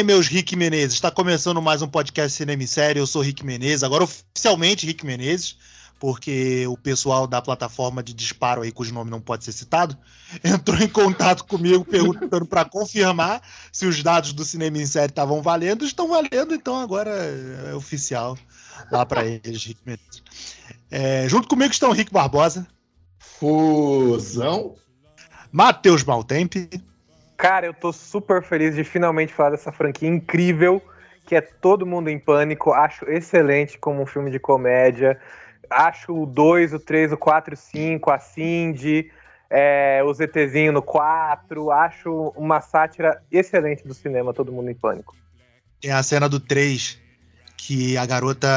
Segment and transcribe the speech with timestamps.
[0.00, 0.94] aí, meus Rick Menezes.
[0.94, 2.98] Está começando mais um podcast Cinema e Série.
[2.98, 5.58] Eu sou Rick Menezes, agora oficialmente Rick Menezes,
[5.98, 9.94] porque o pessoal da plataforma de disparo aí, cujo nome não pode ser citado,
[10.42, 15.42] entrou em contato comigo perguntando para confirmar se os dados do Cinema em Série estavam
[15.42, 15.84] valendo.
[15.84, 18.38] Estão valendo, então agora é oficial
[18.90, 20.22] lá para eles, Rick Menezes.
[20.90, 22.66] É, junto comigo estão Rick Barbosa.
[23.18, 24.76] Fusão.
[25.52, 26.70] Matheus Maltempe.
[27.40, 30.82] Cara, eu tô super feliz de finalmente falar dessa franquia incrível,
[31.24, 32.70] que é Todo Mundo em Pânico.
[32.70, 35.18] Acho excelente como um filme de comédia.
[35.70, 39.10] Acho o 2, o 3, o 4 o 5, a Cindy,
[39.48, 41.70] é, o ZTzinho no 4.
[41.70, 45.16] Acho uma sátira excelente do cinema, Todo Mundo em Pânico.
[45.80, 47.00] Tem a cena do 3
[47.62, 48.48] que a garota,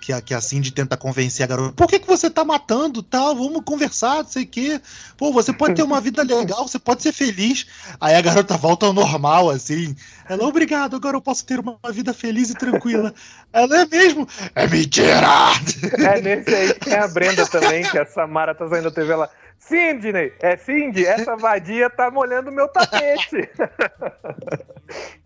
[0.00, 3.02] que a, que a Cindy tenta convencer a garota, por que, que você tá matando,
[3.02, 4.80] tal, vamos conversar, não sei o quê,
[5.18, 7.66] pô, você pode ter uma vida legal, você pode ser feliz,
[8.00, 9.94] aí a garota volta ao normal, assim,
[10.26, 13.12] ela, obrigado, agora eu posso ter uma vida feliz e tranquila,
[13.52, 15.52] ela é mesmo, é mentira!
[15.98, 19.28] É nesse aí que tem a Brenda também, que a Samara tá saindo TV, ela,
[19.58, 23.50] Cindy, é Cindy, essa vadia tá molhando meu tapete.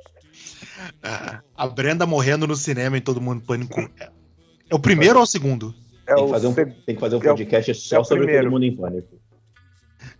[1.56, 3.80] A Brenda morrendo no cinema em Todo Mundo Pânico.
[4.70, 5.74] É o primeiro ou o segundo?
[6.06, 8.44] É tem, que fazer um, tem que fazer um podcast é só sobre primeiro.
[8.44, 9.20] Todo Mundo em Pânico.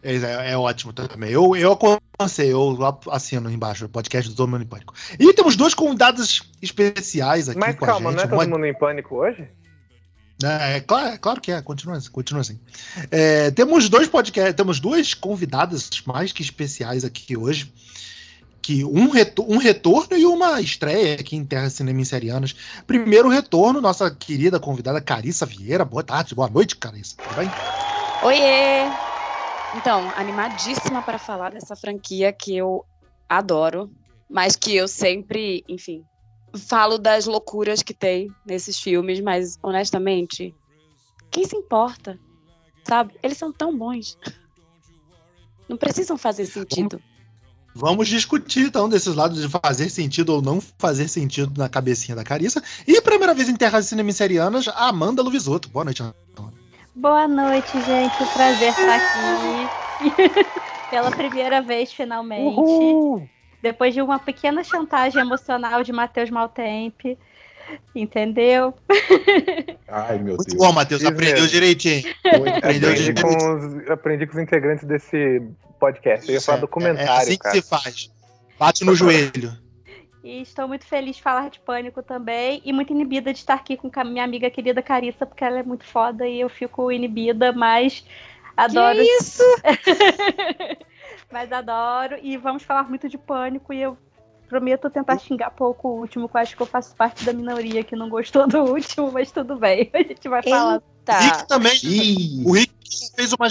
[0.02, 1.30] É, é, é, ótimo também.
[1.30, 4.94] Eu, eu aconselho, eu assino embaixo o podcast do Todo Mundo em Pânico.
[5.18, 8.28] E temos dois convidados especiais aqui Mas com calma, a gente.
[8.28, 9.48] não é Todo Mundo em Pânico hoje?
[10.42, 12.58] É, é, claro, é claro que é, continua, continua assim.
[13.10, 17.70] É, temos dois podcasts, temos duas convidadas mais que especiais aqui hoje
[18.62, 22.54] que um, retor um retorno e uma estreia aqui em Terra Cinema Serianas.
[22.86, 25.84] Primeiro retorno, nossa querida convidada Carissa Vieira.
[25.84, 27.16] Boa tarde, boa noite, Carissa.
[27.16, 27.50] Tudo bem?
[28.22, 28.86] Oiê!
[29.76, 32.84] Então, animadíssima para falar dessa franquia que eu
[33.28, 33.90] adoro,
[34.28, 36.04] mas que eu sempre, enfim,
[36.68, 40.54] falo das loucuras que tem nesses filmes, mas honestamente,
[41.30, 42.18] quem se importa?
[42.84, 43.14] Sabe?
[43.22, 44.18] Eles são tão bons.
[45.68, 47.00] Não precisam fazer sentido.
[47.74, 52.24] Vamos discutir então desses lados de fazer sentido ou não fazer sentido na cabecinha da
[52.24, 52.62] Carissa.
[52.86, 55.68] E primeira vez em Terras Cinemiserianas, a Amanda Luvisoto.
[55.68, 56.16] Boa noite, Amanda.
[56.94, 58.26] Boa noite, gente.
[58.26, 59.68] Prazer estar aqui.
[60.90, 62.58] Pela primeira vez, finalmente.
[62.58, 63.28] Uhul.
[63.62, 67.16] Depois de uma pequena chantagem emocional de Matheus Maltempe.
[67.94, 68.74] Entendeu?
[69.86, 70.58] Ai, meu Muito Deus.
[70.58, 71.04] bom, Matheus.
[71.04, 72.02] Aprendeu direitinho.
[72.24, 73.38] Aprendeu aprendi, direitinho.
[73.38, 75.40] Com os, aprendi com os integrantes desse
[75.80, 76.28] podcast.
[76.28, 77.10] Eu ia falar documentário.
[77.10, 77.54] É, é assim cara.
[77.54, 78.12] que se faz.
[78.58, 79.52] Bate no joelho.
[80.22, 82.60] E estou muito feliz de falar de pânico também.
[82.64, 85.84] E muito inibida de estar aqui com minha amiga querida Carissa, porque ela é muito
[85.84, 88.04] foda e eu fico inibida, mas
[88.56, 88.98] adoro.
[88.98, 89.42] Que isso!
[91.32, 92.18] mas adoro.
[92.22, 93.72] E vamos falar muito de pânico.
[93.72, 93.96] E eu
[94.46, 97.84] prometo tentar xingar pouco o último, que eu acho que eu faço parte da minoria
[97.84, 99.88] que não gostou do último, mas tudo bem.
[99.94, 100.82] A gente vai falar.
[101.00, 101.18] Eita.
[101.18, 102.42] Rick também.
[102.44, 102.72] O Rick
[103.16, 103.50] fez umas,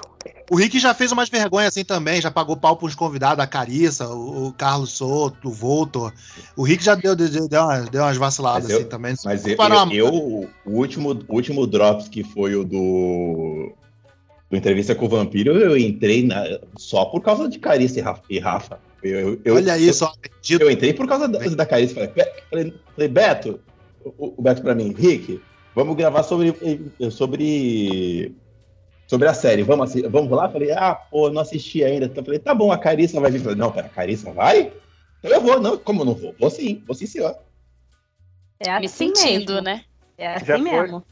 [0.50, 4.08] o Rick já fez umas vergonhas assim também, já pagou pau pros convidados, a Carissa,
[4.08, 6.14] o, o Carlos Soto, o Voltor.
[6.56, 9.16] O Rick já deu, deu, deu, umas, deu umas vaciladas mas eu, assim também.
[9.24, 13.72] Mas eu, eu, eu, o último, o último Drops que foi o do,
[14.50, 16.44] do Entrevista com o Vampiro, eu entrei na,
[16.78, 18.24] só por causa de Carissa e Rafa.
[18.30, 18.80] E Rafa.
[19.02, 20.12] Eu, eu, Olha isso, ó.
[20.50, 21.94] Eu entrei por causa da, da Carissa.
[21.94, 22.12] Falei,
[22.50, 23.60] falei, falei Beto,
[24.04, 25.42] o, o Beto pra mim, Rick,
[25.80, 26.54] vamos gravar sobre,
[27.10, 28.36] sobre
[29.08, 29.64] sobre a série.
[29.64, 30.50] Vamos, vamos lá?
[30.50, 32.06] Falei, ah, pô, não assisti ainda.
[32.06, 33.40] Então, falei, tá bom, a Carissa vai vir.
[33.40, 34.74] Falei, não, pera, a Carissa vai?
[35.20, 36.36] Então eu vou, não, como eu não vou?
[36.38, 37.36] Vou sim, vou sim, senhor.
[38.60, 39.62] É assim Me sentindo, mesmo.
[39.62, 39.84] né?
[40.18, 41.04] É assim já mesmo.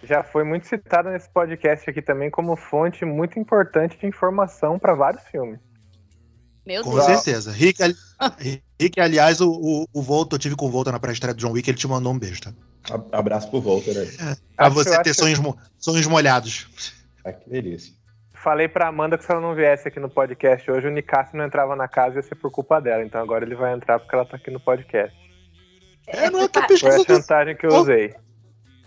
[0.00, 4.78] Foi, já foi muito citada nesse podcast aqui também como fonte muito importante de informação
[4.78, 5.58] para vários filmes.
[6.64, 7.04] Meu Com Deus.
[7.04, 7.50] certeza.
[7.50, 7.94] Rick, ali,
[8.80, 11.52] Rick aliás, o, o, o Volta, eu tive com o Volta na pré-estreia do John
[11.52, 12.52] Wick, ele te mandou um beijo, tá?
[13.12, 14.02] Abraço pro Volta, né?
[14.02, 15.40] É, pra acho, você ter sonhos,
[15.78, 16.68] sonhos molhados.
[17.24, 17.94] Ah, que delícia.
[18.34, 21.44] Falei pra Amanda que se ela não viesse aqui no podcast hoje, o Nicásio não
[21.44, 23.04] entrava na casa ia ser por culpa dela.
[23.04, 25.14] Então agora ele vai entrar porque ela tá aqui no podcast.
[26.06, 28.14] É, não é que a pesquisa Foi a chantagem que eu usei.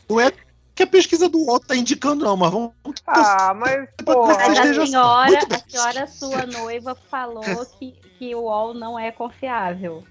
[0.10, 0.31] Não é
[0.75, 2.72] que a pesquisa do UOL tá indicando, não, mas vamos.
[3.06, 3.88] Ah, mas.
[4.04, 4.36] Porra.
[4.36, 7.44] Mas a senhora, a senhora, sua noiva, falou
[7.78, 10.04] que, que o UOL não é confiável.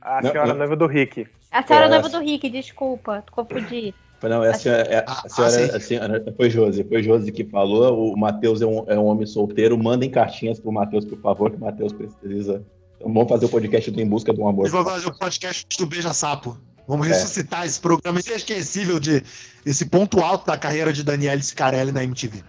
[0.00, 1.28] A senhora não, noiva do Rick.
[1.50, 3.94] A senhora é, noiva do Rick, desculpa, confundi.
[4.22, 7.44] Não, é a senhora, é, a senhora, ah, a senhora, foi Josi, foi Josi que
[7.44, 8.12] falou.
[8.12, 9.76] O Matheus é um, é um homem solteiro.
[9.78, 12.64] Mandem cartinhas pro Matheus, por favor, que o Matheus precisa.
[12.96, 14.68] Então, vamos fazer o podcast do Em Busca do Amor.
[14.68, 16.58] Vamos fazer o podcast do Beija Sapo.
[16.88, 17.10] Vamos é.
[17.10, 19.22] ressuscitar esse programa inesquecível de
[19.64, 22.42] esse ponto alto da carreira de Daniele Scarelli na MTV.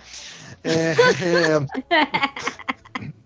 [0.63, 1.59] É, é...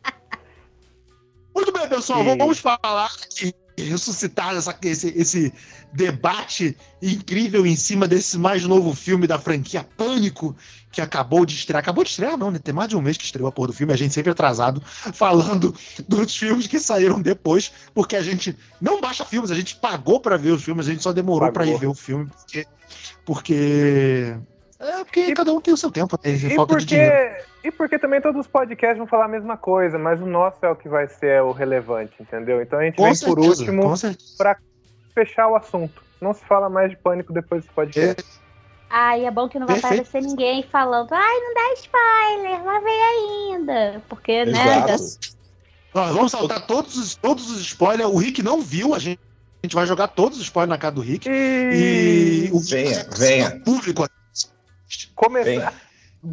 [1.53, 2.37] Muito bem, pessoal, e...
[2.37, 5.53] vamos falar aqui ressuscitar essa, esse, esse
[5.93, 10.55] debate incrível em cima desse mais novo filme da franquia Pânico,
[10.91, 11.79] que acabou de estrear.
[11.79, 12.59] Acabou de estrear, não, né?
[12.59, 14.81] Tem mais de um mês que estreou a porra do filme, a gente sempre atrasado,
[15.13, 15.75] falando
[16.07, 20.37] dos filmes que saíram depois, porque a gente não baixa filmes, a gente pagou para
[20.37, 22.67] ver os filmes, a gente só demorou para ir ver o filme, porque.
[23.25, 24.35] porque
[24.79, 26.95] é porque e, cada um tem o seu tempo, tem e porque.
[27.63, 30.69] E porque também todos os podcasts vão falar a mesma coisa, mas o nosso é
[30.69, 32.61] o que vai ser o relevante, entendeu?
[32.61, 33.93] Então a gente com vem certeza, por último
[34.37, 34.57] para
[35.13, 36.03] fechar o assunto.
[36.19, 38.21] Não se fala mais de pânico depois desse podcast.
[38.21, 38.41] É.
[38.89, 40.01] Ai, é bom que não vai Perfeito.
[40.01, 44.03] aparecer ninguém falando, ai, não dá spoiler, lá vem ainda.
[44.09, 44.91] Porque, Exato.
[44.91, 44.97] né?
[45.93, 48.09] Nós vamos saltar todos os, todos os spoilers.
[48.09, 49.19] O Rick não viu, a gente,
[49.63, 51.29] a gente vai jogar todos os spoilers na cara do Rick.
[51.29, 53.59] E, e o venha, venha.
[53.61, 54.05] público
[55.15, 55.73] Começar.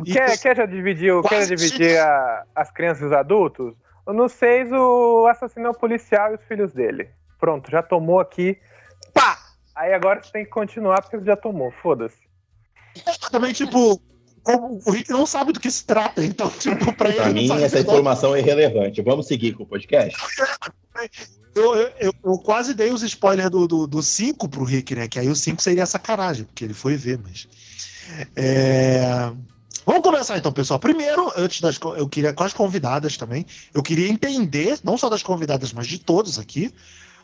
[0.05, 3.75] Quer, quer já dividir, quer dividir a, as crianças e os adultos?
[4.07, 7.09] No 6, o assassino é o policial e os filhos dele.
[7.39, 8.59] Pronto, já tomou aqui.
[9.13, 9.39] Pá!
[9.75, 12.17] Aí agora você tem que continuar porque você já tomou, foda-se.
[13.31, 14.01] Também, tipo,
[14.47, 18.35] o Rick não sabe do que se trata, então, tipo, pra, pra mim essa informação
[18.35, 19.03] é irrelevante.
[19.03, 20.17] Vamos seguir com o podcast?
[21.55, 25.09] Eu, eu, eu, quase dei os spoilers do 5 do, do pro Rick, né?
[25.09, 27.49] Que aí o 5 seria sacanagem, porque ele foi ver, mas.
[28.37, 29.33] É...
[29.89, 30.79] Vamos começar então, pessoal.
[30.79, 35.23] Primeiro, antes das eu queria com as convidadas também, eu queria entender, não só das
[35.23, 36.71] convidadas, mas de todos aqui,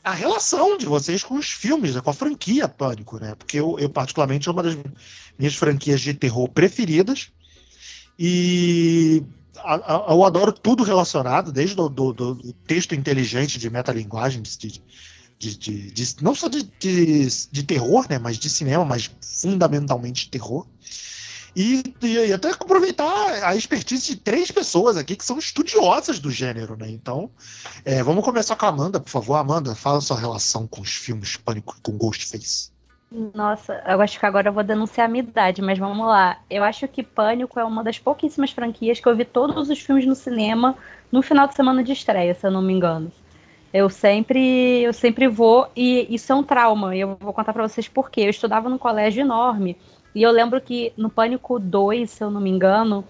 [0.02, 3.34] a relação de vocês com os filmes, né, com a franquia Pânico, né?
[3.34, 4.78] Porque eu, eu particularmente é uma das
[5.38, 7.30] minhas franquias de terror preferidas
[8.18, 9.22] e
[10.08, 14.56] eu adoro tudo relacionado, desde do, do, do texto inteligente de metalinguagem, de,
[15.38, 20.66] de, de, de, não só de, de, terror, né, mas de cinema, mas fundamentalmente terror.
[21.56, 26.76] E, e, até aproveitar a expertise de três pessoas aqui que são estudiosas do gênero,
[26.76, 26.90] né?
[26.90, 27.30] Então,
[27.84, 29.36] é, vamos começar com a Amanda, por favor.
[29.36, 32.72] Amanda, fala sua relação com os filmes Pânico com Ghostface.
[33.32, 36.40] Nossa, eu acho que agora eu vou denunciar a minha idade, mas vamos lá.
[36.50, 40.04] Eu acho que Pânico é uma das pouquíssimas franquias que eu vi todos os filmes
[40.04, 40.76] no cinema
[41.12, 43.12] no final de semana de estreia, se eu não me engano.
[43.72, 47.66] Eu sempre, eu sempre vou, e isso é um trauma, e eu vou contar para
[47.66, 48.22] vocês por quê.
[48.22, 49.76] Eu estudava num colégio enorme,
[50.14, 53.04] e eu lembro que no Pânico 2, se eu não me engano,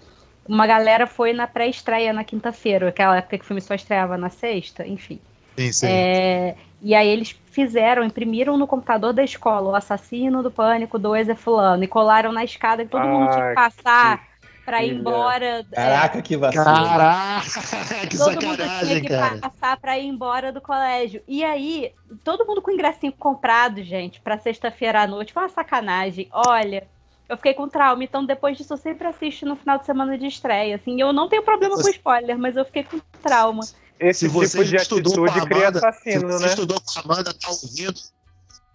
[0.47, 4.29] uma galera foi na pré-estreia na quinta-feira, aquela época que o filme só estreava na
[4.29, 5.19] sexta, enfim.
[5.57, 5.87] Sim, sim.
[5.87, 11.29] É, e aí eles fizeram, imprimiram no computador da escola o assassino do Pânico 2
[11.29, 14.17] é fulano, e colaram na escada que todo ah, mundo tinha que passar.
[14.17, 14.35] Que
[14.65, 15.63] para ir embora.
[15.71, 16.63] Caraca, é, que vacilo.
[16.63, 17.45] Caraca,
[18.09, 19.37] que todo sacanagem, mundo tinha que cara.
[19.37, 21.21] passar para ir embora do colégio.
[21.27, 21.93] E aí,
[22.23, 25.31] todo mundo com ingressinho comprado, gente, para sexta-feira à noite.
[25.31, 26.27] Foi uma sacanagem.
[26.31, 26.87] Olha,
[27.27, 28.03] eu fiquei com trauma.
[28.03, 30.75] Então, depois disso, eu sempre assisto no final de semana de estreia.
[30.75, 33.63] Assim, eu não tenho problema com spoiler, mas eu fiquei com trauma.
[33.99, 36.49] Esse se você tipo de estudou atitude cria assassino, se você né?
[36.49, 37.99] estudou com a Amanda, tá ouvindo,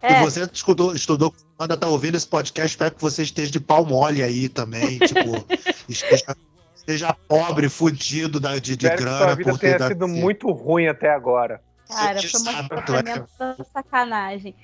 [0.03, 0.15] é.
[0.15, 3.85] Se você estudou, estudou, quando tá ouvindo esse podcast, espero que você esteja de pau
[3.85, 5.45] mole aí também, tipo,
[5.89, 6.37] esteja,
[6.75, 9.37] esteja pobre, fudido da, de, de espero grana.
[9.37, 11.61] Que sua vida tenha sido muito ruim até agora.
[11.87, 14.55] Cara, foi uma sacanagem.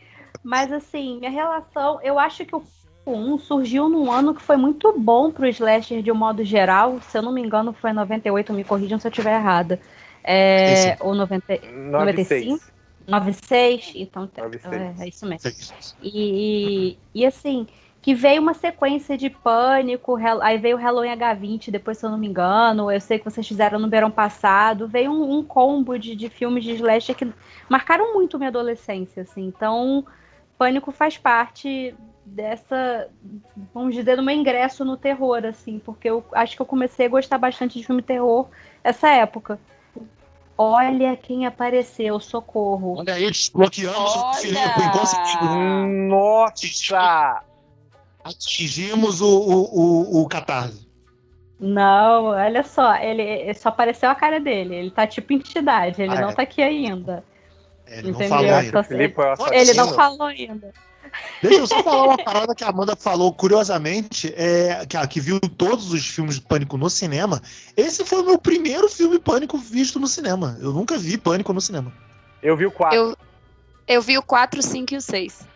[0.42, 2.62] Mas assim, minha relação, eu acho que o
[3.06, 7.00] 1 surgiu num ano que foi muito bom pro slasher de um modo geral.
[7.00, 9.80] Se eu não me engano, foi 98, me corrijam se eu estiver errada.
[10.24, 12.76] É, ou 90, 95?
[13.06, 15.00] 96, então 96.
[15.00, 15.50] É, é, isso mesmo.
[16.02, 17.66] E, e, assim,
[18.02, 22.18] que veio uma sequência de pânico, aí veio o Halloween H20, depois, se eu não
[22.18, 26.16] me engano, eu sei que vocês fizeram no verão passado, veio um, um combo de,
[26.16, 27.32] de filmes de slasher que
[27.68, 30.04] marcaram muito minha adolescência, assim, então
[30.58, 31.94] Pânico faz parte
[32.26, 33.08] dessa,
[33.72, 37.08] vamos dizer, do meu ingresso no terror, assim, porque eu acho que eu comecei a
[37.08, 38.48] gostar bastante de filme terror
[38.82, 39.58] essa época.
[40.58, 42.98] Olha quem apareceu, socorro.
[42.98, 44.30] Olha aí, desbloqueamos Olha.
[44.30, 46.08] o Filipe e conseguimos.
[46.08, 47.42] Nossa!
[48.24, 50.86] Atingimos o, o, o, o catarse.
[51.60, 54.74] Não, olha só, ele só apareceu a cara dele.
[54.74, 56.34] Ele tá tipo entidade, ele ah, não é.
[56.34, 57.22] tá aqui ainda.
[57.86, 58.28] Ele Entendeu?
[58.28, 58.86] não falou ainda.
[59.52, 60.74] Ele não falou ainda.
[61.42, 65.38] Deixa eu só falar uma parada que a Amanda falou, curiosamente, é, que, que viu
[65.40, 67.42] todos os filmes de Pânico no cinema.
[67.76, 70.56] Esse foi o meu primeiro filme Pânico visto no cinema.
[70.60, 71.92] Eu nunca vi Pânico no cinema.
[72.42, 72.96] Eu vi o 4.
[72.96, 73.16] Eu,
[73.86, 75.46] eu vi o 4, 5 e o 6.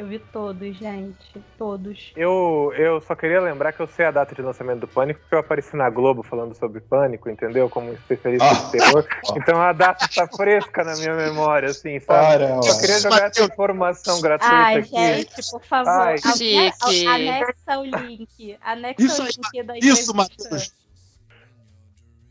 [0.00, 1.44] Eu vi todos, gente.
[1.58, 2.10] Todos.
[2.16, 5.34] Eu, eu só queria lembrar que eu sei a data de lançamento do Pânico, porque
[5.34, 7.68] eu apareci na Globo falando sobre Pânico, entendeu?
[7.68, 8.54] Como especialista oh.
[8.54, 9.06] de terror.
[9.36, 12.44] Então a data está fresca na minha memória, assim, sabe?
[12.44, 14.88] Eu só queria jogar essa informação gratuita Ai, aqui.
[14.88, 15.90] gente, por favor.
[15.90, 17.06] Ai, Chique.
[17.06, 18.58] Anexa o link.
[18.62, 20.72] Anexa isso o link da Isso, Matheus.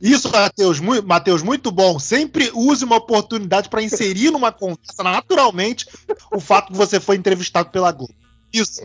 [0.02, 2.00] Isso, Matheus, muito, Mateus, muito bom.
[2.00, 5.86] Sempre use uma oportunidade para inserir numa conversa naturalmente
[6.32, 8.14] o fato que você foi entrevistado pela Globo.
[8.54, 8.82] Isso.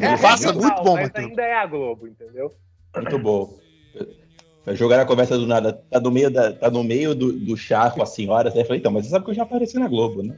[0.00, 1.28] É Faça regional, muito bom, mas Matheus.
[1.28, 2.50] ainda é a Globo, entendeu?
[2.96, 3.58] Muito bom.
[4.64, 5.74] Vai jogar a conversa do nada.
[5.90, 8.50] Tá no meio, da, tá no meio do, do chá com a senhora.
[8.50, 10.34] Aí eu falei, então, mas você sabe que eu já apareci na Globo, né?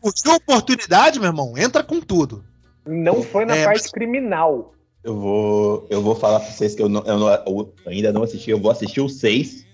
[0.00, 1.54] Curtiu a oportunidade, meu irmão?
[1.56, 2.44] Entra com tudo.
[2.86, 4.74] Não foi na É, parte mas- criminal.
[5.04, 8.22] Eu vou, eu vou falar pra vocês que eu, não, eu não- eu ainda não
[8.22, 8.50] assisti.
[8.50, 9.66] Eu vou assistir o 6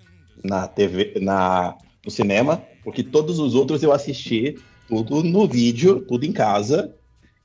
[0.42, 4.56] na TV, na, no cinema, porque todos os outros eu assisti
[4.88, 6.94] tudo no vídeo, tudo em casa.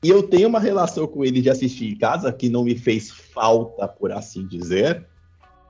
[0.02, 3.10] E eu tenho uma relação com ele de assistir em casa que não me fez
[3.10, 5.06] falta, por assim dizer,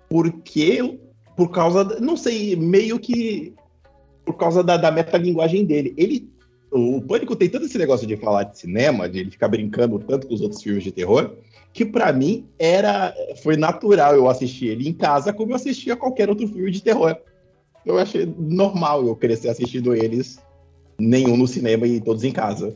[0.10, 1.00] porque
[1.36, 3.54] por causa, não sei, meio que
[4.26, 5.94] por causa da, da metalinguagem dele.
[5.98, 6.30] Ele,
[6.74, 10.28] o Pânico tem todo esse negócio de falar de cinema, de ele ficar brincando tanto
[10.28, 11.36] com os outros filmes de terror,
[11.72, 13.14] que pra mim era
[13.44, 17.16] foi natural eu assistir ele em casa como eu assistia qualquer outro filme de terror.
[17.86, 20.40] Eu achei normal eu crescer assistindo eles,
[20.98, 22.76] nenhum no cinema e todos em casa.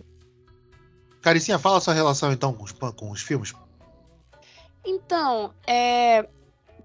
[1.22, 3.54] Caricinha, fala a sua relação então com os, com os filmes.
[4.86, 6.28] Então, é...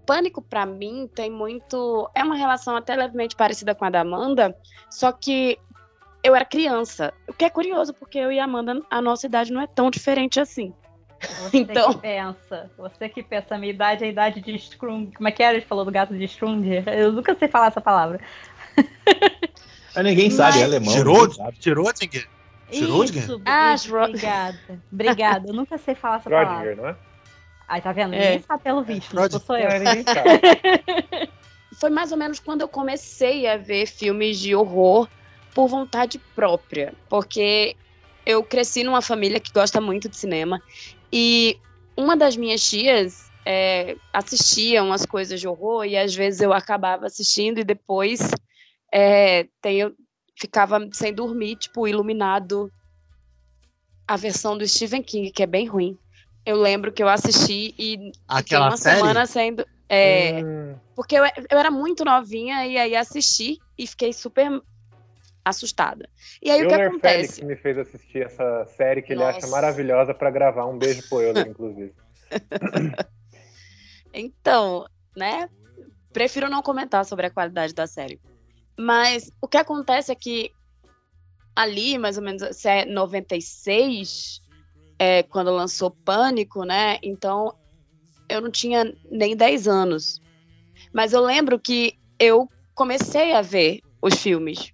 [0.04, 2.10] Pânico pra mim tem muito.
[2.12, 4.56] É uma relação até levemente parecida com a da Amanda,
[4.90, 5.58] só que
[6.22, 7.12] eu era criança.
[7.28, 9.90] O que é curioso, porque eu e a Amanda, a nossa idade não é tão
[9.90, 10.72] diferente assim.
[11.42, 12.70] Você Então- que pensa.
[12.76, 15.12] Você que pensa, a minha idade é a idade de Strung.
[15.12, 15.56] Como é que era?
[15.56, 16.64] Ele falou do gato de Strung?
[16.86, 18.20] Eu nunca sei falar essa palavra.
[19.94, 20.92] Mas ninguém sabe, é alemão.
[20.92, 22.26] Tirou, tirou Tinger?
[22.72, 23.22] Schrödinger?
[23.24, 23.74] Isso, Ah,
[24.08, 24.58] obrigada.
[24.90, 25.48] Obrigada.
[25.48, 26.54] Eu nunca sei falar essa palavra.
[26.54, 26.96] Schrödinger, não é?
[27.68, 28.14] Aí tá vendo?
[28.14, 28.18] É.
[28.18, 29.14] Ninguém sabe pelo visto.
[29.14, 29.68] Não sou eu.
[29.68, 31.28] É.
[31.78, 35.08] Foi mais ou menos quando eu comecei a ver filmes de horror
[35.54, 37.76] por vontade própria, porque
[38.24, 40.62] eu cresci numa família que gosta muito de cinema
[41.12, 41.56] e
[41.96, 47.06] uma das minhas tias é, assistia umas coisas de horror e às vezes eu acabava
[47.06, 48.30] assistindo e depois
[48.92, 49.94] é, tem, eu
[50.38, 52.72] ficava sem dormir, tipo, iluminado
[54.06, 55.98] a versão do Stephen King, que é bem ruim.
[56.44, 58.98] Eu lembro que eu assisti e Aquela uma série?
[58.98, 59.66] semana sendo.
[59.88, 64.62] É, Hum, porque eu, eu era muito novinha e aí assisti e fiquei super
[65.44, 66.08] assustada.
[66.40, 67.34] E aí o que Euler acontece?
[67.34, 69.50] Félix me fez assistir essa série que ele acha Nossa.
[69.50, 70.66] maravilhosa pra gravar.
[70.66, 71.92] Um beijo pro Euler, inclusive.
[74.12, 75.48] Então, né?
[76.12, 78.20] Prefiro não comentar sobre a qualidade da série.
[78.78, 80.52] Mas o que acontece é que
[81.56, 84.42] ali, mais ou menos, se é 96,
[84.98, 86.98] é, quando lançou Pânico, né?
[87.02, 87.54] Então
[88.28, 90.20] eu não tinha nem 10 anos.
[90.92, 94.72] Mas eu lembro que eu comecei a ver os filmes.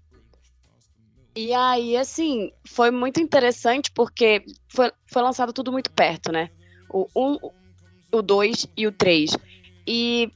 [1.41, 6.51] E aí, assim, foi muito interessante porque foi, foi lançado tudo muito perto, né?
[6.91, 7.39] O 1, um,
[8.11, 9.37] o 2 e o 3.
[9.87, 10.33] E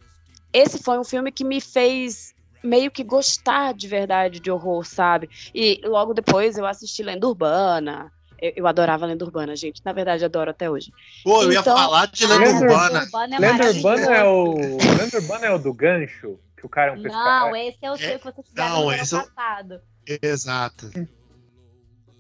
[0.53, 2.33] esse foi um filme que me fez
[2.63, 5.29] meio que gostar de verdade de horror, sabe?
[5.53, 8.13] E logo depois eu assisti Lenda Urbana.
[8.41, 9.83] Eu, eu adorava Lenda Urbana, gente.
[9.85, 10.93] Na verdade, adoro até hoje.
[11.25, 13.03] Pô, eu ia Então- falar de Lenda Lenda Urbana.
[13.03, 14.55] Urbana é Lenda Urbana é o.
[14.55, 17.57] Lenda Urbana é o do gancho, que o cara é um Não, pescador.
[17.57, 19.81] esse é o seu que vocês fizeram Não, no ano é passado.
[20.23, 20.91] Exato.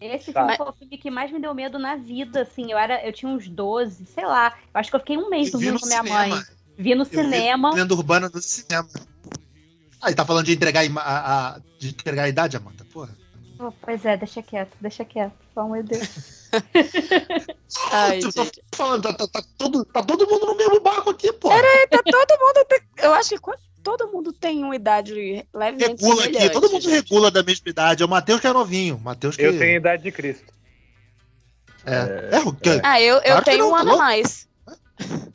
[0.01, 0.41] Esse Tá.
[0.43, 2.71] filme foi o filme que mais me deu medo na vida, assim.
[2.73, 4.53] Eu, era, eu tinha uns 12, sei lá.
[4.75, 6.27] Eu acho que eu fiquei um mês vi dormindo com minha cinema.
[6.37, 6.45] mãe.
[6.77, 7.73] Vi no Eu vi cinema.
[7.75, 8.89] Lenda Urbana no cinema.
[10.01, 12.85] Aí tá falando de entregar a, a- a- de entregar a idade, Amanda?
[12.93, 13.17] Porra.
[13.61, 15.35] Oh, pois é, deixa quieto, deixa quieto.
[15.55, 16.51] Oh, meu Deus.
[17.93, 18.63] Ai, eu tô gente.
[18.75, 21.49] falando, tá, tá- tá todo, tá todo mundo no mesmo barco aqui, pô.
[21.49, 22.67] Tá todo mundo.
[22.99, 23.39] Eu acho que
[23.83, 26.93] todo mundo tem uma idade levemente Regula aqui, todo mundo gente.
[26.95, 28.03] regula da mesma idade.
[28.03, 28.97] É o Matheus que é novinho.
[28.97, 30.53] o Matheus que Eu tenho idade de Cristo.
[31.85, 34.49] É, é, o que- Ah, eu, eu Claro tenho não, um tá ano a mais.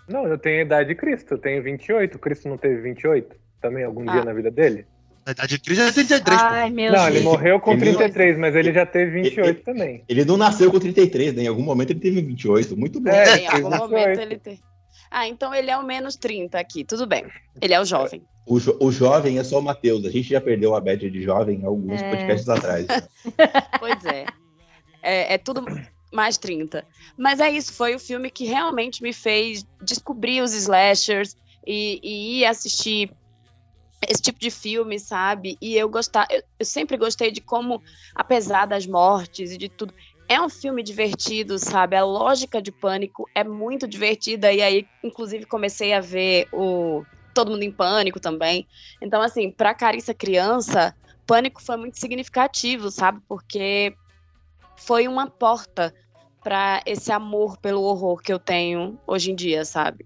[0.08, 1.34] Não, eu tenho a idade de Cristo.
[1.34, 2.18] Eu tenho 28.
[2.18, 3.36] Cristo não teve 28?
[3.62, 4.26] Também algum dia Ah.
[4.26, 4.86] na vida dele?
[5.26, 6.48] A idade de Cris é 33, pô.
[6.48, 7.16] Ai, meu não, Deus.
[7.16, 10.02] ele morreu com Ele- 33, mas ele já teve 28 também.
[10.08, 11.44] Ele não nasceu com 33, né?
[11.44, 12.78] Em algum momento ele teve 28.
[12.78, 13.10] Muito bom.
[13.10, 14.22] É, em algum teve momento 18.
[14.22, 14.60] ele tem.
[15.10, 17.26] Ah, então ele é o menos 30 aqui, tudo bem.
[17.62, 18.22] Ele é o jovem.
[18.46, 20.06] O, jo- o jovem é só o Matheus.
[20.06, 22.10] A gente já perdeu a média de jovem alguns É.
[22.10, 22.86] podcasts atrás.
[23.80, 24.26] Pois é.
[25.02, 25.34] é.
[25.34, 25.66] É tudo
[26.14, 26.86] mais 30.
[27.18, 31.36] Mas é isso, foi o filme que realmente me fez descobrir os slashers
[31.66, 33.12] e, e ir assistir
[34.08, 35.58] esse tipo de filme, sabe?
[35.62, 37.82] E eu gostar, eu, eu sempre gostei de como,
[38.16, 39.94] apesar das mortes e de tudo,
[40.30, 41.96] é um filme divertido, sabe?
[41.96, 44.52] A lógica de pânico é muito divertida.
[44.52, 47.04] E aí, inclusive, comecei a ver o
[47.34, 48.68] Todo Mundo em Pânico também.
[49.02, 53.22] Então, assim, pra Carissa criança, Pânico foi muito significativo, sabe?
[53.28, 53.94] Porque
[54.78, 55.94] foi uma porta
[56.44, 60.06] para esse amor pelo horror que eu tenho hoje em dia, sabe?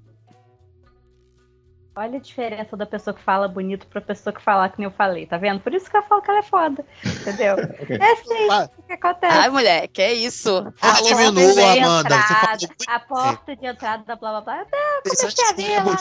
[1.93, 4.91] Olha a diferença da pessoa que fala bonito pra pessoa que fala que nem eu
[4.91, 5.59] falei, tá vendo?
[5.59, 7.55] Por isso que eu falo que ela é foda, entendeu?
[7.99, 8.69] É assim Ah.
[8.87, 9.37] que acontece.
[9.37, 10.63] Ai, mulher, que é isso?
[10.79, 12.15] Porra, a diminua, porta de Amanda.
[12.15, 14.61] Você entrada, a porta de entrada da blá blá blá.
[14.61, 15.97] Até Tem comecei a sangue de ver lá.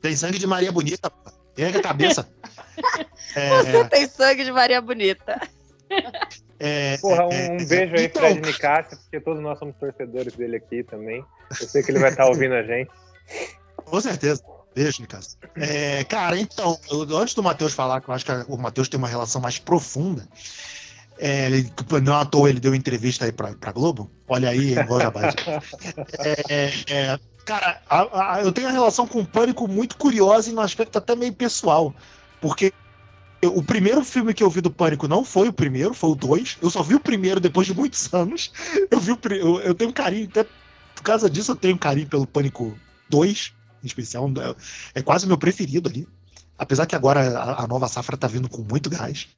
[0.00, 1.10] Tem sangue de Maria Bonita.
[1.10, 1.30] pô.
[1.56, 2.28] Erga a cabeça.
[3.36, 5.40] É, Você tem sangue de Maria Bonita.
[6.58, 9.74] é, Porra, um, é, um é, beijo aí, então, Fred Nicásio, porque todos nós somos
[9.76, 11.24] torcedores dele aqui também.
[11.60, 12.90] Eu sei que ele vai estar ouvindo a gente.
[13.84, 14.42] Com certeza.
[14.74, 15.36] Beijo, Nicasso.
[15.56, 18.96] É, cara, então, eu- antes do Matheus falar, que eu acho que o Matheus tem
[18.96, 20.26] uma relação mais profunda,
[21.18, 21.70] é, ele,
[22.02, 24.10] não à toa ele deu entrevista aí pra, pra Globo.
[24.26, 25.34] Olha aí, igual jabás.
[26.18, 30.52] É, é, cara, a- a- eu tenho uma relação com o Pânico muito curiosa e
[30.54, 31.94] num aspecto até meio pessoal.
[32.40, 32.72] Porque
[33.42, 36.14] eu- o primeiro filme que eu vi do Pânico não foi o primeiro, foi o
[36.14, 36.56] dois.
[36.62, 38.50] Eu só vi o primeiro depois de muitos anos.
[38.90, 40.44] Eu, vi o, eu, eu tenho um carinho, até
[40.94, 42.74] por causa disso eu tenho um carinho pelo Pânico
[43.12, 43.52] 2,
[43.84, 44.28] em especial.
[44.94, 46.08] É, é quase o meu preferido ali.
[46.58, 49.28] Apesar que agora a, nova safra tá vindo com muito gás.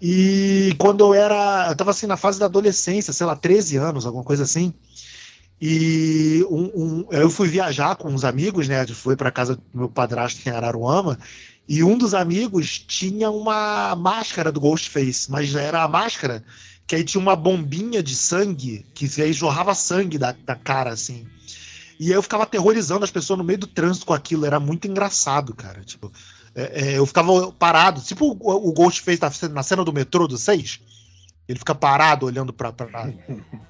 [0.00, 1.68] E quando eu era.
[1.68, 4.72] Eu tava assim na fase da adolescência, sei lá, 13 anos, alguma coisa assim.
[5.60, 8.84] E um- um- eu fui viajar com uns amigos, né?
[8.86, 11.18] Fui para casa do meu padrasto em Araruama.
[11.68, 16.42] E um dos amigos tinha uma máscara do Ghostface, mas era a máscara
[16.86, 21.26] que aí tinha uma bombinha de sangue que aí jorrava sangue da, da cara, assim.
[22.02, 24.44] E aí eu ficava aterrorizando as pessoas no meio do trânsito com aquilo.
[24.44, 25.84] Era muito engraçado, cara.
[25.84, 26.10] Tipo,
[26.52, 26.62] é,
[26.94, 30.36] é, eu ficava parado, tipo o, o Ghostface na, cena- na cena do metrô do
[30.36, 30.80] 6.
[31.46, 32.86] Ele fica parado olhando pra, pra,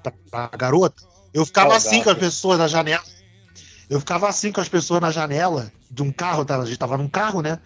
[0.03, 1.03] pra, pra garota.
[1.35, 3.05] Eu ficava assim com as pessoas na janela.
[3.91, 6.57] Eu ficava assim com as pessoas na janela de um carro, tá?
[6.59, 7.59] a gente tava num carro, né?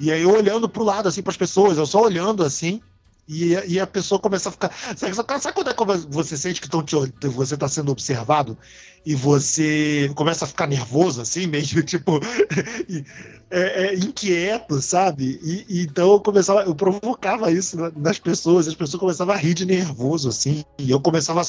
[0.00, 2.80] E aí eu olhando pro lado, assim, pras pessoas, eu só olhando assim,
[3.26, 4.70] e, e a pessoa começa a ficar.
[4.96, 6.94] Sabe, sabe quando é que você sente que tão te,
[7.28, 8.56] você tá sendo observado
[9.04, 12.20] e você começa a ficar nervoso, assim, meio tipo.
[13.50, 15.38] é, é, inquieto, sabe?
[15.42, 19.38] E, e então eu começava, eu provocava isso na- nas pessoas, as pessoas começavam a
[19.38, 21.40] rir de nervoso, assim, e eu começava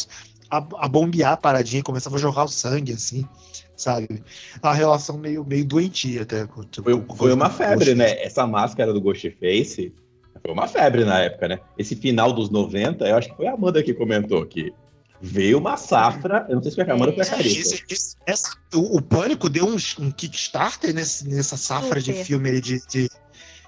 [0.49, 3.27] a, a bombear a paradinha, começava a jorrar o sangue, assim,
[3.75, 4.23] sabe?
[4.63, 6.45] Uma relação meio, meio doentia até.
[6.45, 8.21] com- Foi, com- foi uma febre, né?
[8.23, 9.93] Essa máscara do Ghostface
[10.41, 11.59] foi uma febre na época, né?
[11.77, 14.73] Esse final dos 90, eu acho que foi a Amanda que comentou que
[15.21, 16.45] veio uma safra.
[16.49, 17.75] Eu não sei se foi a Amanda ou foi a Carissa.
[17.75, 22.49] Esse- esse- essa- o, o Pânico deu uns- um Kickstarter nesse- nessa safra de filme
[22.49, 23.09] aí de, de,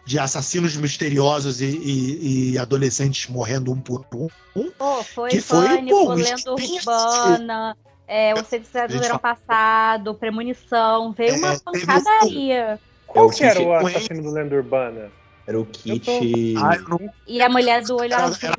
[0.05, 4.05] de assassinos misteriosos e, e- e adolescentes morrendo um por
[4.55, 4.69] um.
[4.77, 7.77] Pô, foi Que foi, Pânico, pô, um Lenda Urbana,
[8.07, 12.79] é, o Sexto do Verão Passado, Premonição, veio uma É, pancadaria.
[13.07, 15.09] Qual que era o assassino do Lenda Urbana?
[15.47, 16.55] Era o kit.
[16.57, 18.49] Ah, eu não- E a mulher do olho Era- azul.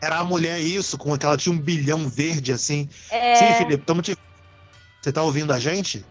[0.00, 2.88] era a mulher isso, com aquela tinha um bilhão verde assim.
[3.10, 4.16] É, Sim, Felipe, tamo te...
[5.02, 6.04] Você tá ouvindo a gente?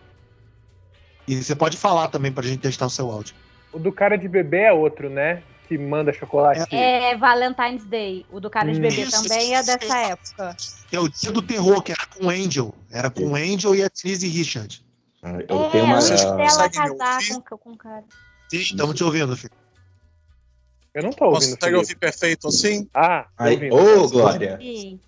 [1.28, 3.34] E você pode falar também pra gente testar o seu áudio.
[3.72, 5.42] O do cara de bebê é outro, né?
[5.68, 6.76] Que manda chocolate.
[6.76, 8.26] é Valentine's Day.
[8.30, 9.94] O do cara de bebê Isso, também é dessa isso.
[9.94, 10.56] época.
[10.92, 12.76] É o dia do terror, que era com o Angel.
[12.92, 14.86] Era com o Angel e a Denise Richard.
[15.24, 15.96] Ah, Eu é, tenho uma.
[15.98, 18.04] antes dela casar com, com o cara.
[18.50, 19.54] Sim, estamos te ouvindo, filho.
[20.94, 21.40] Eu não tô ouvindo.
[21.40, 21.78] Consegue Felipe.
[21.78, 22.88] ouvir perfeito assim?
[22.94, 24.58] Ah, Aí, ô, Glória!
[24.62, 25.00] Sim.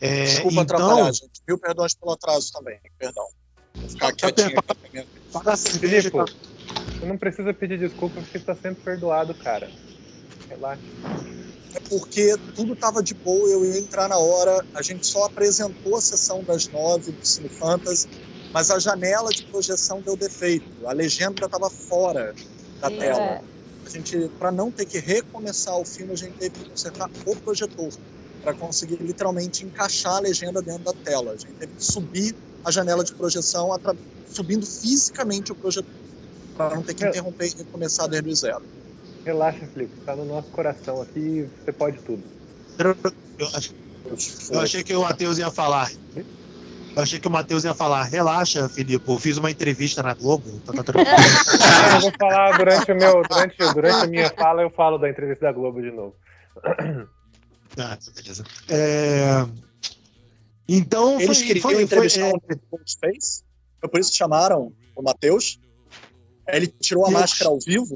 [0.00, 1.42] É, Desculpa então, atrapalhar, gente.
[1.46, 2.80] Mil perdões pelo atraso também.
[2.98, 3.26] Perdão.
[3.74, 5.78] Vou ficar Tá quietinho aqui.
[5.78, 9.70] Filipe, você não precisa pedir desculpa porque tá sempre perdoado, cara.
[10.48, 10.82] Relaxa.
[11.74, 14.64] É porque tudo tava de boa, eu ia entrar na hora.
[14.74, 18.08] A gente só apresentou a sessão das nove do Cine Fantasy,
[18.52, 20.66] mas a janela de projeção deu defeito.
[20.88, 22.34] A legenda estava fora
[22.80, 23.20] da tela.
[23.20, 23.42] É.
[23.86, 27.36] A gente, para não ter que recomeçar o filme, a gente teve que consertar o
[27.36, 27.88] projetor
[28.42, 31.32] para conseguir literalmente encaixar a legenda dentro da tela.
[31.32, 35.90] A gente teve que subir a janela de projeção, atra- subindo fisicamente o projetor,
[36.54, 38.62] para não ter que interromper e recomeçar desde o zero.
[39.24, 39.92] Relaxa, Felipe.
[40.04, 41.48] Tá no nosso coração aqui.
[41.64, 42.22] Você pode tudo.
[44.50, 45.90] Eu achei que o Matheus ia falar.
[46.96, 48.02] Eu achei que o Matheus ia falar.
[48.04, 49.08] Relaxa, Felipe.
[49.08, 50.60] Eu fiz uma entrevista na Globo.
[50.66, 51.08] Tá, tá tranquilo.
[51.62, 55.08] Ah, eu vou falar durante o meu, durante, durante a minha fala, eu falo da
[55.08, 56.14] entrevista da Globo de novo.
[57.78, 58.44] Ah, beleza.
[58.68, 59.46] É,
[60.68, 62.40] Então, Eles foi, queriam foi, foi, entrevistar é, o
[62.78, 63.42] Ghostface,
[63.80, 65.58] foi por isso que chamaram o Matheus.
[66.48, 67.94] Ele tirou a máscara ao vivo.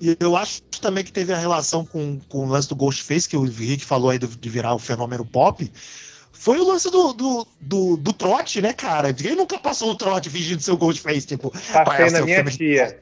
[0.00, 3.36] E eu acho também que teve a relação com, com o lance do Ghostface, que
[3.36, 5.70] o Rick falou aí do- de virar o fenômeno pop.
[6.44, 9.14] Foi o lance do, do, do, do trote, né, cara?
[9.14, 11.26] Quem nunca passou o trote fingindo ser o Ghostface?
[11.26, 12.98] Tipo, Passei na seu minha tia.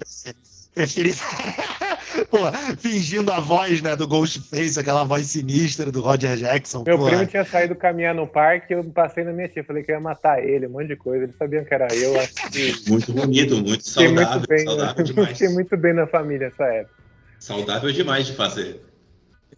[2.31, 2.39] Pô,
[2.79, 6.85] fingindo a voz, né, do Ghostface, aquela voz sinistra do Roger Jackson.
[6.87, 7.07] Meu pô.
[7.07, 10.01] primo tinha saído caminhar no parque, eu passei na minha tia, falei que eu ia
[10.01, 11.25] matar ele, um monte de coisa.
[11.25, 12.21] Eles sabiam que era eu.
[12.21, 14.37] Acho que Muito bonito, muito fiquei saudável.
[14.37, 15.29] muito bem, saudável demais.
[15.31, 16.95] fiquei muito bem na família nessa época.
[17.41, 18.81] Saudável demais de fazer.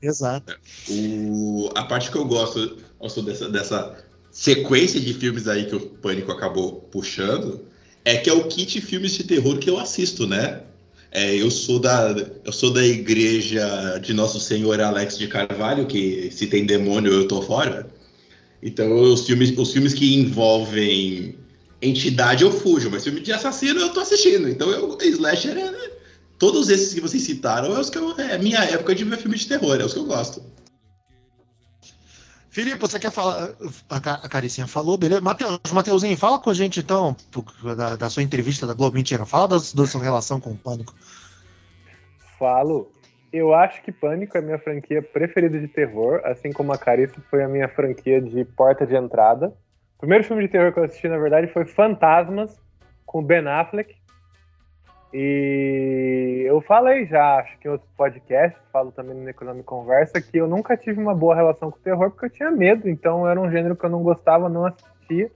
[0.01, 0.57] Exato.
[0.89, 5.81] O, a parte que eu gosto also, dessa, dessa sequência de filmes aí que o
[5.81, 7.61] Pânico acabou puxando
[8.05, 10.63] é que é o kit filmes de terror que eu assisto, né?
[11.13, 12.15] É, eu sou da
[12.45, 17.29] eu sou da igreja de Nosso Senhor Alex de Carvalho, que se tem demônio eu
[17.29, 17.87] tô fora.
[18.63, 21.37] Então os filmes, os filmes que envolvem
[21.81, 24.49] entidade eu fujo, mas filme de assassino eu tô assistindo.
[24.49, 25.91] Então eu, slasher é,
[26.39, 29.37] todos esses que vocês citaram é os que eu, é minha época de ver filme
[29.37, 30.43] de terror, é os que eu gosto.
[32.55, 33.51] Filipe, você quer falar?
[33.91, 35.21] A, Ca- a Caricinha falou, beleza?
[35.21, 37.17] Matheus, Mateuzinho, fala com a gente então,
[37.77, 38.95] da, da sua entrevista da Globo.
[38.95, 40.95] Mentira, fala da, da sua relação com o Pânico.
[42.39, 42.93] Falo.
[43.33, 47.21] Eu acho que Pânico é a minha franquia preferida de terror, assim como a Carissa
[47.29, 49.49] foi a minha franquia de porta de entrada.
[49.97, 52.57] O primeiro filme de terror que eu assisti, na verdade, foi Fantasmas,
[53.05, 53.97] com Ben Affleck.
[55.17, 60.37] E eu falei já, acho que em outros podcasts, falo também no Economic Conversa, que
[60.37, 63.41] eu nunca tive uma boa relação com o terror porque eu tinha medo, então era
[63.41, 65.31] um gênero que eu não gostava, não assistia.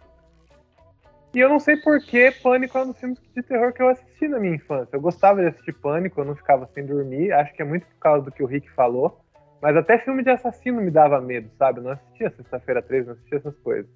[1.33, 3.88] E eu não sei por que Pânico é um dos filmes de terror que eu
[3.88, 4.97] assisti na minha infância.
[4.97, 7.99] Eu gostava de assistir Pânico, eu não ficava sem dormir, acho que é muito por
[8.01, 9.21] causa do que o Rick falou.
[9.62, 11.79] Mas até filme de assassino me dava medo, sabe?
[11.79, 13.88] Eu não assistia Sexta-feira 13, não assistia essas coisas.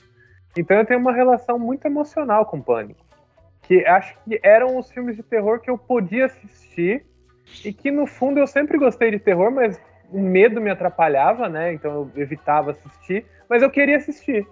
[0.57, 3.05] Então eu tenho uma relação muito emocional com Pânico.
[3.63, 7.05] Que acho que eram os filmes de terror que eu podia assistir
[7.65, 11.73] e que no fundo eu sempre gostei de terror, mas o medo me atrapalhava, né?
[11.73, 14.47] Então eu evitava assistir, mas eu queria assistir.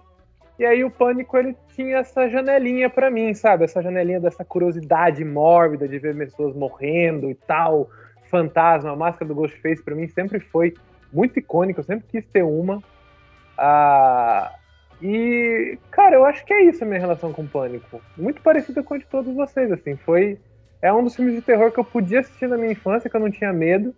[0.57, 3.63] E aí o Pânico ele tinha essa janelinha pra mim, sabe?
[3.63, 7.89] Essa janelinha dessa curiosidade mórbida de ver pessoas morrendo e tal,
[8.29, 10.73] fantasma, a máscara do Ghostface pra mim sempre foi
[11.11, 12.81] muito icônica, eu sempre quis ter uma.
[13.57, 14.53] Ah,
[15.01, 18.01] e, cara, eu acho que é isso a minha relação com o Pânico.
[18.17, 19.95] Muito parecida com a de todos vocês, assim.
[19.95, 20.37] Foi.
[20.81, 23.21] É um dos filmes de terror que eu podia assistir na minha infância, que eu
[23.21, 23.95] não tinha medo.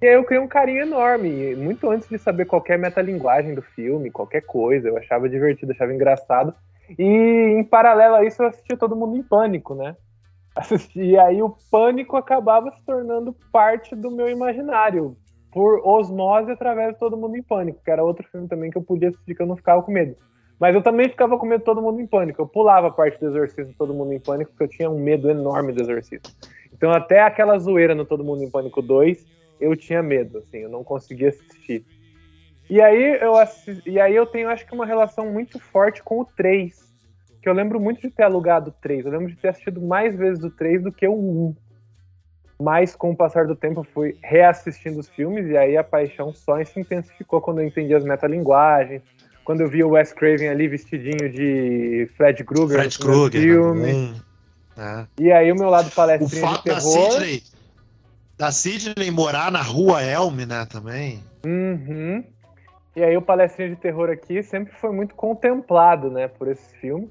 [0.00, 4.10] E aí eu criei um carinho enorme, muito antes de saber qualquer metalinguagem do filme,
[4.10, 4.88] qualquer coisa.
[4.88, 6.54] Eu achava divertido, achava engraçado.
[6.98, 9.96] E em paralelo a isso, eu assistia Todo Mundo em Pânico, né?
[10.94, 15.16] E aí o Pânico acabava se tornando parte do meu imaginário,
[15.50, 18.82] por osmose através de Todo Mundo em Pânico, que era outro filme também que eu
[18.82, 20.16] podia assistir que eu não ficava com medo.
[20.58, 22.40] Mas eu também ficava com medo de Todo Mundo em Pânico.
[22.40, 25.28] Eu pulava a parte do Exorcismo Todo Mundo em Pânico, porque eu tinha um medo
[25.28, 26.30] enorme do Exorcismo.
[26.72, 29.26] Então até aquela zoeira no Todo Mundo em Pânico 2,
[29.60, 31.84] eu tinha medo, assim, eu não conseguia assistir.
[32.68, 36.20] E aí eu assisti, e aí eu tenho acho que uma relação muito forte com
[36.20, 36.74] o 3,
[37.42, 40.16] que eu lembro muito de ter alugado o 3, eu lembro de ter assistido mais
[40.16, 41.56] vezes o 3 do que o 1.
[42.60, 46.32] Mas com o passar do tempo eu fui reassistindo os filmes e aí a paixão
[46.32, 49.02] só se intensificou quando eu entendi as metalinguagens,
[49.44, 53.42] quando eu vi o Wes Craven ali vestidinho de Fred Krueger Fred no Krueger.
[53.42, 53.92] filme.
[53.92, 54.14] Hum,
[54.76, 55.06] é.
[55.20, 57.10] E aí o meu lado palestrinha de fato da terror.
[57.12, 57.42] Sidney,
[58.38, 61.22] da Sidney morar na rua Elm, né, também.
[61.44, 62.24] Uhum.
[62.96, 67.10] E aí o palestrinha de terror aqui sempre foi muito contemplado, né, por esses filmes.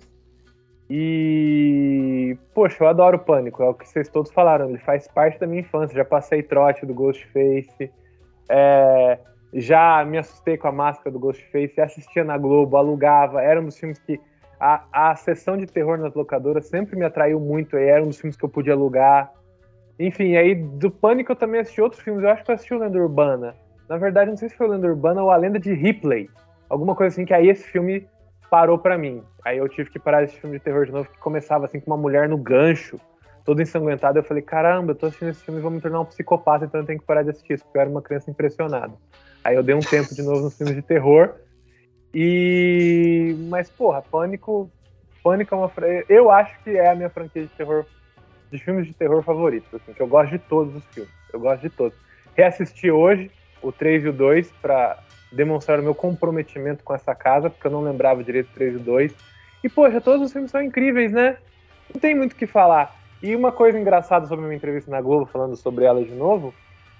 [0.89, 5.39] E poxa, eu adoro o Pânico, é o que vocês todos falaram, ele faz parte
[5.39, 5.95] da minha infância.
[5.95, 7.89] Já passei trote do Ghostface,
[8.49, 9.17] é,
[9.53, 13.77] já me assustei com a máscara do Ghostface, assistia na Globo, alugava, era um dos
[13.77, 14.19] filmes que
[14.59, 18.19] a, a sessão de terror nas locadoras sempre me atraiu muito, e era um dos
[18.19, 19.31] filmes que eu podia alugar.
[19.99, 22.79] Enfim, aí do Pânico eu também assisti outros filmes, eu acho que eu assisti o
[22.79, 23.55] Lenda Urbana.
[23.87, 26.29] Na verdade, não sei se foi o Lenda Urbana ou a Lenda de Ripley.
[26.69, 28.07] Alguma coisa assim, que aí esse filme
[28.49, 29.21] parou pra mim.
[29.43, 31.91] Aí eu tive que parar esse filme de terror de novo, que começava assim com
[31.91, 32.99] uma mulher no gancho,
[33.43, 34.19] toda ensanguentada.
[34.19, 36.81] Eu falei, caramba, eu tô assistindo esse filme e vou me tornar um psicopata, então
[36.81, 38.93] eu tenho que parar de assistir isso, porque eu era uma criança impressionada.
[39.43, 41.35] Aí eu dei um tempo de novo nos filmes de terror.
[42.13, 43.35] E.
[43.49, 44.69] Mas, porra, Pânico.
[45.23, 45.71] Pânico é uma.
[46.07, 47.85] Eu acho que é a minha franquia de terror.
[48.51, 51.11] De filmes de terror favoritos, assim, que eu gosto de todos os filmes.
[51.31, 51.97] Eu gosto de todos.
[52.35, 53.31] Reassisti hoje
[53.63, 54.99] o 3 e o 2 pra
[55.31, 58.77] demonstrar o meu comprometimento com essa casa, porque eu não lembrava direito do 3 e
[58.77, 59.15] o 2.
[59.63, 61.37] E, poxa, todos os filmes são incríveis, né?
[61.91, 62.95] Não tem muito o que falar.
[63.21, 66.53] E uma coisa engraçada sobre a minha entrevista na Globo, falando sobre ela de novo,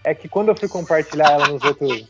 [0.04, 2.10] é que quando eu fui compartilhar ela nos outros,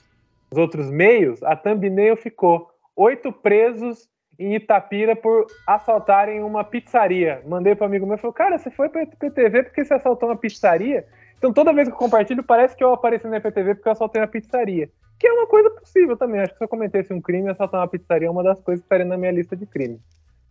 [0.53, 7.41] nos outros meios, a thumbnail ficou oito presos em Itapira por assaltarem uma pizzaria.
[7.47, 10.35] Mandei para amigo meu e falou: Cara, você foi para IPTV porque você assaltou uma
[10.35, 11.05] pizzaria?
[11.37, 14.21] Então toda vez que eu compartilho, parece que eu apareci na IPTV porque eu assaltei
[14.21, 14.89] uma pizzaria.
[15.19, 16.39] Que é uma coisa possível também.
[16.39, 18.85] Acho que se eu cometesse um crime, assaltar uma pizzaria é uma das coisas que
[18.85, 19.99] estaria na minha lista de crimes.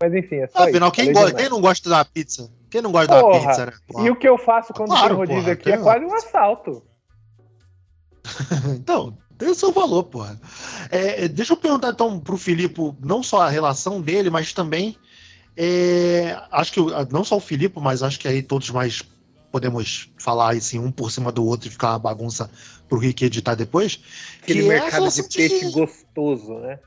[0.01, 0.93] Mas enfim, é só Afinal, isso.
[0.93, 2.51] quem, gosta, quem não gosta da pizza?
[2.69, 3.73] Quem não gosta da Porra, pizza, né?
[3.87, 4.07] Porra.
[4.07, 6.83] E o que eu faço quando Claro, tem rodízio porra, aqui é quase um assalto.
[8.77, 10.41] então, tem o seu valor, porra.
[10.89, 14.97] É, deixa eu perguntar então pro Filipe, não só a relação dele, mas também.
[15.57, 19.03] É, acho que não só o Filipe, mas acho que aí todos mais
[19.51, 22.49] podemos falar assim, um por cima do outro e ficar uma bagunça
[22.89, 24.01] pro Rick editar depois.
[24.43, 26.79] Aquele que é mercado essa de peixe de- gostoso, né?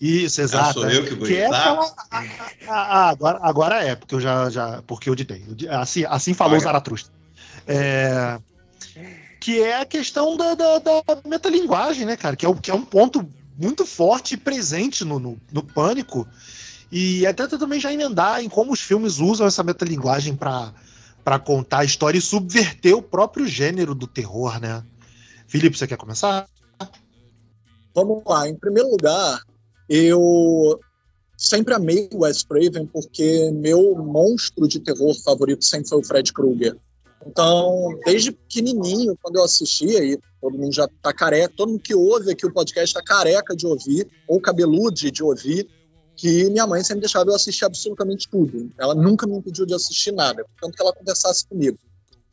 [0.00, 0.80] Isso, exato.
[0.80, 1.60] sou eu que vou que é editar?
[1.60, 2.24] aquela- ah,
[2.68, 5.44] ah, agora, agora é, porque eu já, já porque eu ditei.
[5.68, 6.62] Assim, assim falou Olha.
[6.64, 7.12] Zaratustra.
[7.66, 8.38] É,
[9.42, 12.36] que é a questão da, da, da metalinguagem, né, cara?
[12.36, 13.28] Que é, que é um ponto
[13.58, 16.28] muito forte e presente no, no, no Pânico.
[16.92, 20.72] E até também já emendar em como os filmes usam essa metalinguagem para
[21.24, 24.84] para contar a história e subverter o próprio gênero do terror, né?
[25.46, 26.48] Felipe, você quer começar?
[27.94, 28.48] Vamos lá.
[28.48, 29.40] Em primeiro lugar,
[29.88, 30.80] eu
[31.36, 36.32] sempre amei o Wes Craven porque meu monstro de terror favorito sempre foi o Fred
[36.32, 36.76] Krueger.
[37.26, 41.94] Então, desde pequenininho, quando eu assistia, e todo mundo já tá careca, todo mundo que
[41.94, 45.68] ouve aqui o podcast tá careca de ouvir, ou cabeludo de ouvir,
[46.16, 48.70] que minha mãe sempre deixava eu assistir absolutamente tudo.
[48.78, 51.78] Ela nunca me impediu de assistir nada, tanto que ela conversasse comigo.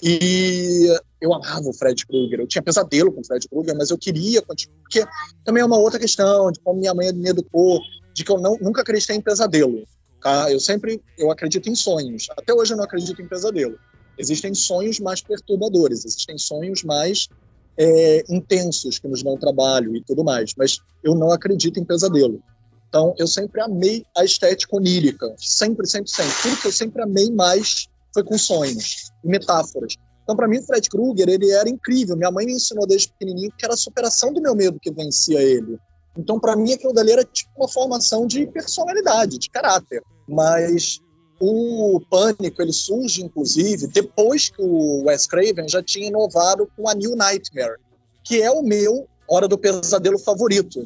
[0.01, 0.87] E
[1.19, 2.39] eu amava o Fred Krueger.
[2.39, 4.77] Eu tinha pesadelo com o Fred Krueger, mas eu queria continuar.
[4.81, 5.05] Porque
[5.43, 7.81] também é uma outra questão de como minha mãe me educou,
[8.13, 9.83] de que eu não, nunca acreditei em pesadelo.
[10.21, 10.51] Tá?
[10.51, 12.27] Eu sempre eu acredito em sonhos.
[12.37, 13.77] Até hoje eu não acredito em pesadelo.
[14.19, 17.29] Existem sonhos mais perturbadores, existem sonhos mais
[17.77, 20.53] é, intensos que nos dão trabalho e tudo mais.
[20.57, 22.43] Mas eu não acredito em pesadelo.
[22.89, 25.33] Então eu sempre amei a estética onírica.
[25.37, 26.33] Sempre, sempre, sempre.
[26.41, 29.95] Tudo que eu sempre amei mais foi com sonhos e metáforas.
[30.23, 32.15] Então, para mim, o Fred Krueger, ele era incrível.
[32.15, 35.41] Minha mãe me ensinou desde pequenininho que era a superação do meu medo que vencia
[35.41, 35.79] ele.
[36.15, 40.03] Então, para mim, aquilo dali era tipo uma formação de personalidade, de caráter.
[40.27, 41.01] Mas
[41.39, 46.93] o Pânico, ele surge, inclusive, depois que o Wes Craven já tinha inovado com a
[46.93, 47.77] New Nightmare,
[48.23, 50.85] que é o meu Hora do Pesadelo favorito,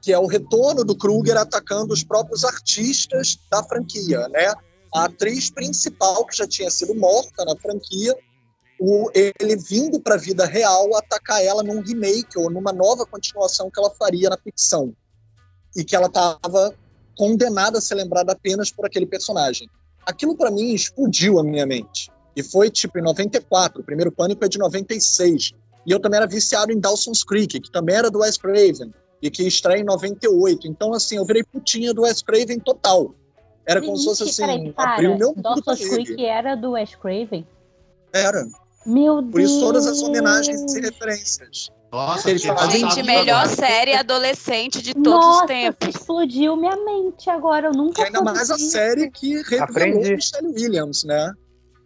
[0.00, 4.54] que é o retorno do Krueger atacando os próprios artistas da franquia, né?
[4.94, 8.16] A atriz principal, que já tinha sido morta na franquia,
[8.80, 13.70] o, ele vindo para a vida real atacar ela num remake ou numa nova continuação
[13.70, 14.94] que ela faria na ficção.
[15.76, 16.74] E que ela estava
[17.16, 19.68] condenada a ser lembrada apenas por aquele personagem.
[20.06, 22.10] Aquilo para mim explodiu a minha mente.
[22.34, 25.52] E foi tipo em 94, o primeiro Pânico é de 96.
[25.86, 29.30] E eu também era viciado em Dawson's Creek, que também era do Wes Craven, e
[29.30, 30.66] que estreia em 98.
[30.66, 33.14] Então, assim, eu virei putinha do Wes Craven total.
[33.66, 34.94] Era como se fosse assim, peraí, para.
[34.94, 35.88] abriu meu mundo Dawson's.
[35.88, 37.46] Creek era do Wes Craven?
[38.12, 38.46] Era.
[38.86, 39.32] Meu Deus.
[39.32, 41.70] Por isso todas as homenagens e referências.
[41.92, 43.48] Nossa, passado Gente, melhor agora.
[43.48, 45.88] série adolescente de todos Nossa, os tempos.
[45.88, 47.66] explodiu minha mente agora.
[47.66, 50.00] Eu nunca E ainda mais a série que revelou.
[50.00, 51.32] Michelle Williams, né?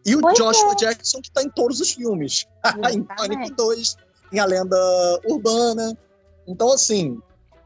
[0.04, 2.44] E o Pois Joshua Jackson, que tá em todos os filmes.
[2.92, 3.02] em.
[3.02, 3.96] Pânico 2,
[4.32, 4.76] em A Lenda
[5.26, 5.96] Urbana.
[6.46, 7.18] Então, assim,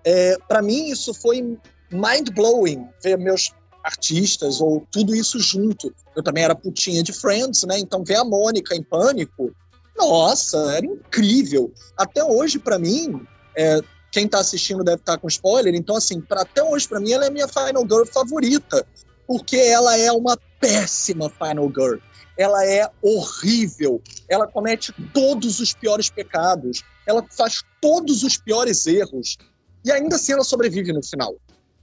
[0.04, 1.58] é, para mim isso foi
[1.90, 5.92] mind-blowing ver meus artistas ou tudo isso junto.
[6.14, 7.78] Eu também era putinha de Friends, né?
[7.78, 9.50] Então ver a Mônica em Pânico,
[9.98, 11.72] nossa, era incrível.
[11.96, 13.20] Até hoje, para mim,
[13.56, 13.80] é,
[14.10, 17.24] quem tá assistindo deve estar com spoiler, então assim, pra, até hoje, para mim, ela
[17.24, 18.86] é a minha Final Girl favorita,
[19.26, 21.98] porque ela é uma péssima Final Girl.
[22.36, 29.36] Ela é horrível, ela comete todos os piores pecados, ela faz todos os piores erros,
[29.84, 31.34] e ainda assim ela sobrevive no final.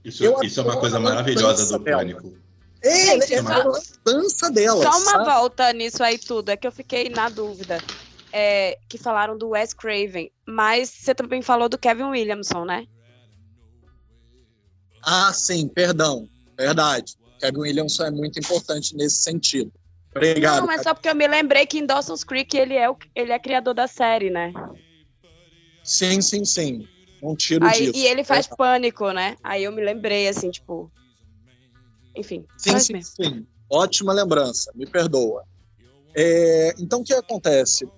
[0.02, 1.98] Isso, Eu isso é uma coisa maravilhosa do dela.
[1.98, 2.32] Pânico.
[2.82, 3.64] É, Gente, é a
[4.04, 4.82] dança dela.
[4.82, 5.24] Só uma sabe?
[5.24, 7.82] volta nisso aí tudo, é que eu fiquei na dúvida.
[8.38, 12.86] É, que falaram do Wes Craven, mas você também falou do Kevin Williamson, né?
[15.02, 16.28] Ah, sim, perdão.
[16.58, 17.14] Verdade.
[17.40, 19.72] Kevin Williamson é muito importante nesse sentido.
[20.14, 20.60] Obrigado.
[20.60, 23.32] Não, mas só porque eu me lembrei que em Dawson's Creek ele é, o, ele
[23.32, 24.52] é criador da série, né?
[25.82, 26.86] Sim, sim, sim.
[27.22, 27.96] Não tiro Aí, disso.
[27.96, 28.58] e ele faz Verdade.
[28.58, 29.38] pânico, né?
[29.42, 30.92] Aí eu me lembrei, assim, tipo.
[32.14, 33.14] Enfim, Sim, sim, mesmo.
[33.16, 33.46] sim.
[33.70, 35.42] Ótima lembrança, me perdoa.
[36.14, 37.88] É, então, o que acontece?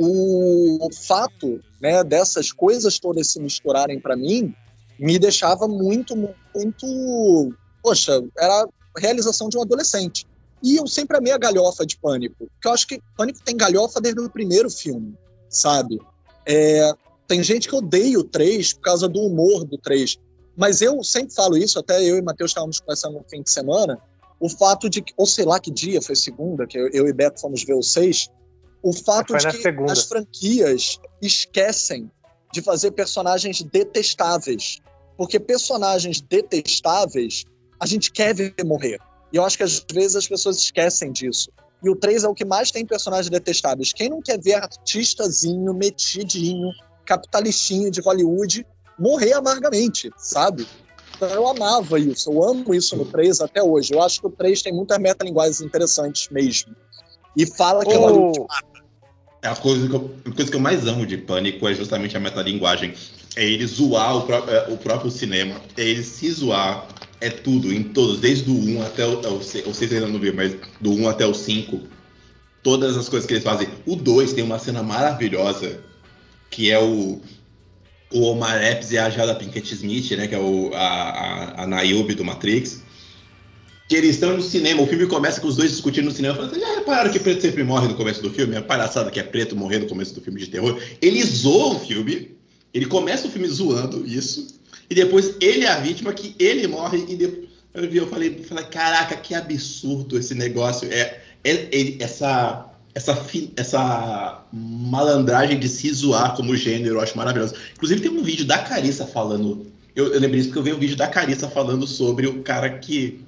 [0.00, 4.54] O fato né, dessas coisas todas se misturarem para mim
[4.98, 7.54] me deixava muito, muito.
[7.82, 10.26] Poxa, era a realização de um adolescente.
[10.62, 14.00] E eu sempre amei a galhofa de Pânico, porque eu acho que Pânico tem galhofa
[14.00, 15.14] desde o primeiro filme,
[15.48, 16.00] sabe?
[16.44, 16.92] É,
[17.28, 20.16] tem gente que odeia o 3 por causa do humor do 3.
[20.56, 24.00] Mas eu sempre falo isso, até eu e Matheus estávamos conversando no fim de semana,
[24.40, 27.12] o fato de que, ou sei lá que dia, foi segunda, que eu, eu e
[27.12, 28.28] Beto fomos ver o 6,
[28.82, 29.92] o fato de que segunda.
[29.92, 32.10] as franquias esquecem
[32.52, 34.78] de fazer personagens detestáveis.
[35.16, 37.44] Porque personagens detestáveis
[37.80, 38.98] a gente quer ver morrer.
[39.32, 41.50] E eu acho que às vezes as pessoas esquecem disso.
[41.82, 43.92] E o 3 é o que mais tem personagens detestáveis.
[43.92, 46.70] Quem não quer ver artistazinho, metidinho,
[47.04, 48.66] capitalistinho de Hollywood
[48.98, 50.66] morrer amargamente, sabe?
[51.16, 53.92] Então eu amava isso, eu amo isso no 3 até hoje.
[53.92, 56.74] Eu acho que o 3 tem muitas metalinguagens interessantes mesmo.
[57.36, 58.00] E fala que Oh.
[58.00, 58.46] Hollywood
[59.42, 62.16] É a coisa, que eu, a coisa que eu mais amo de Pânico é justamente
[62.16, 62.92] a metalinguagem.
[63.36, 66.88] É ele zoar o, pró- é, o próprio cinema, é ele se zoar,
[67.20, 70.08] é tudo, em todos, desde o 1 até o, é o 6, o 6 ainda
[70.08, 71.80] não vi, mas do 1 até o 5,
[72.64, 73.68] todas as coisas que eles fazem.
[73.86, 75.80] O 2 tem uma cena maravilhosa,
[76.50, 77.20] que é o,
[78.12, 81.66] o Omar Epps e a Jada Pinkett Smith, né, que é o, a, a, a
[81.66, 82.82] Nayubi do Matrix,
[83.88, 86.60] que eles estão no cinema, o filme começa com os dois discutindo no cinema, falando,
[86.60, 88.54] já repararam que preto sempre morre no começo do filme?
[88.54, 90.78] É palhaçada que é preto morrer no começo do filme de terror.
[91.00, 92.36] Ele zoa o filme,
[92.74, 94.58] ele começa o filme zoando isso,
[94.90, 98.42] e depois ele é a vítima, que ele morre, e depois eu, vi, eu falei,
[98.42, 100.86] falei, caraca, que absurdo esse negócio.
[100.92, 107.54] É, é- é- essa, essa, essa malandragem de se zoar como gênero, eu acho maravilhoso.
[107.74, 110.78] Inclusive tem um vídeo da Carissa falando, eu, eu lembrei isso porque eu vi um
[110.78, 113.26] vídeo da Carissa falando sobre o cara que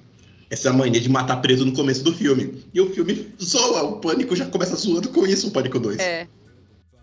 [0.50, 2.68] essa mania de matar preso no começo do filme.
[2.74, 5.98] E o filme zoa, o Pânico já começa zoando com isso, o Pânico 2.
[6.00, 6.26] É.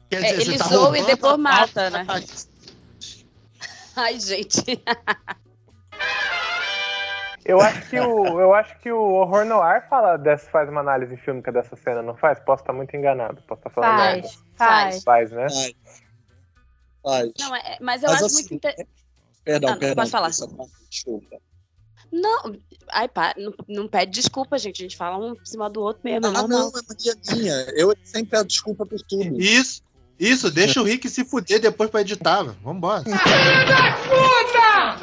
[0.09, 2.05] Quer É, você ele tá zoa e depois mata, né?
[3.95, 4.61] Ai, gente.
[7.45, 11.15] Eu acho que o, eu acho que o Horror Noir fala dessa, faz uma análise
[11.15, 12.37] fílmica dessa cena, não faz?
[12.41, 14.27] Posso estar muito enganado, posso estar falando merda.
[14.57, 15.03] Faz, faz.
[15.03, 15.49] Faz, né?
[15.49, 15.73] faz.
[17.01, 17.31] Faz.
[17.39, 18.89] Não, é- mas eu Mas acho assim, muito interessante.
[19.45, 19.95] Perdão, Ah, perdão.
[19.95, 20.29] pode falar.
[20.89, 21.37] Desculpa.
[22.11, 22.55] Não,
[22.91, 24.81] ai, pá, não, não pede desculpa, gente.
[24.81, 26.25] A gente fala um em cima do outro mesmo.
[26.27, 27.53] Ah, não, não, é mania minha.
[27.75, 29.39] Eu sempre peço desculpa por tudo.
[29.41, 29.81] Isso,
[30.19, 32.57] isso, deixa o Rick se fuder depois pra editar, velho.
[32.63, 33.03] Vambora.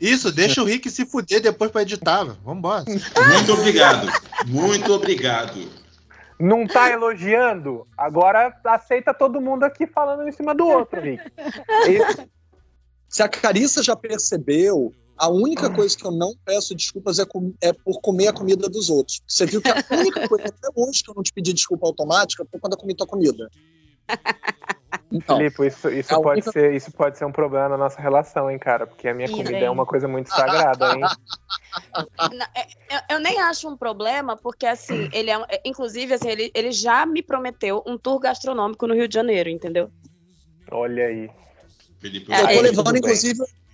[0.03, 2.37] Isso, deixa o Rick se fuder depois pra editar, velho.
[2.45, 2.85] Vambora.
[2.87, 4.09] Muito obrigado.
[4.47, 5.69] Muito obrigado.
[6.39, 7.87] Não tá elogiando?
[7.97, 11.23] Agora aceita todo mundo aqui falando em cima do outro, Rick.
[11.87, 12.29] Esse-
[13.09, 17.55] Se a Carissa já percebeu, a única coisa que eu não peço desculpas é, com-
[17.61, 19.21] é por comer a comida dos outros.
[19.27, 22.45] Você viu que a única coisa até hoje que eu não te pedi desculpa automática
[22.51, 23.51] foi quando eu comi tua comida.
[25.13, 28.51] Então, Filipe, isso, isso, pode única- ser, isso pode ser um problema na nossa relação,
[28.51, 28.87] hein, cara?
[28.87, 31.03] Porque a minha comida é uma coisa muito sagrada, hein?
[32.33, 35.35] Não, é- eu, eu nem acho um problema, porque assim, ele é.
[35.49, 39.49] é, Inclusive, assim, ele, ele já me prometeu um tour gastronômico no Rio de Janeiro,
[39.49, 39.89] entendeu?
[40.71, 41.31] Olha aí.
[42.01, 43.13] Felipe, É, eu tô levando, tudo bem.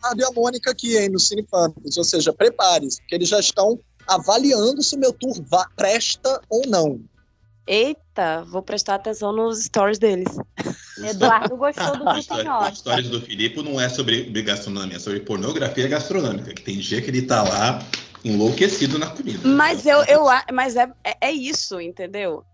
[0.00, 1.46] Inclusive, o Ricardo e a Mônica aqui, hein, no Cine.
[1.52, 5.36] Ou seja, prepare-se, porque eles já estão avaliando se o meu tour
[5.76, 7.00] presta ou não.
[7.66, 10.36] Eita, vou prestar atenção nos stories deles.
[10.98, 14.96] Eduardo gostou do A que história, tem a história do Filipe não é sobre gastronomia,
[14.96, 16.52] é sobre pornografia gastronômica.
[16.52, 17.86] Que tem dia que ele tá lá
[18.24, 19.46] enlouquecido na comida.
[19.48, 22.44] Mas eu, eu mas é, é, é isso, entendeu?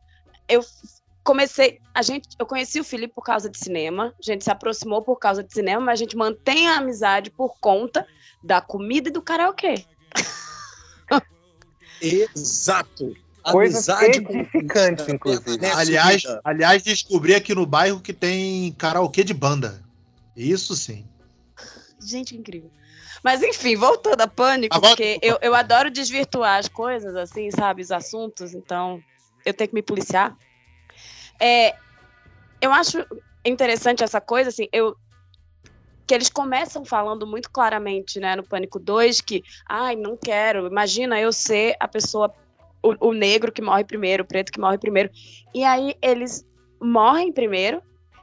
[0.48, 0.62] Eu
[1.27, 5.03] comecei, a gente, eu conheci o Felipe por causa de cinema, a gente se aproximou
[5.03, 8.07] por causa de cinema, mas a gente mantém a amizade por conta
[8.43, 9.85] da comida e do karaokê.
[12.01, 13.12] Exato.
[13.43, 15.67] Coisas Amizade com edificantes, comida inclusive.
[15.67, 19.83] Aliás, aliás, descobri aqui no bairro que tem karaokê de banda.
[20.37, 21.07] Isso sim.
[22.01, 22.71] Gente, que incrível.
[23.23, 27.83] Mas enfim, voltando a pânico, volta- porque eu, eu adoro desvirtuar as coisas, assim, sabe,
[27.83, 29.01] os assuntos, então
[29.45, 30.37] eu tenho que me policiar.
[31.40, 31.75] É,
[32.61, 33.05] eu acho
[33.44, 34.96] interessante essa coisa, assim, eu
[36.07, 41.20] que eles começam falando muito claramente, né, no Pânico 2, que, ai, não quero, imagina
[41.20, 42.33] eu ser a pessoa,
[42.81, 45.11] o, o negro que morre primeiro, o preto que morre primeiro.
[45.53, 46.46] E aí eles
[46.81, 47.83] morrem primeiro,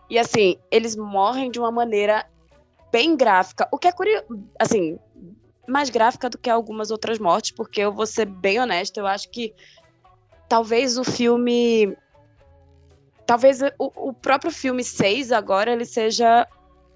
[0.09, 2.25] e assim, eles morrem de uma maneira
[2.89, 4.25] bem gráfica, o que é curioso,
[4.57, 4.97] assim,
[5.67, 9.29] mais gráfica do que algumas outras mortes, porque eu vou ser bem honesta, eu acho
[9.29, 9.53] que
[10.47, 11.95] talvez o filme.
[13.25, 16.47] Talvez o, o próprio filme 6 agora ele seja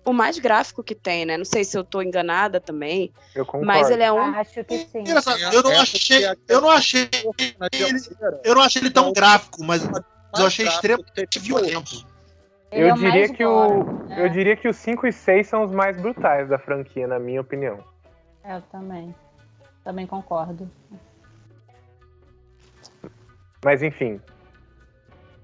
[0.05, 1.37] o mais gráfico que tem, né?
[1.37, 3.65] Não sei se eu tô enganada também, Eu concordo.
[3.67, 4.19] mas ele é um.
[4.35, 4.99] Acho que sim.
[4.99, 9.63] Engraçado, eu não É, achei, eu não achei, terceira, eu não achei ele tão gráfico,
[9.63, 12.05] mas eu achei extremamente violento.
[12.71, 13.83] Ele Eu é diria que o.
[14.07, 14.25] né?
[14.25, 17.39] Eu diria que os 5 e 6 são os mais brutais da franquia, na minha
[17.41, 17.79] opinião.
[18.45, 19.13] Eu também.
[19.83, 20.69] Também concordo.
[23.63, 24.21] Mas enfim,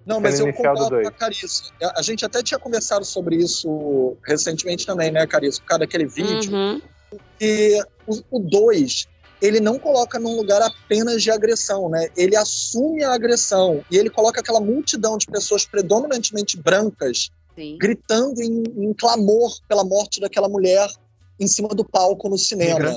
[0.06, 1.64] Não, mas eu concordo com a Carissa.
[1.82, 5.60] A- A gente até tinha conversado sobre isso recentemente também, né, Carissa?
[5.62, 6.52] Por causa daquele vídeo.
[6.54, 6.82] Uhum.
[7.38, 7.80] que
[8.32, 9.08] o 2
[9.40, 12.08] ele não coloca num lugar apenas de agressão, né?
[12.18, 17.78] Ele assume a agressão e ele coloca aquela multidão de pessoas predominantemente brancas Sim.
[17.78, 20.90] gritando em, em clamor pela morte daquela mulher
[21.40, 22.80] em cima do palco no cinema.
[22.80, 22.96] Negra.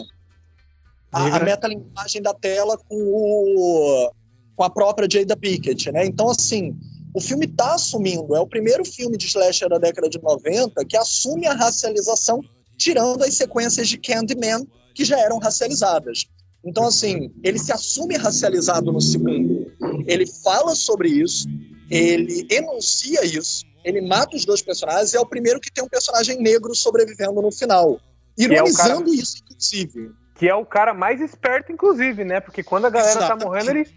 [1.13, 1.45] A, a Negra.
[1.45, 4.11] metalinguagem da tela com o
[4.57, 6.07] com a própria Jada Pickett, né?
[6.07, 6.75] Então, assim,
[7.17, 10.99] o filme está assumindo, é o primeiro filme de slasher da década de 90 que
[10.99, 12.43] assume a racialização,
[12.77, 16.27] tirando as sequências de Candyman, que já eram racializadas.
[16.63, 19.73] Então, assim, ele se assume racializado no segundo.
[20.07, 21.49] Ele fala sobre isso,
[21.91, 25.89] ele enuncia isso, ele mata os dois personagens e é o primeiro que tem um
[25.89, 27.99] personagem negro sobrevivendo no final.
[28.37, 29.11] Ironizando é cara...
[29.11, 30.11] isso, inclusive.
[30.35, 32.41] Que é o cara mais esperto, inclusive, né?
[32.41, 33.41] Porque quando a galera Exatamente.
[33.41, 33.89] tá morrendo, ele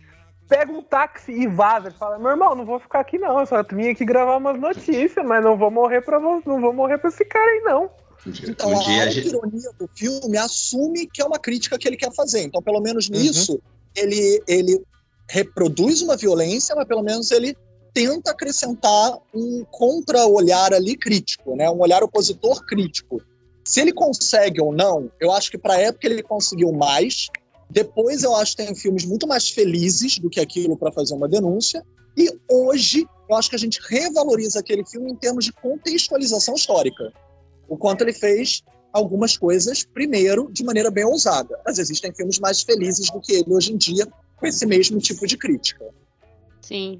[0.50, 1.88] pega um táxi e vaza.
[1.88, 4.60] Ele fala, meu irmão, não vou ficar aqui não, eu só vim aqui gravar umas
[4.60, 7.90] notícias, mas não vou morrer para não vou morrer para esse cara aí não.
[8.48, 12.42] Então, a ironia do filme assume que é uma crítica que ele quer fazer.
[12.42, 13.18] Então, pelo menos uhum.
[13.18, 13.60] nisso, uhum.
[13.96, 14.84] ele, ele
[15.30, 17.56] reproduz uma violência, mas pelo menos ele
[17.94, 21.70] tenta acrescentar um contra-olhar ali crítico, né?
[21.70, 23.22] um olhar opositor crítico.
[23.64, 27.30] Se ele consegue ou não, eu acho que para a época ele conseguiu mais,
[27.70, 31.28] depois eu acho que tem filmes muito mais felizes do que aquilo para fazer uma
[31.28, 31.86] denúncia.
[32.18, 37.14] E hoje eu acho que a gente revaloriza aquele filme em termos de contextualização histórica.
[37.68, 41.60] O quanto ele fez algumas coisas, primeiro, de maneira bem ousada.
[41.64, 45.28] Mas existem filmes mais felizes do que ele hoje em dia, com esse mesmo tipo
[45.28, 45.86] de crítica.
[46.62, 47.00] Sim.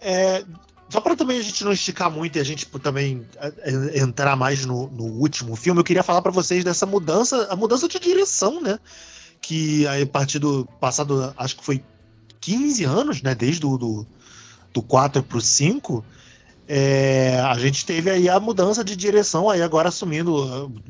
[0.00, 0.42] É,
[0.90, 4.34] só para também a gente não esticar muito e a gente também é, é, entrar
[4.34, 7.98] mais no, no último filme, eu queria falar para vocês dessa mudança, a mudança de
[7.98, 8.78] direção, né?
[9.40, 11.82] Que a partir do passado, acho que foi
[12.40, 13.34] 15 anos, né?
[13.34, 14.06] Desde o do,
[14.72, 16.04] do 4 pro 5,
[16.72, 20.32] é, a gente teve aí a mudança de direção, aí agora assumindo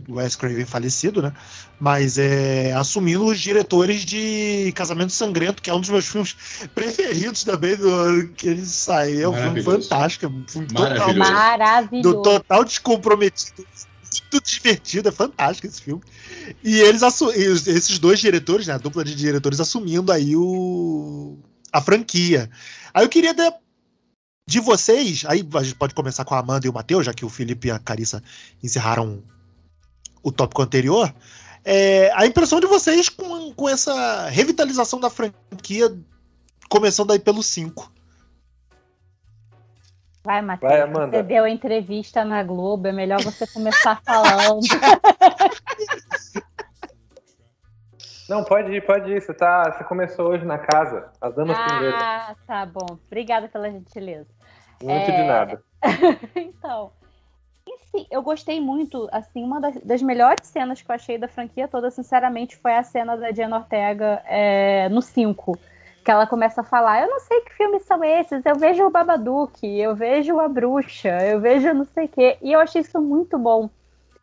[0.07, 1.33] o Wes Craven falecido, né?
[1.81, 6.37] Mas é, assumindo os diretores de Casamento Sangrento, que é um dos meus filmes
[6.75, 9.23] preferidos também do que ele saiu.
[9.23, 12.03] É um filme fantástico, é um filme total, Maravilhoso.
[12.03, 13.67] Do total descomprometido.
[14.31, 16.03] Muito divertido, é fantástico esse filme.
[16.63, 21.39] E eles esses dois diretores, né, a dupla de diretores, assumindo aí o,
[21.73, 22.51] a franquia.
[22.93, 23.33] Aí eu queria
[24.47, 27.25] de vocês, aí a gente pode começar com a Amanda e o Matheus, já que
[27.25, 28.23] o Felipe e a Carissa
[28.63, 29.23] encerraram
[30.23, 31.13] o tópico anterior.
[31.65, 35.95] É, a impressão de vocês com, com essa revitalização da franquia,
[36.69, 37.93] começando aí pelo 5.
[40.23, 40.73] Vai, Matheus.
[40.73, 41.19] Vai, Amanda.
[41.19, 44.61] Você deu a entrevista na Globo, é melhor você começar falando.
[48.31, 49.21] Não, pode ir, pode ir.
[49.21, 51.97] Você, tá, você começou hoje na casa, as damas ah, primeiro.
[51.97, 52.87] Ah, tá bom.
[53.07, 54.29] Obrigada pela gentileza.
[54.81, 55.17] Muito é...
[55.17, 55.63] de nada.
[56.37, 56.93] então,
[57.91, 61.67] si, eu gostei muito, assim, uma das, das, melhores cenas que eu achei da franquia
[61.67, 65.59] toda, sinceramente, foi a cena da Diana Ortega é, no 5.
[66.05, 68.91] Que ela começa a falar, eu não sei que filmes são esses, eu vejo o
[68.91, 72.39] Babadook, eu vejo a bruxa, eu vejo não sei o quê.
[72.41, 73.69] E eu achei isso muito bom.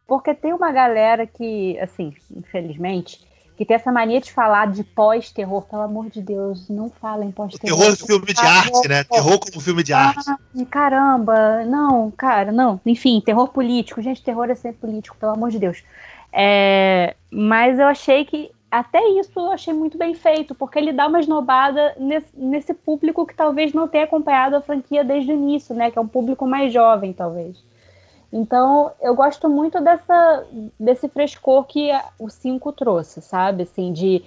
[0.08, 3.26] Porque tem uma galera que, assim, infelizmente,
[3.58, 5.64] que tem essa mania de falar de pós-terror.
[5.64, 7.80] Pelo amor de Deus, não falem pós-terror.
[7.80, 9.03] Terror filme de arte, né?
[9.03, 10.30] Terror como filme de arte.
[10.30, 10.38] Ah,
[10.70, 12.80] caramba, não, cara, não.
[12.86, 13.99] Enfim, terror político.
[13.99, 15.84] Gente, terror é sempre político, pelo amor de Deus.
[16.32, 21.08] É, mas eu achei que até isso eu achei muito bem feito, porque ele dá
[21.08, 25.74] uma esnobada nesse, nesse público que talvez não tenha acompanhado a franquia desde o início,
[25.74, 25.89] né?
[25.89, 27.58] Que é um público mais jovem, talvez.
[28.32, 30.45] Então, eu gosto muito dessa,
[30.80, 33.63] desse frescor que o 5 trouxe, sabe?
[33.63, 34.23] Assim, de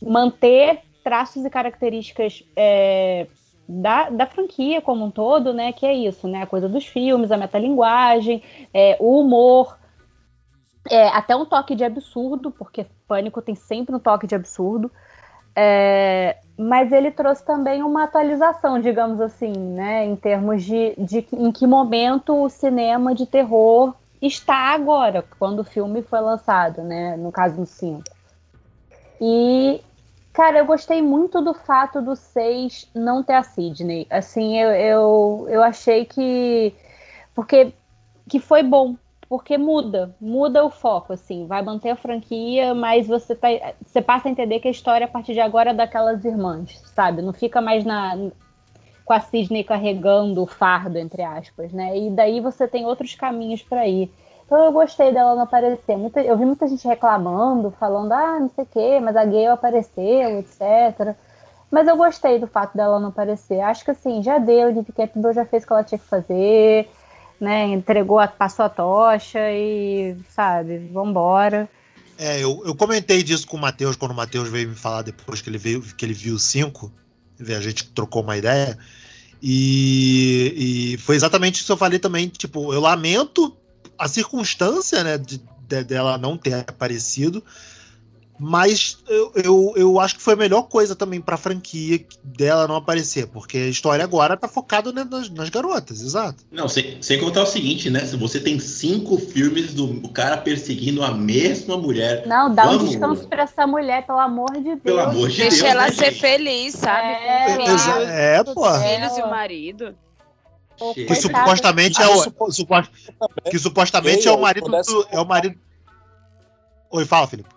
[0.00, 3.26] manter traços e características é,
[3.68, 5.72] da, da franquia como um todo, né?
[5.72, 6.42] Que é isso, né?
[6.42, 9.76] A coisa dos filmes, a metalinguagem, é, o humor,
[10.88, 14.90] é, até um toque de absurdo, porque Pânico tem sempre um toque de absurdo.
[15.58, 21.50] É, mas ele trouxe também uma atualização, digamos assim, né, em termos de, de em
[21.50, 27.32] que momento o cinema de terror está agora, quando o filme foi lançado, né, no
[27.32, 28.02] caso no 5.
[29.18, 29.80] E,
[30.32, 34.06] cara, eu gostei muito do fato do 6 não ter a Sidney.
[34.10, 36.74] Assim, eu, eu, eu achei que.
[37.34, 37.72] Porque
[38.28, 38.96] que foi bom,
[39.28, 43.48] porque muda, muda o foco, assim, vai manter a franquia, mas você tá,
[43.84, 47.22] você passa a entender que a história a partir de agora é daquelas irmãs, sabe?
[47.22, 48.16] Não fica mais na
[49.04, 51.96] com a Sidney carregando o fardo entre aspas, né?
[51.96, 54.12] E daí você tem outros caminhos para ir.
[54.44, 55.96] Então eu gostei dela não aparecer.
[55.96, 59.46] Muita, eu vi muita gente reclamando, falando, ah, não sei o quê, mas a Gale
[59.46, 61.16] apareceu, etc.
[61.70, 63.60] Mas eu gostei do fato dela não aparecer.
[63.60, 66.88] Acho que assim, já deu, de Campbell já fez o que ela tinha que fazer
[67.40, 67.64] né?
[67.66, 71.68] Entregou, a, passou a tocha e, sabe, vambora.
[72.18, 75.42] É, eu, eu comentei disso com o Matheus quando o Matheus veio me falar depois
[75.42, 76.90] que ele veio, que ele viu cinco.
[77.40, 78.78] A gente trocou uma ideia.
[79.42, 82.28] E, e foi exatamente isso que eu falei também.
[82.28, 83.54] Tipo, eu lamento
[83.98, 87.44] a circunstância, né, de, de, dela não ter aparecido.
[88.38, 92.76] Mas eu, eu, eu acho que foi a melhor coisa também pra franquia dela não
[92.76, 96.44] aparecer, porque a história agora tá focada nas, nas garotas, exato.
[96.52, 98.00] Não, sem, sem contar o seguinte, né?
[98.04, 102.26] Se você tem cinco filmes do o cara perseguindo a mesma mulher.
[102.26, 102.90] Não, dá um Vamos.
[102.90, 104.80] descanso pra essa mulher, pelo amor de Deus.
[104.82, 105.70] Pelo amor de Deixa Deus.
[105.70, 106.20] ela né, ser gente?
[106.20, 107.08] feliz, sabe?
[107.08, 108.70] É, filhos, é, pô.
[108.70, 109.96] os filhos e o marido.
[110.94, 112.22] Que supostamente é Ah, o.
[112.22, 112.74] supo- supo-
[113.50, 115.58] que supostamente é o marido pudesse do, É o marido.
[116.90, 117.55] Oi, fala, Felipe.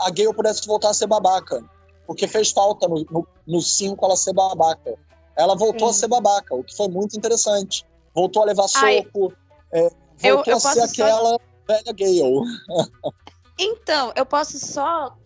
[0.00, 1.62] A Gale pudesse voltar a ser babaca.
[2.06, 2.86] Porque fez falta
[3.46, 4.94] no 5 ela ser babaca.
[5.36, 5.90] Ela voltou Sim.
[5.90, 7.84] a ser babaca, o que foi muito interessante.
[8.14, 9.32] Voltou a levar soco,
[9.72, 9.86] é,
[10.22, 12.44] Eu- voltou eu a ser posso só- aquela velha Gale.
[13.58, 15.16] Então, eu posso só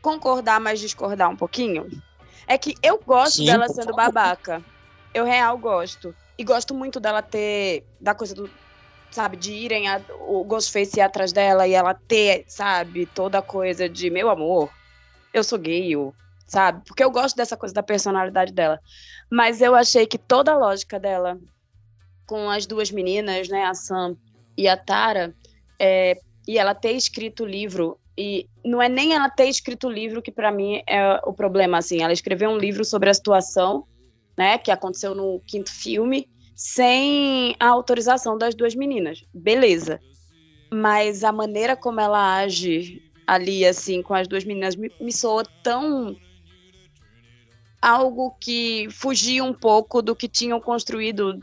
[0.00, 1.88] concordar, mas discordar um pouquinho?
[2.46, 3.96] É que eu gosto Sim, dela sendo favor.
[3.96, 4.64] babaca.
[5.12, 6.14] Eu real gosto.
[6.38, 7.84] E gosto muito dela ter.
[8.00, 8.48] Da coisa do.
[9.10, 13.42] Sabe, de irem a, o Ghostface ir atrás dela e ela ter, sabe, toda a
[13.42, 14.70] coisa de meu amor,
[15.32, 16.14] eu sou gay, eu",
[16.46, 16.82] sabe?
[16.86, 18.80] Porque eu gosto dessa coisa da personalidade dela.
[19.30, 21.38] Mas eu achei que toda a lógica dela
[22.26, 24.16] com as duas meninas, né, a Sam
[24.58, 25.34] e a Tara,
[25.78, 29.90] é, e ela ter escrito o livro e não é nem ela ter escrito o
[29.90, 33.84] livro que pra mim é o problema assim ela escreveu um livro sobre a situação
[34.38, 36.26] né que aconteceu no quinto filme
[36.56, 39.22] sem a autorização das duas meninas.
[39.32, 40.00] Beleza.
[40.72, 45.44] Mas a maneira como ela age ali assim com as duas meninas me, me soa
[45.62, 46.16] tão
[47.82, 51.40] algo que fugia um pouco do que tinham construído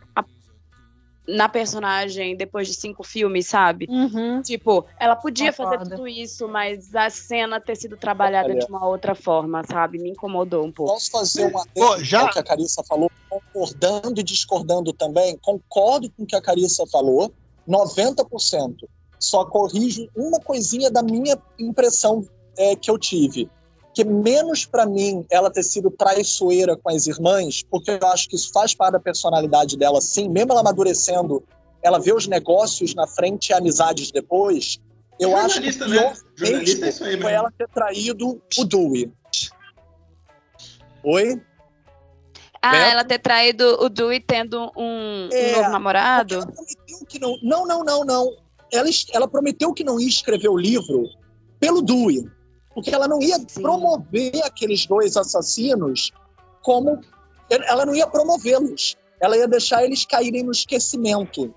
[1.28, 4.42] na personagem depois de cinco filmes sabe Uhum.
[4.42, 5.96] Tipo, ela podia fazer Concordo.
[5.96, 8.60] tudo isso, mas a cena ter sido trabalhada Olha.
[8.60, 10.00] de uma outra forma, sabe?
[10.00, 10.94] Me incomodou um pouco.
[10.94, 15.38] Posso fazer uma Pô, já- que a Carissa falou, concordando e discordando também?
[15.42, 17.34] Concordo com o que a Carissa falou,
[17.66, 18.88] 90%.
[19.20, 22.26] Só corrijo uma coisinha da minha impressão
[22.58, 23.50] é, que eu tive.
[23.94, 28.36] Que menos pra mim ela ter sido traiçoeira com as irmãs, porque eu acho que
[28.36, 31.44] isso faz parte da personalidade dela, sim, mesmo ela amadurecendo,
[31.82, 34.80] ela vê os negócios na frente e amizades depois.
[35.20, 36.14] Eu acho que né?
[36.36, 39.12] Jornalista é isso aí foi ela ter traído o Dewey.
[41.04, 41.42] Oi?
[42.62, 42.92] Ah, Beto?
[42.92, 46.36] ela ter traído o Dewey tendo um, um É, novo namorado?
[46.36, 47.38] Ela prometeu que não.
[47.44, 48.36] Não, não, não, não.
[48.72, 51.10] Ela, ela prometeu que não ia escrever o livro
[51.60, 52.26] pelo Dewey.
[52.74, 53.62] Porque ela não ia Sim.
[53.62, 56.12] promover aqueles dois assassinos
[56.62, 57.00] como.
[57.50, 58.96] Ela não ia promovê-los.
[59.20, 61.54] Ela ia deixar eles caírem no esquecimento.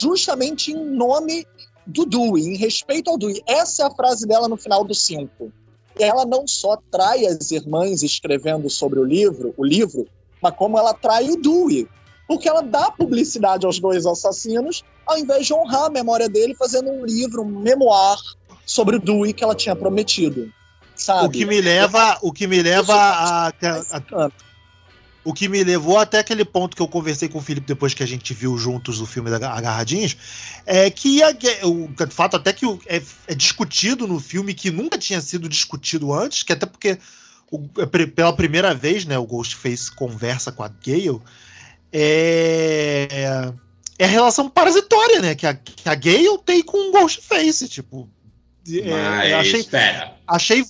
[0.00, 1.46] Justamente em nome
[1.86, 3.42] do Dewey, em respeito ao Dewey.
[3.46, 5.52] Essa é a frase dela no final do 5.
[5.98, 10.06] Ela não só trai as irmãs escrevendo sobre o livro, o livro,
[10.42, 11.88] mas como ela trai o Dewey.
[12.26, 16.90] Porque ela dá publicidade aos dois assassinos, ao invés de honrar a memória dele fazendo
[16.90, 18.18] um livro, um memoir
[18.70, 20.52] sobre o Dewey que ela tinha prometido.
[20.94, 21.26] Sabe?
[21.26, 24.30] O que me leva, o que me leva a, a-
[25.24, 28.02] o que me levou até aquele ponto que eu conversei com o Felipe depois que
[28.02, 30.16] a gente viu juntos o filme da Agarradinhos,
[30.64, 31.30] é que a,
[31.64, 36.12] o de fato até que é, é discutido no filme que nunca tinha sido discutido
[36.14, 36.96] antes, que até porque
[37.50, 41.20] o- é pela primeira vez, né, o Ghostface conversa com a Gale,
[41.92, 43.52] é,
[43.98, 48.08] é a relação parasitória, né, que a, que a Gale tem com o Ghostface, tipo,
[48.84, 50.14] Mas, eu achei, espera.
[50.26, 50.64] achei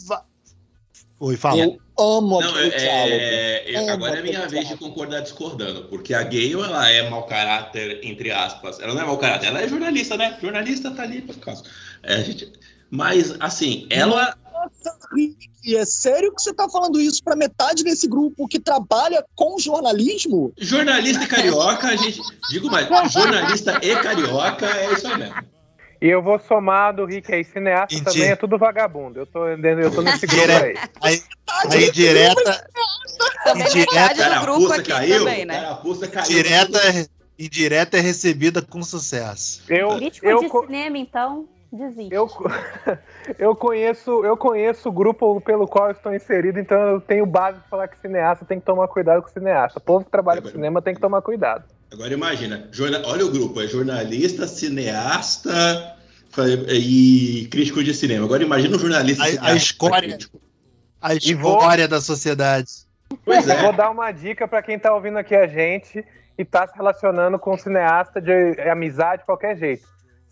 [1.21, 1.59] Oi, fala.
[1.61, 3.15] Eu amo Não, aquele diálogo.
[3.15, 7.11] é, é, Amo agora é minha vez de concordar discordando, porque a Gale, ela é
[7.11, 8.81] mau caráter, entre aspas.
[8.81, 10.39] Ela não é mau caráter, ela é jornalista, né?
[10.41, 11.63] Jornalista tá ali por causa.
[12.03, 12.51] É, a gente...
[12.91, 14.35] Mas, assim, ela...
[14.51, 19.23] Nossa, Rick, é sério que você tá falando isso pra metade desse grupo que trabalha
[19.35, 20.55] com jornalismo?
[20.57, 22.23] Jornalista e carioca, a gente...
[22.49, 25.60] Digo mais, jornalista e carioca é isso aí mesmo.
[26.01, 28.13] E eu vou somar do Rick aí, cineasta Mentira.
[28.13, 29.21] também é tudo vagabundo.
[29.21, 30.75] Eu tô, eu tô nesse grupo aí.
[31.03, 32.67] A indireta,
[33.45, 35.61] Também Indireta, do grupo aqui caiu, também, né?
[35.61, 36.27] carapuça caiu.
[36.29, 36.79] direta,
[37.39, 39.63] indireta é recebida com sucesso.
[39.69, 42.15] Eu, Crítico eu, de co- cinema, então, desiste.
[42.15, 42.29] eu,
[43.39, 47.59] eu conheço eu conheço o grupo pelo qual eu estou inserido, então eu tenho base
[47.61, 49.79] de falar que cineasta tem que tomar cuidado com cineasta.
[49.79, 51.65] O povo que trabalha com cinema tem que tomar cuidado.
[51.93, 52.69] Agora imagina,
[53.05, 55.97] olha o grupo, é jornalista, cineasta
[56.69, 58.25] e crítico de cinema.
[58.25, 60.17] Agora imagina um jornalista A- a escória.
[61.01, 62.69] A E vou- história da sociedade.
[63.25, 63.77] Pois Eu vou é.
[63.77, 66.05] dar uma dica para quem tá ouvindo aqui a gente
[66.39, 68.33] e tá se relacionando com um cineasta de
[68.71, 69.89] amizade de qualquer jeito.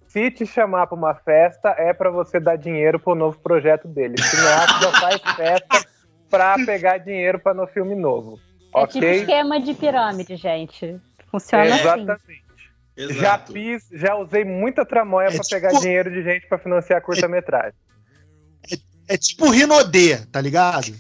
[0.07, 4.15] Se te chamar para uma festa, é para você dar dinheiro pro novo projeto dele.
[4.19, 5.85] O cineasta já faz festa
[6.31, 8.39] para pegar dinheiro para no filme novo.
[8.75, 9.21] É tipo ok?
[9.21, 11.01] esquema de pirâmide, gente.
[11.31, 11.81] Funciona É, assim.
[11.83, 12.49] exatamente.
[12.97, 13.20] Exato.
[13.20, 17.01] Já fiz, já usei muita tramóia É para tipo- pegar dinheiro de gente para financiar
[17.01, 17.74] curta-metragem.
[19.07, 20.93] É tipo Rinodê, tá ligado?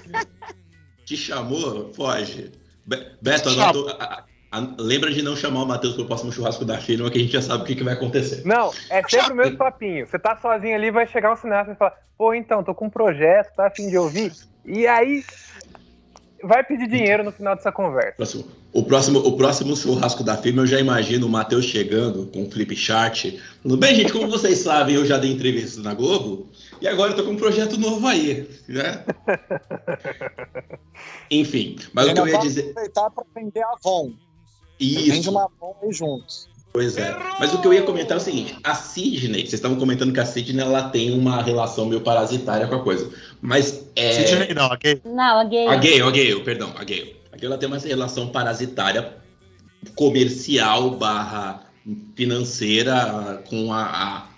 [1.04, 1.92] Te chamou?
[1.94, 2.50] Foge.
[2.86, 6.64] Be Beto, Te anotou- a- a- lembra de não chamar o Matheus pro próximo churrasco
[6.64, 8.42] da firma, que a gente já sabe o que, que vai acontecer.
[8.44, 10.06] Não, é sempre o mesmo papinho.
[10.06, 12.90] Você tá sozinho ali, vai chegar um cineasta e falar, pô, então, tô com um
[12.90, 14.32] projeto, tá a fim de ouvir?
[14.64, 15.22] E aí
[16.46, 18.16] vai pedir dinheiro no final dessa conversa.
[18.16, 22.42] Próximo- O próximo, o próximo churrasco da firma, eu já imagino o Matheus chegando com
[22.42, 23.26] o flip chart.
[23.62, 26.48] Falando, bem, gente, como vocês sabem, eu já dei entrevista na Globo
[26.80, 29.04] e agora eu tô com um projeto novo aí, né?
[31.30, 32.70] Enfim, mas o que eu ia dizer.
[32.70, 34.12] aproveitar para vender a Avon.
[34.80, 36.48] Vende Isso, uma Avon aí juntos.
[36.74, 37.16] Pois é.
[37.40, 40.20] Mas o que eu ia comentar é o seguinte: a Sidney, vocês estavam comentando que
[40.20, 43.10] a Sidney ela tem uma relação meio parasitária com a coisa.
[43.40, 44.12] Mas é.
[44.26, 45.00] Sidney, não, ok?
[45.06, 45.66] Não, a gay.
[45.68, 47.16] A Gale, a Gale, perdão, a Gale.
[47.32, 49.14] A Gale ela tem uma relação parasitária
[49.94, 51.64] comercial barra
[52.16, 54.28] financeira com, a, a-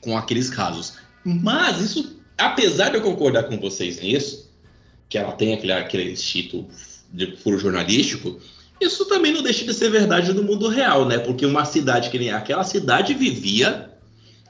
[0.00, 0.94] com aqueles casos.
[1.24, 4.50] Mas isso, apesar de eu concordar com vocês nisso,
[5.08, 6.66] que ela tem aquele, aquele instinto
[7.12, 8.38] de furo jornalístico,
[8.80, 11.18] isso também não deixa de ser verdade no mundo real, né?
[11.18, 13.90] Porque uma cidade que nem aquela cidade vivia,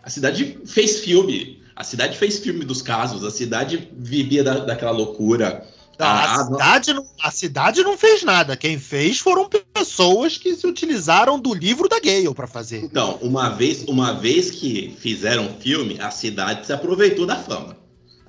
[0.02, 4.90] a cidade fez filme, a cidade fez filme dos casos, a cidade vivia da, daquela
[4.92, 5.66] loucura.
[5.98, 6.52] Não, a, Ah, não.
[6.52, 8.56] cidade não, a cidade não fez nada.
[8.56, 12.78] Quem fez foram pessoas que se utilizaram do livro da Gale pra fazer.
[12.82, 17.76] Então, uma vez, uma vez que fizeram o filme, a cidade se aproveitou da fama.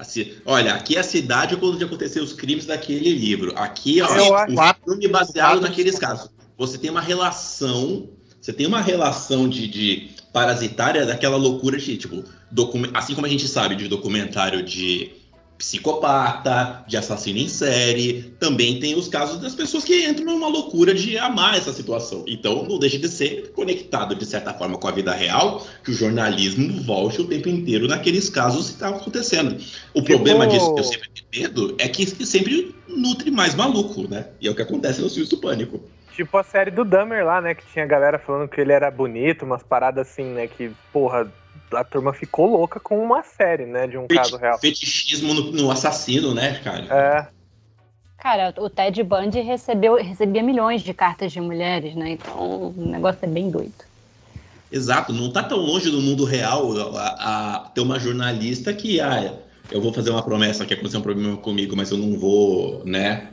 [0.02, 3.54] Assim, olha, aqui é a cidade quando aconteceu os crimes daquele livro.
[3.56, 6.32] Aqui Eu o filme baseado naqueles casos.
[6.58, 8.10] Você tem uma relação,
[8.41, 12.24] você tem uma relação de, de parasitária daquela loucura de tipo,
[12.95, 15.12] assim como a gente sabe de documentário de
[15.62, 20.91] psicopata, de assassino em série, também tem os casos das pessoas que entram numa loucura
[20.91, 22.26] de amar essa situação.
[22.28, 25.93] Então não deixa de ser conectado de certa forma com a vida real, que o
[25.93, 29.55] jornalismo volte o tempo inteiro naqueles casos que estavam acontecendo.
[29.93, 34.07] O problema disso que eu sempre tenho medo é que que sempre nutre mais maluco,
[34.09, 34.30] né?
[34.41, 35.80] E é o que acontece nos filmes do Pânico.
[36.16, 37.53] Tipo a série do Dahmer lá, né?
[37.53, 40.47] Que tinha galera falando que ele era bonito, umas paradas assim, né?
[40.47, 41.32] Que, porra,
[41.74, 43.88] a turma ficou louca com uma série, né?
[43.88, 44.59] De um caso real.
[44.59, 46.86] Fetichismo no, no assassino, né, cara?
[46.89, 47.28] É,
[48.22, 52.11] Cara, o Ted Bundy recebeu, recebia milhões de cartas de mulheres, né?
[52.11, 53.74] Então o negócio é bem doido.
[54.72, 59.34] Exato, não tá tão longe do mundo real a, a ter uma jornalista que, ah,
[59.72, 63.30] eu vou fazer uma promessa que acontecer um problema comigo, mas eu não vou, né?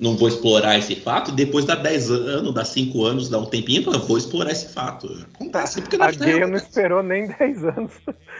[0.00, 1.32] Não vou explorar esse fato.
[1.32, 5.26] Depois dá 10 anos, dá 5 anos, dá um tempinho, fala, vou explorar esse fato.
[5.34, 7.92] Acontece porque a real- não esperou nem 10 anos.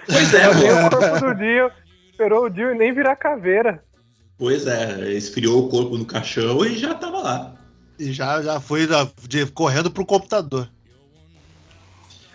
[0.06, 0.86] Pois é, Nem pô.
[0.86, 1.70] o corpo do Dio.
[2.10, 3.82] Esperou o Dio nem virar caveira.
[4.38, 7.54] pois é, esfriou o corpo no caixão e já tava lá.
[7.98, 8.86] E já, já foi
[9.28, 10.68] de- correndo pro computador.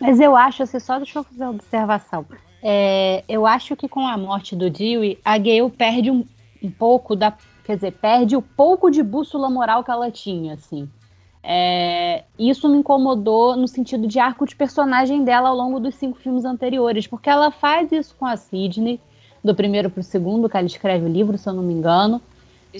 [0.01, 2.25] Mas eu acho, assim, só deixa eu fazer uma observação.
[2.61, 6.25] É, eu acho que com a morte do Dewey, a Gale perde um,
[6.61, 7.33] um pouco da.
[7.63, 10.89] Quer dizer, perde o pouco de bússola moral que ela tinha, assim.
[11.41, 16.17] É, isso me incomodou no sentido de arco de personagem dela ao longo dos cinco
[16.17, 18.99] filmes anteriores, porque ela faz isso com a Sidney,
[19.43, 22.21] do primeiro pro segundo, que ela escreve o livro, se eu não me engano,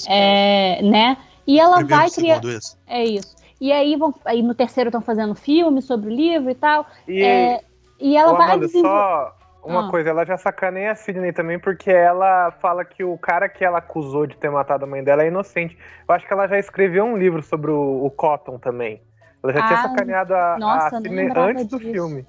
[0.07, 1.17] é, né?
[1.45, 2.41] E ela Primeiro, vai criar.
[2.87, 3.35] É isso.
[3.59, 6.85] E aí, vão, aí no terceiro estão fazendo filme sobre o livro e tal.
[7.07, 7.61] E, É,
[7.99, 8.97] e ela Ô, vai Amanda, desenvolver.
[8.97, 9.89] só uma Ah.
[9.89, 13.77] coisa, ela já sacaneia a Sidney também, porque ela fala que o cara que ela
[13.79, 15.77] acusou de ter matado a mãe dela é inocente.
[16.07, 19.01] Eu acho que ela já escreveu um livro sobre o, o Cotton também.
[19.43, 21.91] Ela já tinha Ah, sacaneado a, nossa, a Sidney antes do disso.
[21.91, 22.25] filme.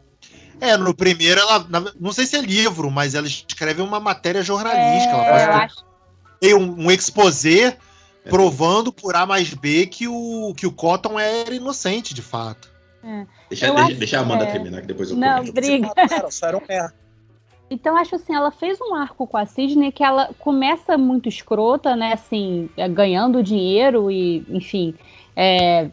[0.61, 1.66] É, no primeiro ela.
[2.01, 5.12] não sei se é livro, mas ela escreve uma matéria jornalística.
[5.14, 5.85] ela É, faz eu um- acho.
[6.41, 7.76] tem um, um exposé
[8.30, 12.72] provando por A mais B que o, que o Cotton era inocente, de fato.
[13.51, 14.53] Deixa, Eu deixa, acho- deixa a Amanda é.
[14.53, 15.53] terminar, que depois eu Não, comento.
[15.53, 15.91] briga.
[16.09, 16.95] Cara, só era um merda.
[17.70, 21.96] Então, acho assim, ela fez um arco com a Sidney que ela começa muito escrota,
[21.96, 22.12] né?
[22.12, 24.94] Assim, é, ganhando dinheiro e, enfim,
[25.34, 25.90] é,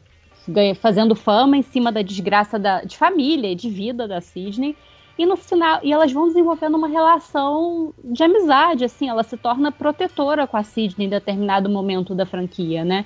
[0.80, 4.78] fazendo fama em cima da desgraça da, de família de vida da Sidney.
[5.18, 9.72] E no final, e elas vão desenvolvendo uma relação de amizade, assim, ela se torna
[9.72, 13.06] protetora com a Sidney em determinado momento da franquia, né?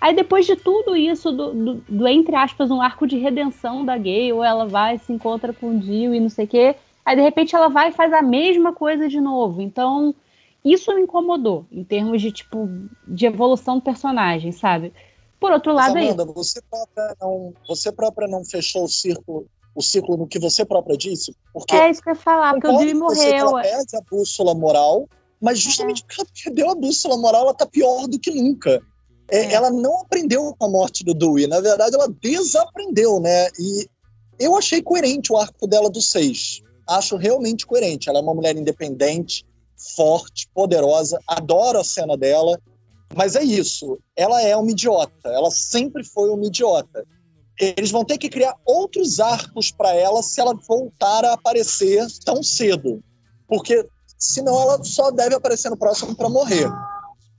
[0.00, 3.96] Aí depois de tudo isso, do, do- do, entre aspas, um arco de redenção da
[3.96, 7.22] Gale, ela vai, se encontra com o Dio e não sei o quê, Aí, de
[7.22, 9.60] repente, ela vai e faz a mesma coisa de novo.
[9.60, 10.14] Então,
[10.64, 12.68] isso me incomodou, em termos de, tipo,
[13.06, 14.92] de evolução do personagem, sabe?
[15.38, 19.46] Por outro Mas, lado, é Amanda, você própria não, você própria não fechou o círculo,
[19.74, 21.36] o círculo no que você própria disse?
[21.52, 23.48] Porque é isso que eu ia falar, porque o Dewey com você morreu.
[23.48, 25.06] Ela perde a bússola moral,
[25.38, 28.80] mas justamente porque ela perdeu a bússola moral, ela tá pior do que nunca.
[29.28, 29.52] É, É.
[29.52, 33.48] Ela não aprendeu com a morte do Dewey, na verdade ela desaprendeu, né?
[33.58, 33.86] E
[34.38, 36.63] eu achei coerente o arco dela do 6.
[36.86, 38.08] Acho realmente coerente.
[38.08, 39.44] Ela é uma mulher independente,
[39.96, 42.58] forte, poderosa, adoro a cena dela,
[43.14, 47.04] mas é isso, ela é uma idiota, ela sempre foi uma idiota.
[47.58, 52.42] Eles vão ter que criar outros arcos para ela se ela voltar a aparecer tão
[52.42, 53.02] cedo,
[53.46, 53.86] porque
[54.18, 56.68] senão ela só deve aparecer no próximo para morrer.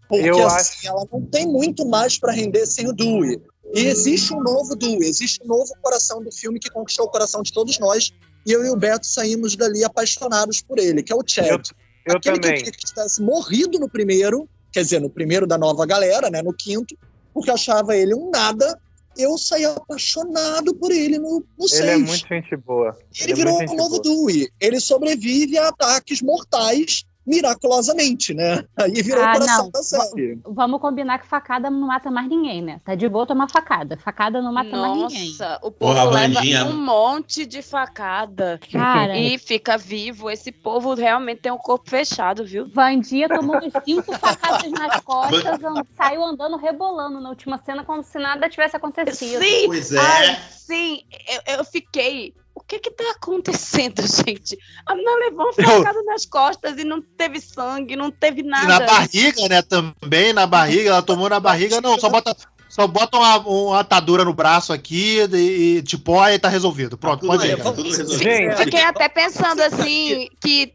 [0.07, 3.41] Porque Eu assim, ela não tem muito mais para render sem o Dewey.
[3.73, 7.41] E existe um novo Dewey, existe um novo coração do filme que conquistou o coração
[7.41, 8.13] de todos nós,
[8.45, 11.65] e eu e o Beto saímos dali apaixonados por ele, que é o Chad.
[12.05, 12.57] Eu Aquele que eu também.
[12.57, 16.53] queria que tivesse morrido no primeiro, quer dizer, no primeiro da nova galera, né, no
[16.53, 16.95] quinto,
[17.33, 18.79] porque eu achava ele um nada,
[19.17, 22.07] eu saí apaixonado por ele no, no Ele é seis.
[22.07, 22.97] muito gente boa.
[23.19, 24.01] Ele é virou o gente novo boa.
[24.03, 24.49] Dewey.
[24.59, 28.63] Ele sobrevive a ataques mortais miraculosamente, né?
[28.77, 29.71] Aí virou Ah, o coração não.
[29.71, 30.39] da série.
[30.45, 32.79] Vamos combinar que facada não mata mais ninguém, né?
[32.83, 33.97] Tá de boa tomar facada.
[33.97, 35.29] Facada não mata mais ninguém.
[35.29, 36.65] Nossa, o povo Porra, leva Vandinha.
[36.65, 40.29] um monte de facada Cara, e fica vivo.
[40.29, 42.67] Esse povo realmente tem um corpo fechado, viu?
[42.69, 48.03] Vandia tomou uns cinco facadas nas costas, and- saiu andando rebolando na última cena como
[48.03, 49.41] se nada tivesse acontecido.
[49.43, 49.99] Sim, Pois é.
[49.99, 51.01] Ai, sim,
[51.47, 52.33] eu, eu fiquei.
[52.55, 54.57] O que que tá acontecendo, gente?
[54.85, 58.79] A menina levou uma facada nas costas e não teve sangue, não teve E nada.
[58.79, 59.61] na barriga, né?
[59.61, 62.35] Também na barriga, ela tomou na barriga, não, só bota.
[62.67, 66.97] Só bota uma, uma atadura no braço aqui e, e tipo, aí tá resolvido.
[66.97, 67.55] Pronto, pode ir.
[67.57, 67.73] tá.
[68.17, 70.73] Gente, Fiquei até pensando assim que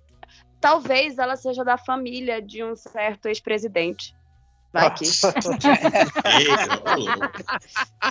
[0.61, 4.15] talvez ela seja da família de um certo ex-presidente.
[4.73, 5.05] Vai que.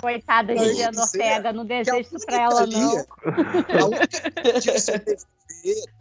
[0.00, 2.98] Coitada de Não, Diana é- Ortega, não a desejo isso pra ela, não.
[2.98, 5.18] A única que podia sobreviver,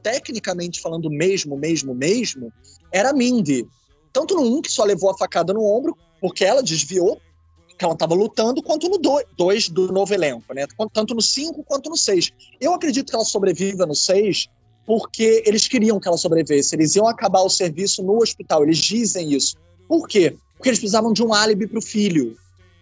[0.04, 2.52] tecnicamente falando mesmo, mesmo, mesmo,
[2.92, 3.66] era a Mindy.
[4.12, 7.22] Tanto no 1, que só levou a facada no ombro, porque ela desviou,
[7.78, 8.98] que ela estava lutando, quanto no
[9.38, 10.68] 2 do novo elenco, né?
[10.92, 12.32] Tanto no 5 quanto no 6.
[12.60, 14.50] Eu acredito que ela sobreviva no 6
[14.86, 16.76] porque eles queriam que ela sobrevivesse.
[16.76, 18.64] Eles iam acabar o serviço no hospital.
[18.64, 19.56] Eles dizem isso.
[19.88, 20.36] Por quê?
[20.60, 22.36] Porque eles precisavam de um álibi para o filho,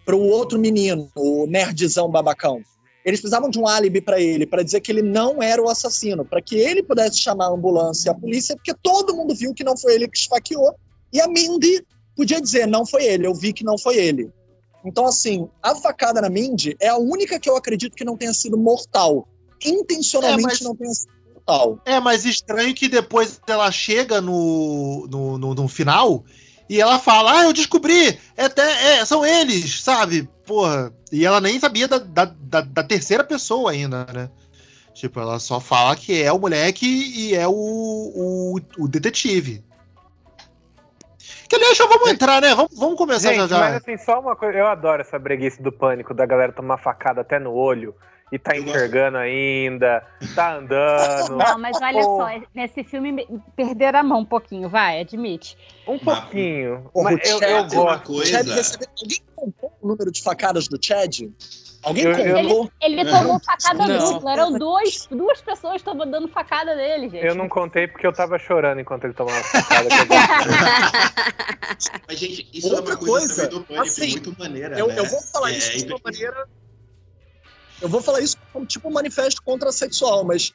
[0.04, 2.60] para o outro menino, o nerdzão babacão.
[3.04, 6.24] Eles precisavam de um álibi para ele, para dizer que ele não era o assassino,
[6.24, 9.62] para que ele pudesse chamar a ambulância e a polícia, porque todo mundo viu que
[9.62, 10.74] não foi ele que esfaqueou.
[11.12, 14.28] E a Mindy podia dizer: não foi ele, eu vi que não foi ele.
[14.84, 18.34] Então, assim, a facada na Mindy é a única que eu acredito que não tenha
[18.34, 19.28] sido mortal.
[19.64, 21.80] Intencionalmente É, mas- não tenha sido mortal.
[21.86, 26.24] É, mas estranho que depois ela chega no, no, no, no final
[26.68, 28.18] e ela fala: Ah, eu descobri!
[28.36, 30.28] É, é, são eles, sabe?
[30.46, 30.92] Porra.
[31.10, 34.28] E ela nem sabia da, da, da, da terceira pessoa ainda, né?
[34.92, 39.64] Tipo, ela só fala que é o moleque e é o, o, o detetive.
[41.48, 42.54] Que aliás, já vamos entrar, né?
[42.54, 43.58] Vamos, vamos começar Gente, já já.
[43.58, 47.22] mas assim, só uma coisa, eu adoro essa breguice do pânico, da galera tomar facada
[47.22, 47.94] até no olho
[48.30, 48.76] e tá Eu gosto.
[48.76, 50.04] enxergando ainda,
[50.34, 51.36] tá andando.
[51.36, 52.16] Não, mas olha Pô.
[52.18, 55.56] só, nesse filme me- perderam a mão um pouquinho, vai, admite.
[55.86, 56.90] Um pouquinho.
[56.92, 58.06] Porra, Mas o eu, Chad eu uma gosto.
[58.06, 58.30] coisa.
[58.30, 58.88] Chad recebeu...
[59.00, 61.20] Alguém contou o número de facadas do Chad?
[61.80, 62.70] Alguém Eu- eu contou?
[62.82, 64.12] Ele tomou facada Não.
[64.12, 67.24] dupla, eram dois, duas pessoas que estavam dando facada nele, gente.
[67.24, 69.88] Eu não contei porque eu tava chorando enquanto ele tomava facada.
[72.08, 74.76] Mas, gente, isso Outra é uma coisa, coisa, do pânico assim, muito maneira.
[74.78, 74.98] Eu, né?
[74.98, 76.48] eu vou falar É, isso de uma é- maneira.
[77.80, 80.52] Eu vou falar isso como tipo um manifesto contrasexual, mas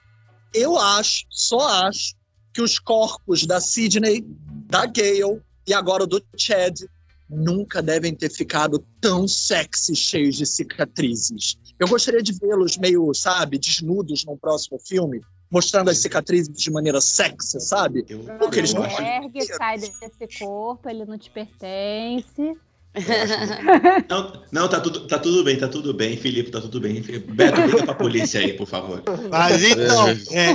[0.54, 2.16] eu acho, só acho,
[2.54, 4.24] que os corpos da Sidney,
[4.70, 6.82] da Gale e agora o do Chad
[7.30, 11.58] nunca devem ter ficado tão sexy, cheios de cicatrizes.
[11.80, 17.02] Eu gostaria de vê-los meio, sabe, desnudos num próximo filme, mostrando as cicatrizes de maneira
[17.02, 18.06] sexy, sabe?
[18.08, 22.56] Eu, Porque eles eu não Ergue, sai desse corpo, ele não te pertence.
[24.08, 27.02] Não, não tá, tudo, tá tudo bem, tá tudo bem, Felipe, tá tudo bem.
[27.02, 29.02] Beto, liga pra polícia aí, por favor.
[29.32, 30.52] Mas então, é,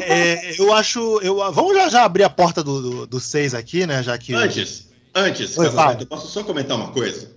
[0.49, 1.01] é, eu acho.
[1.21, 4.03] Eu, vamos já, já abrir a porta do 6 do, do seis aqui, né?
[4.05, 4.35] Já que.
[4.35, 7.33] Antes, antes, Oi, eu posso só comentar uma coisa?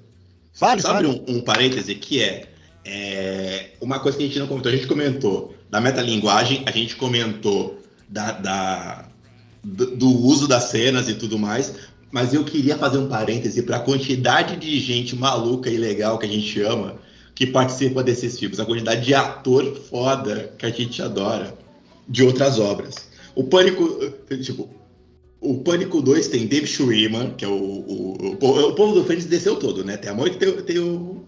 [0.60, 1.24] Vale, Sabe vale.
[1.28, 2.50] um, um parêntese que é,
[2.86, 4.72] é, uma coisa que a gente não comentou.
[4.72, 9.06] A gente comentou da metalinguagem, a gente comentou da, da-
[9.64, 11.74] do, do uso das cenas e tudo mais,
[12.12, 16.26] mas eu queria fazer um parêntese para a quantidade de gente maluca e legal que
[16.26, 17.00] a gente ama
[17.34, 21.58] que participa desses filmes, a quantidade de ator foda que a gente adora
[22.08, 22.96] de outras obras.
[23.34, 23.88] O Pânico,
[24.44, 24.70] tipo,
[25.40, 29.26] o Pânico 2 tem Dave Schwimmer, que é o, o, o, o povo do Fênix
[29.26, 29.96] desceu todo, né?
[29.98, 31.26] Tem a Moita e tem, tem o.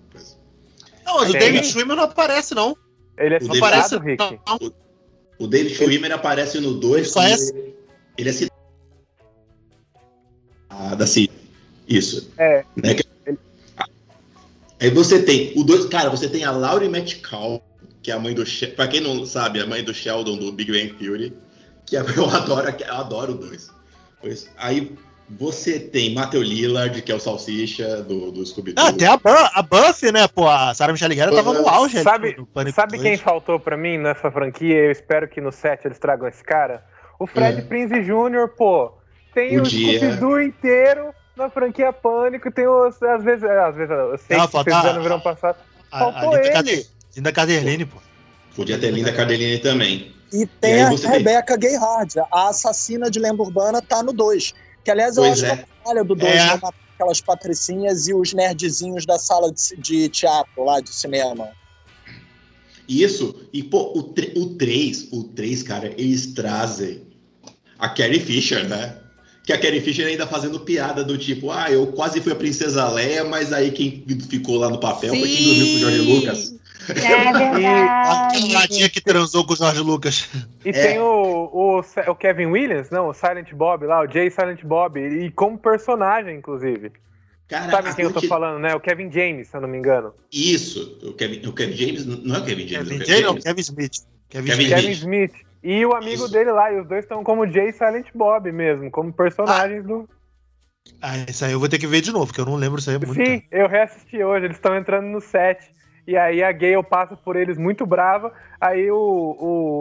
[1.05, 1.33] Não, mas o.
[1.33, 2.75] David Schwimmer não aparece, não.
[3.17, 3.97] Ele é O Não David- aparece.
[3.97, 4.39] Rick.
[4.47, 4.73] Não.
[5.39, 7.09] O David Schwimmer aparece no 2.
[7.09, 7.35] Só é-
[8.17, 8.52] Ele é citado.
[10.79, 11.29] Ah, da Cid.
[11.87, 12.31] Isso.
[12.37, 12.63] É.
[12.75, 12.95] Né?
[14.79, 17.61] Aí você tem o dois, cara, você tem a Laurie Metcalf,
[18.01, 18.43] que é a mãe do,
[18.75, 21.33] pra quem não sabe, a mãe do Sheldon do Big Bang Theory,
[21.85, 23.69] que é- eu adoro, eu adoro o dois.
[24.21, 24.91] Pois, aí
[25.29, 28.83] você tem Matthew Lillard, que é o salsicha do, do Scooby-Doo.
[28.85, 30.27] Ah, tem a, Bu- a Buffy, né?
[30.27, 31.95] Pô, a Sarah Michelle Gellar tava no auge.
[31.97, 32.35] ali Sabe,
[32.73, 33.01] sabe 2.
[33.03, 34.75] quem faltou pra mim nessa franquia?
[34.75, 36.83] Eu espero que no set eles tragam esse cara.
[37.19, 37.61] O Fred É.
[37.61, 38.91] Prinze Jr., pô.
[39.33, 39.99] Tem o Podia.
[39.99, 42.51] Scooby-Doo inteiro na franquia Pânico.
[42.51, 43.01] Tem os.
[43.01, 45.57] Às vezes, é, às vezes eu sei Ah, que vocês no verão passado.
[45.91, 46.87] A- a Faltou Linda ele.
[47.15, 47.97] Linda Caderline, pô.
[48.55, 50.13] Podia ter Linda Cardelini também.
[50.31, 54.53] E tem aí a tem- Rebecca Gayhard, a assassina de lenda urbana, tá no 2.
[54.83, 55.55] Que, aliás, eu Pois acho é.
[55.57, 56.45] que é a falha do 2, É.
[56.47, 61.49] Matar aquelas patricinhas e os nerdzinhos da sala de, de teatro lá, de cinema.
[62.87, 67.01] Isso, e pô, o, 3, o 3, cara, eles trazem
[67.79, 68.97] a Carrie Fisher, né?
[69.43, 72.87] Que a Carrie Fisher ainda fazendo piada do tipo, ah, eu quase fui a Princesa
[72.89, 76.55] Leia, mas aí quem ficou lá no papel foi quem dormiu com o Jorge Lucas.
[76.89, 80.29] É A tia que transou com o Jorge Lucas.
[80.65, 80.71] E É.
[80.71, 84.99] tem o, o, o Kevin Williams, não, o Silent Bob lá, o Jay Silent Bob,
[84.99, 86.91] e como personagem, inclusive.
[87.47, 88.73] Cara, Sabe quem eu tô falando, né?
[88.73, 90.13] O Kevin James, se eu não me engano.
[90.31, 93.05] Isso, o Kevin, o Kevin James, não é o Kevin James, é o Kevin Kevin
[93.05, 93.43] J, não, James.
[93.43, 93.93] Kevin Smith.
[94.29, 94.75] Kevin, Kevin Smith.
[94.75, 95.33] Kevin Smith.
[95.63, 96.31] E o amigo Isso.
[96.31, 100.07] dele lá, e os dois estão como Jay e Silent Bob mesmo, como personagens do.
[101.01, 102.89] Ah, isso aí eu vou ter que ver de novo, porque eu não lembro isso
[102.89, 103.47] aí muito Sim, tempo.
[103.49, 105.71] eu reassisti hoje, eles estão entrando no set.
[106.05, 108.33] E aí a Gale passa por eles muito brava.
[108.59, 108.97] Aí o,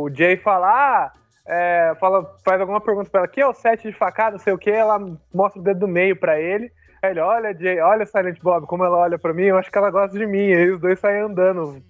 [0.07, 1.13] o Jay fala, ah,
[1.45, 4.53] é, fala, faz alguma pergunta pra ela, que é o set de facada, não sei
[4.53, 5.01] o que, ela
[5.35, 6.71] mostra o dedo do meio pra ele.
[7.03, 9.77] Aí ele, olha, Jay, olha Silent Bob, como ela olha pra mim, eu acho que
[9.77, 10.53] ela gosta de mim.
[10.53, 11.83] Aí os dois saem andando.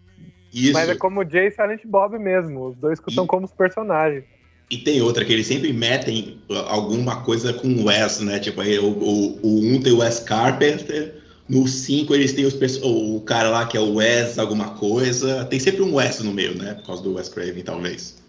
[0.52, 0.72] Isso.
[0.72, 2.68] Mas é como o Jay e Silent Bob mesmo.
[2.68, 4.24] Os dois estão E- como os personagens.
[4.70, 6.38] E tem outra que eles sempre metem
[6.68, 8.38] alguma coisa com o Wes, né?
[8.38, 12.54] Tipo, aí o, o, o 1 tem o Wes Carpenter, no 5 eles têm os
[12.82, 15.44] o cara lá que é o Wes alguma coisa.
[15.44, 16.74] Tem sempre um Wes no meio, né?
[16.74, 18.22] Por causa do Wes Craven, talvez.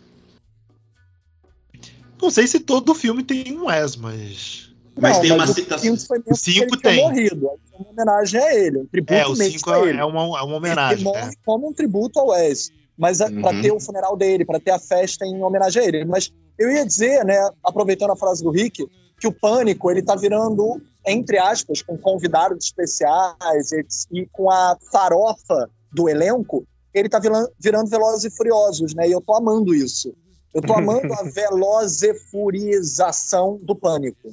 [2.22, 4.70] Não sei se todo filme tem um Wes, mas.
[5.00, 5.94] Mas tem uma o citação.
[5.94, 6.94] O cinco que ele tem.
[6.96, 7.50] tinha morrido.
[7.84, 10.00] Uma homenagem a ele, um tributo É, o mesmo 5 a é, ele.
[10.00, 11.04] é uma, é uma Ele homenagem.
[11.04, 11.34] morre né?
[11.46, 12.70] como um tributo ao Wes.
[12.98, 13.62] Mas é, pra Uhum.
[13.62, 16.06] ter o funeral dele, pra ter a festa em homenagem a ele.
[16.06, 18.86] Mas eu ia dizer, né, aproveitando a frase do Rick,
[19.20, 23.84] que o Pânico, ele tá virando, entre aspas, com convidados especiais e,
[24.22, 29.08] e com a farofa do elenco, ele tá virando, virando Velozes e Furiosos, né?
[29.08, 30.14] E eu tô amando isso.
[30.54, 34.30] Eu tô amando a velozefurização do Pânico.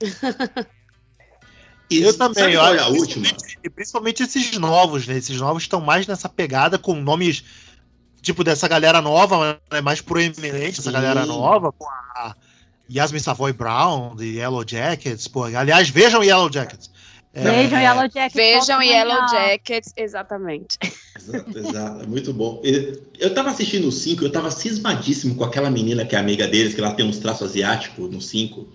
[1.90, 3.22] E Eu também, é a acho, última?
[3.24, 5.16] principalmente, e principalmente esses novos, né?
[5.16, 7.42] Esses novos estão mais nessa pegada com nomes
[8.22, 9.80] tipo dessa galera nova, né?
[9.80, 10.92] mais proeminente, essa Sim.
[10.92, 12.36] galera nova, pô, a
[12.92, 16.90] Yasmin Savoy Brown, de Yellow Jackets, pô, aliás, vejam Yellow Jackets.
[17.32, 18.34] É, Vejam Yellow Jackets.
[18.34, 19.28] Vejam Yellow.
[19.28, 20.76] Jackets, exatamente.
[21.16, 22.60] Exato, exato, é muito bom.
[23.18, 26.74] Eu tava assistindo o 5, eu tava cismadíssimo com aquela menina que é amiga deles,
[26.74, 28.66] que ela tem uns traços asiáticos no 5.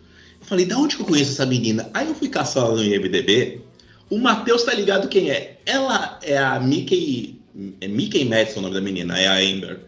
[0.48, 1.90] Falei, da onde que eu conheço essa menina?
[1.94, 3.62] Aí eu fui caçar ela no IMDB.
[4.10, 5.58] O Matheus tá ligado quem é?
[5.66, 7.42] Ela é a Mickey.
[7.82, 9.80] É Mickey Madison o nome da menina, é a Amber.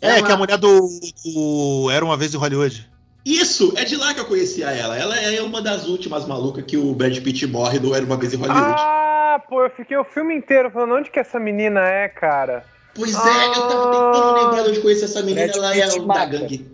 [0.00, 0.88] É, Ela- que é a mulher do,
[1.24, 2.88] do Era Uma Vez em Hollywood.
[3.24, 4.96] Isso, é de lá que eu conhecia ela.
[4.96, 8.32] Ela é uma das últimas malucas que o Brad Pitt morre do Era Uma Vez
[8.32, 8.74] em Hollywood.
[8.78, 12.64] Ah, pô, eu fiquei o filme inteiro falando onde que essa menina é, cara.
[12.94, 14.42] Pois é, eu tava tentando Ah.
[14.44, 16.66] lembrar de onde conheço essa menina, Brad ela é Pitt o da gangue.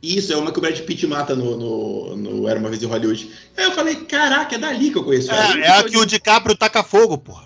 [0.00, 2.86] Isso, é uma que o Brad Pitt mata no, no, no Era Uma Vez em
[2.86, 3.32] Hollywood.
[3.56, 5.58] Aí eu falei, caraca, é dali que eu conheço ela.
[5.58, 7.36] É, é a que o DiCaprio taca fogo, pô.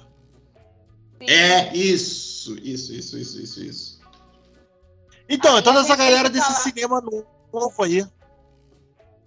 [1.21, 4.03] É, isso, isso, isso, isso, isso, isso.
[5.29, 6.59] Então, é toda essa galera desse falar.
[6.59, 8.05] cinema novo aí.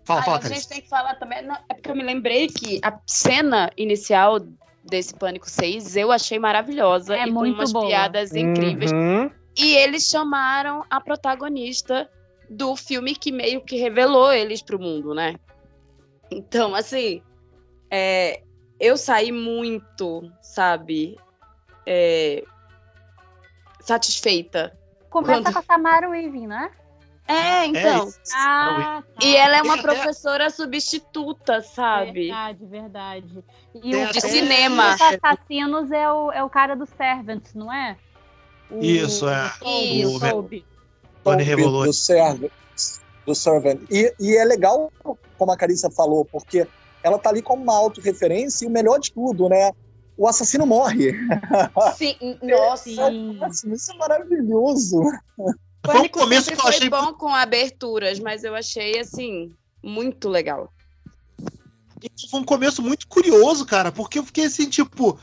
[0.03, 1.43] Fala, Aí fala, a gente tem que falar também.
[1.43, 4.39] não, é porque eu me lembrei que a cena inicial
[4.84, 7.15] desse Pânico 6 eu achei maravilhosa.
[7.15, 7.88] É e muito com umas boa.
[7.88, 8.91] piadas incríveis.
[8.91, 9.32] Uhum.
[9.57, 12.07] E eles chamaram a protagonista
[12.50, 15.36] do filme que meio que revelou eles pro mundo, né?
[16.32, 17.22] Então, assim,
[17.89, 18.41] é,
[18.80, 21.18] eu saí muito, sabe,
[21.86, 22.43] é,
[23.80, 24.78] satisfeita.
[25.10, 26.72] Começa Quando- com a Samara Weaving, né?
[27.28, 28.08] É, então.
[28.08, 28.20] isso.
[28.36, 29.26] Ah, tá.
[29.26, 32.28] e ela é uma professora substituta, sabe?
[32.28, 33.43] Verdade, verdade.
[33.84, 34.93] E o De cinema.
[34.93, 37.98] Os assassinos é o, é o cara dos Servants, não é?
[38.70, 39.52] O- Isso, é.
[39.66, 40.16] Isso.
[40.18, 40.20] o
[41.34, 41.86] Revelou.
[41.86, 42.51] do Servant.
[43.26, 43.80] Do Servant.
[43.89, 44.91] E, e é legal,
[45.38, 46.67] como a Carissa falou, porque
[47.03, 49.71] ela tá ali como uma autorreferência e o melhor de tudo, né?
[50.17, 51.13] O assassino morre.
[51.97, 52.84] Sim, nossa.
[52.84, 53.34] Sim.
[53.34, 55.03] Nossa, isso é maravilhoso.
[55.86, 56.89] Foi um começo que eu foi achei.
[56.89, 59.53] bom com aberturas, mas eu achei, assim,
[59.84, 60.71] muito legal.
[62.30, 65.19] Foi um começo muito curioso, cara, porque eu fiquei assim, tipo,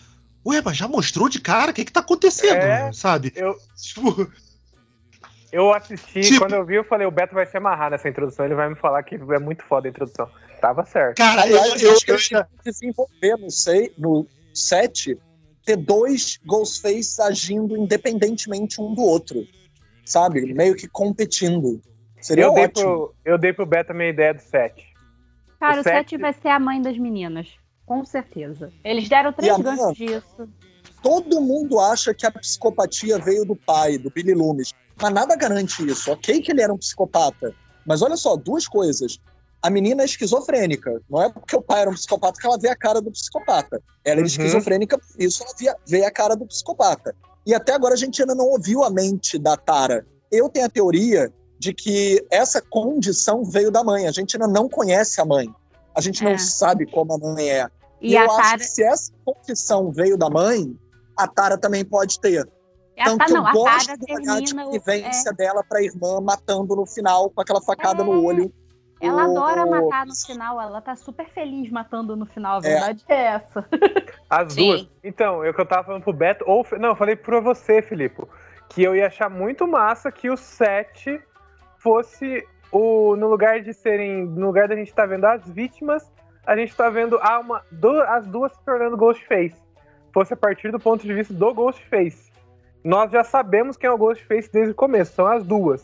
[0.46, 1.70] ué, mas já mostrou de cara?
[1.70, 2.56] O que que tá acontecendo?
[2.56, 2.92] É.
[2.92, 3.32] Sabe?
[3.34, 4.30] Eu, Tipo,
[5.52, 8.46] Eu assisti, Tipo- quando eu vi, eu falei, o Beto vai se amarrar nessa introdução,
[8.46, 10.28] ele vai me falar que é muito foda a introdução.
[10.62, 11.18] Tava certo.
[11.18, 15.18] Cara, eu, eu, acho que eu, tinham que desenvolver no, sei, no 7
[15.64, 19.46] ter dois Ghostface agindo independentemente um do outro.
[20.04, 20.52] Sabe?
[20.54, 21.80] Meio que competindo.
[22.20, 22.82] Seria Eu dei, ótimo.
[22.84, 24.84] pro, eu dei pro Beto a minha ideia do 7.
[25.60, 27.48] Cara, O o 7 sete- vai ser a mãe das meninas.
[27.84, 28.72] Com certeza.
[28.82, 30.48] Eles deram três ganchos disso.
[31.02, 34.72] Todo mundo acha que a psicopatia veio do pai, do Billy Loomis.
[35.00, 36.10] Mas nada garante isso.
[36.12, 37.52] Ok que ele era um psicopata.
[37.84, 39.18] Mas olha só, duas coisas.
[39.60, 41.00] A menina é esquizofrênica.
[41.10, 43.76] Não é porque o pai era um psicopata que ela vê a cara do psicopata.
[44.04, 44.26] Ela era Uhum.
[44.26, 47.14] esquizofrênica, por isso ela via, vê a cara do psicopata.
[47.44, 50.06] E até agora a gente ainda não ouviu a mente da Tara.
[50.30, 54.06] Eu tenho a teoria de que essa condição veio da mãe.
[54.06, 55.52] A gente ainda não conhece a mãe.
[55.94, 56.30] A gente É.
[56.30, 57.68] não sabe como a mãe é.
[58.00, 58.58] E E a eu acho Tara.
[58.58, 60.76] que se essa condição veio da mãe,
[61.16, 62.40] a Tara também pode ter.
[62.98, 64.62] A, Tanto Ta- que não, eu a gosto Tara do olhar de termina.
[64.62, 68.04] o- convivência dela pra irmã matando no final com aquela facada É.
[68.04, 68.52] no olho.
[69.00, 70.60] é, ela o- adora matar no final.
[70.60, 72.56] Ela tá super feliz matando no final.
[72.56, 72.60] A É.
[72.70, 73.66] verdade é, essa.
[74.30, 74.66] As Sim.
[74.68, 74.88] duas.
[75.02, 76.64] Então, eu que eu tava falando pro Beto, ou.
[76.78, 78.22] Não, eu falei pra você, Filipe,
[78.68, 81.20] que eu ia achar muito massa que o 7
[81.78, 83.16] fosse o.
[83.16, 84.24] No lugar de serem.
[84.26, 86.10] No lugar da gente tá vendo as vítimas,
[86.46, 89.56] a gente tá vendo a uma, du- as duas se tornando Ghostface.
[90.12, 92.30] Fosse a partir do ponto de vista do Ghostface.
[92.84, 95.82] Nós já sabemos quem é o Ghostface desde o começo, são as duas.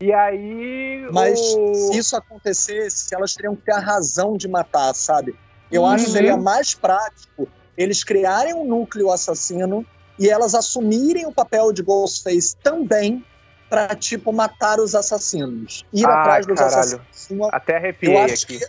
[0.00, 1.06] E aí.
[1.12, 1.74] Mas o...
[1.74, 5.34] se isso acontecesse, elas teriam que ter a razão de matar, sabe?
[5.70, 5.88] Eu Uhum.
[5.88, 9.84] acho que seria mais prático eles criarem um núcleo assassino
[10.18, 13.24] e elas assumirem o papel de Ghostface também
[13.68, 15.84] pra, tipo, matar os assassinos.
[15.92, 16.78] Ir Ai, atrás dos caralho.
[16.80, 17.48] assassinos.
[17.52, 18.58] Até arrepiei Eu acho aqui.
[18.58, 18.66] que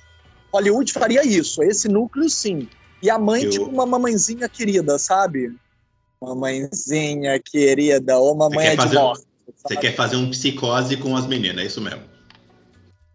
[0.51, 2.67] Hollywood faria isso, esse núcleo sim.
[3.05, 5.55] E a mãe, Eu- tipo uma mamãezinha querida, sabe?
[6.19, 9.23] Mamãezinha querida, ou mamãe é de morte.
[9.63, 12.01] Você quer fazer um psicose com as meninas, é isso mesmo.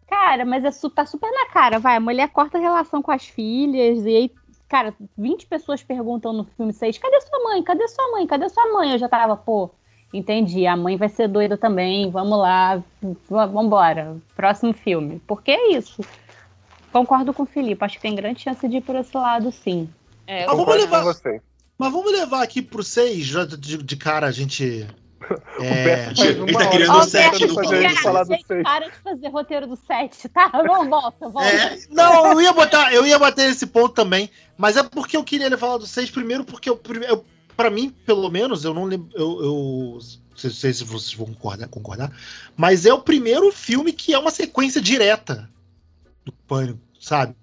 [0.07, 1.97] Cara, mas é su- tá super na cara, vai.
[1.97, 4.31] A mulher corta a relação com as filhas, e aí,
[4.69, 7.61] cara, 20 pessoas perguntam no filme 6: cadê sua mãe?
[7.61, 8.25] Cadê sua mãe?
[8.25, 8.93] Cadê sua mãe?
[8.93, 9.69] Eu já tava, pô,
[10.13, 10.65] entendi.
[10.65, 12.81] A mãe vai ser doida também, vamos lá,
[13.29, 14.15] vambora.
[14.37, 15.21] Próximo filme.
[15.27, 16.01] Porque é isso.
[16.91, 19.89] Concordo com o Felipe, acho que tem grande chance de ir por esse lado, sim.
[20.27, 21.41] É, Ah, vamos levar- com você.
[21.77, 24.87] mas vamos levar aqui pro 6, já de, de cara a gente.
[25.59, 29.75] O É, ele tá que o eu sete tô do para de fazer roteiro do
[29.77, 30.47] 7, tá?
[30.49, 31.47] Vamos, volta, volta.
[31.47, 35.23] É, Não, eu ia botar, eu ia bater nesse ponto também, mas é porque eu
[35.23, 37.23] queria falar do 6 primeiro, porque eu, eu,
[37.55, 39.09] pra mim, pelo menos, eu não lembro.
[39.13, 42.11] Eu, eu não sei se vocês vão concordar, concordar,
[42.57, 45.47] mas é o primeiro filme que é uma sequência direta
[46.25, 47.35] do Pânico, sabe?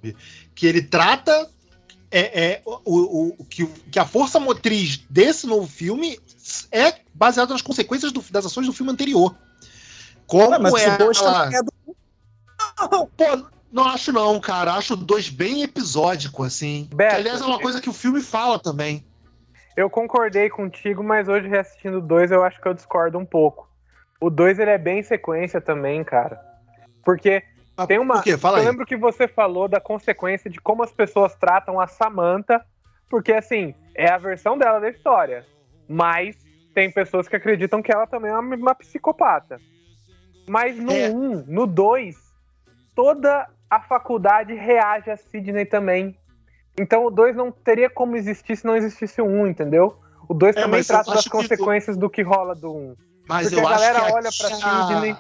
[0.55, 1.51] Que ele trata
[2.11, 6.19] é, é, o, o, que, que a força motriz desse novo filme
[6.73, 9.35] é baseada nas consequências do- das ações do filme anterior.
[10.27, 11.51] Como mas é o dois ela-.
[13.17, 14.75] Pô, não acho não, cara.
[14.75, 16.89] Acho o 2 bem episódico, assim.
[16.95, 19.05] Beto, que, aliás, é uma coisa que o filme fala também.
[19.77, 23.69] Eu concordei contigo, mas hoje reassistindo o 2 eu acho que eu discordo um pouco.
[24.21, 26.41] O 2 ele é bem sequência também, cara.
[27.05, 27.43] Porque
[27.79, 28.23] Mas tem uma.
[28.27, 28.65] Eu aí.
[28.65, 32.65] lembro que você falou da consequência de como as pessoas tratam a Samantha,
[33.09, 35.47] porque assim, é a versão dela da história.
[35.89, 36.37] Mas
[36.75, 39.61] tem pessoas que acreditam que ela também é uma, uma psicopata.
[40.49, 41.09] Mas no É.
[41.09, 42.17] 1, um, no 2,
[42.95, 46.17] toda a faculdade reage a Sidney também.
[46.81, 49.99] Então o 2 não teria como existir se não existisse o 1, um, entendeu?
[50.29, 52.79] O 2 É, também trata das acho que- consequências do que rola do 1.
[52.79, 52.97] Um.
[53.29, 55.17] Mas porque eu a acho galera que olha aqui pra a- Sidney-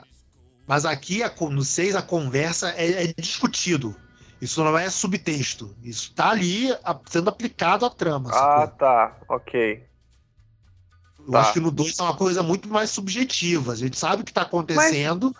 [0.69, 3.97] Mas aqui, a- no 6, a conversa é, é discutido.
[4.41, 5.75] Isso não é subtexto.
[5.83, 8.31] Isso tá ali a- sendo aplicado à trama.
[8.31, 8.79] Ah, sacou?
[8.79, 9.17] tá.
[9.31, 9.83] Ok.
[11.27, 11.41] Eu tá.
[11.41, 13.73] acho que no 2 é uma coisa muito mais subjetiva.
[13.73, 15.35] A gente sabe o que tá acontecendo,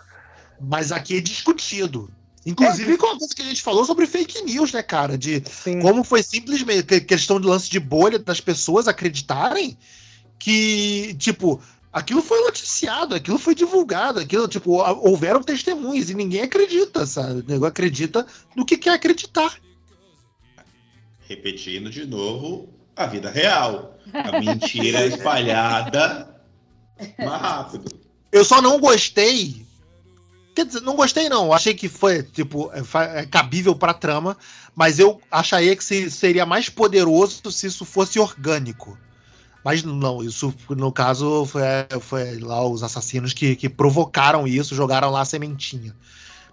[0.59, 2.11] mas, aqui é discutido.
[2.45, 5.15] Inclusive com a coisa que a gente falou sobre fake news, né, cara?
[5.17, 5.79] De Sim.
[5.79, 9.77] como foi simplesmente que- questão de lance de bolha das pessoas acreditarem
[10.39, 11.61] que, tipo,
[11.91, 14.71] aquilo foi noticiado, aquilo foi divulgado, aquilo, tipo,
[15.07, 17.41] houveram testemunhas e ninguém acredita, sabe?
[17.41, 18.25] O nego acredita
[18.55, 19.55] no que quer acreditar.
[21.27, 23.97] repetindo de novo a vida real.
[24.13, 26.35] A mentira espalhada
[27.19, 27.91] mais rápido.
[28.31, 29.65] Eu só não gostei.
[30.55, 31.53] Quer dizer, não gostei, não.
[31.53, 34.35] Achei que foi, tipo, é, é cabível pra trama,
[34.75, 38.97] mas eu acharia que se- seria mais poderoso se isso fosse orgânico.
[39.63, 41.61] Mas não, isso, no caso, foi,
[41.99, 45.93] foi lá os assassinos que, que provocaram isso, jogaram lá a sementinha.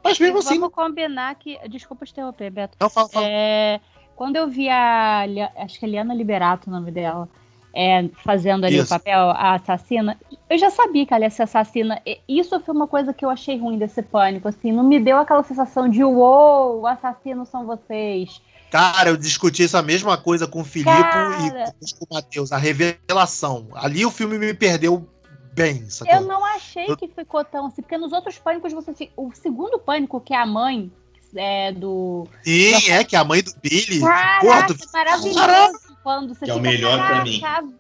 [0.03, 1.59] Mas mesmo assim, Vamos combinar que.
[1.69, 2.77] Desculpa te interromper, Beto.
[2.81, 3.27] não fala, fala.
[3.29, 3.81] É,
[4.15, 5.25] quando eu vi a.
[5.57, 7.29] Acho que é Liana Liberato o nome dela.
[7.77, 8.87] é, fazendo ali Isso.
[8.87, 10.19] o papel, a assassina.
[10.49, 12.01] Eu já sabia que ela ia ser assassina.
[12.27, 14.73] Isso foi uma coisa que eu achei ruim desse pânico, assim.
[14.73, 18.41] Não me deu aquela sensação de uou, assassinos são vocês.
[18.71, 21.75] Cara, eu discuti essa mesma coisa com o Filipe Cara.
[21.81, 22.53] e com o Matheus.
[22.53, 23.69] A revelação.
[23.75, 25.09] Ali o filme me perdeu
[25.55, 26.15] bem, sacou?
[26.15, 29.11] Eu não achei Eu- que ficou tão assim, porque nos outros pânicos você.
[29.17, 30.91] O segundo pânico, que é a mãe
[31.35, 32.27] é, do.
[32.45, 34.01] Sim, é que a mãe do Billy.
[34.01, 37.25] Caraca, Porra, do- maravilhoso quando você Que é o melhor pra "Caraca,
[37.63, 37.77] mim."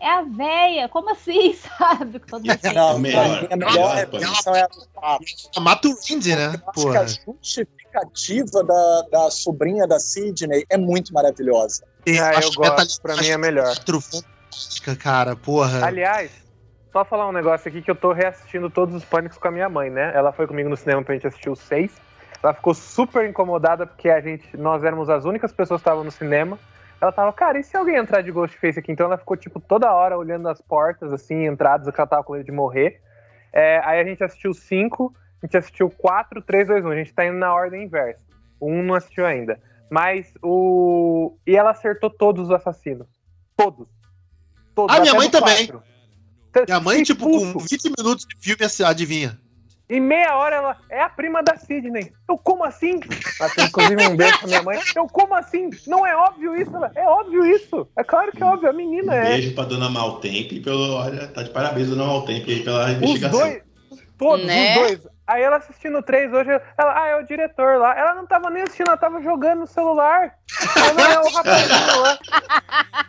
[0.00, 2.20] É a véia, como assim, sabe?
[2.20, 2.72] Todo mundo assim.
[2.74, 4.16] Não, o melhor, a melhor melhor, é do
[5.88, 6.44] o Randy, né?
[6.46, 7.00] Eu acho que Porra.
[7.00, 7.06] a
[8.04, 11.84] justificativa da, da sobrinha da Sidney é muito maravilhosa.
[12.04, 13.74] Tem- Ah, acho eu que gosto, pra mim é melhor.
[15.02, 15.86] cara, porra.
[15.86, 16.30] Aliás,
[16.92, 19.68] só falar um negócio aqui que eu tô reassistindo todos os pânicos com a minha
[19.68, 20.12] mãe, né?
[20.14, 21.92] Ela foi comigo no cinema pra gente assistir os seis.
[22.42, 26.10] Ela ficou super incomodada porque a gente, nós éramos as únicas pessoas que estavam no
[26.10, 26.58] cinema.
[27.00, 28.90] Ela tava, cara, e se alguém entrar de Ghostface aqui?
[28.90, 32.32] Então ela ficou, tipo, toda hora olhando as portas, assim, entradas, que ela tava com
[32.32, 33.00] medo de morrer.
[33.52, 36.88] É, aí a gente assistiu cinco, a gente assistiu quatro, três, dois, um.
[36.90, 38.24] A gente tá indo na ordem inversa.
[38.60, 39.60] O um não assistiu ainda.
[39.90, 41.36] Mas o.
[41.46, 43.06] E ela acertou todos os assassinos.
[43.56, 43.86] Todos.
[44.74, 44.94] Todos.
[44.94, 45.66] Ah, minha até mãe também.
[45.68, 45.82] quatro.
[46.66, 47.66] Minha mãe, tipo, com puto.
[47.70, 49.38] 20 minutos de filme, assim, adivinha.
[49.90, 52.12] Em meia hora ela é a prima da Sidney.
[52.28, 53.00] Eu, como assim?
[53.40, 54.78] Ela tem inclusive um beijo pra minha mãe.
[54.94, 55.70] Eu, como assim?
[55.86, 56.76] Não é óbvio isso?
[56.76, 57.88] Ela, é óbvio isso.
[57.96, 58.68] É claro que é óbvio.
[58.68, 59.24] A menina Um é.
[59.36, 60.94] beijo pra dona Maltempe pelo.
[60.96, 63.38] Olha, tá de parabéns, dona Maltempe, aí pela Os investigação.
[63.40, 63.62] dois.
[64.18, 64.72] Todos Né?
[64.72, 65.06] os dois.
[65.28, 67.94] Aí ela assistindo três hoje, ela, ah, é o diretor lá.
[67.94, 70.32] Ela não tava nem assistindo, ela tava jogando no celular.
[70.74, 72.18] Ela é o rapazinho lá.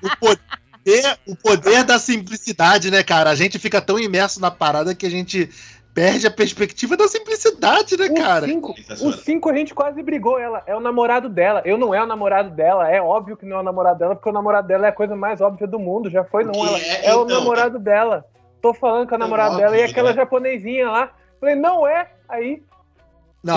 [0.01, 3.29] O poder, o poder da simplicidade, né, cara?
[3.29, 5.49] A gente fica tão imerso na parada que a gente
[5.93, 8.45] perde a perspectiva da simplicidade, né, cara?
[8.45, 9.13] Os cinco, Sensacional.
[9.13, 10.39] os cinco a gente quase brigou.
[10.39, 11.61] Ela é o namorado dela.
[11.65, 12.89] Eu não é o namorado dela.
[12.89, 15.15] É óbvio que não é o namorado dela, porque o namorado dela é a coisa
[15.15, 16.09] mais óbvia do mundo.
[16.09, 16.53] Já foi, não.
[16.53, 18.25] Ela é, é, o então, namorado dela.
[18.61, 20.15] Tô falando que é o É namorado óbvio, dela e aquela né?
[20.15, 21.11] japonesinha lá.
[21.39, 22.09] Falei, não é.
[22.27, 22.61] Aí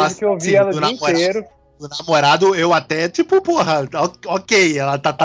[0.08, 1.44] tive que ouvir assim, ela o do dia namorado- inteiro.
[1.80, 5.12] do namorado, eu até, tipo, porra, o- ok, ela tá.
[5.12, 5.24] tá,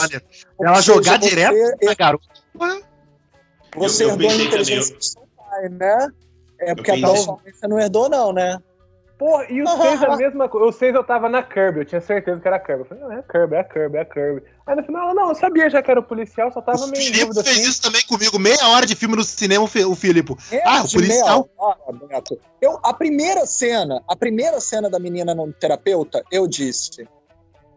[0.00, 2.24] Mateus, ela jogar você- direto na garota.
[2.56, 2.80] porra.
[3.74, 6.08] Você Eu- eu herdou a pensei inteligência do seu pai, né?
[6.60, 6.94] É porque a
[7.52, 8.58] você não herdou, não, né?
[9.24, 10.66] Porra, e os seis a mesma coisa.
[10.66, 12.80] Os seis eu tava na Kirby, eu tinha certeza que era Kirby.
[12.80, 14.42] Eu falei, não, é a Kirby, é a Kirby, é a Kirby.
[14.66, 16.96] Aí no final, não, eu sabia já que era o policial, só tava O meio
[17.04, 17.68] Filipe dúvida fez assim.
[17.68, 20.34] isso também comigo, meia hora de filme no cinema, o Fi- o Filipe.
[20.64, 21.48] Ah, o policial.
[21.56, 22.36] hora, Beto.
[22.60, 27.06] Eu, a primeira cena, a primeira cena da menina no terapeuta, eu disse,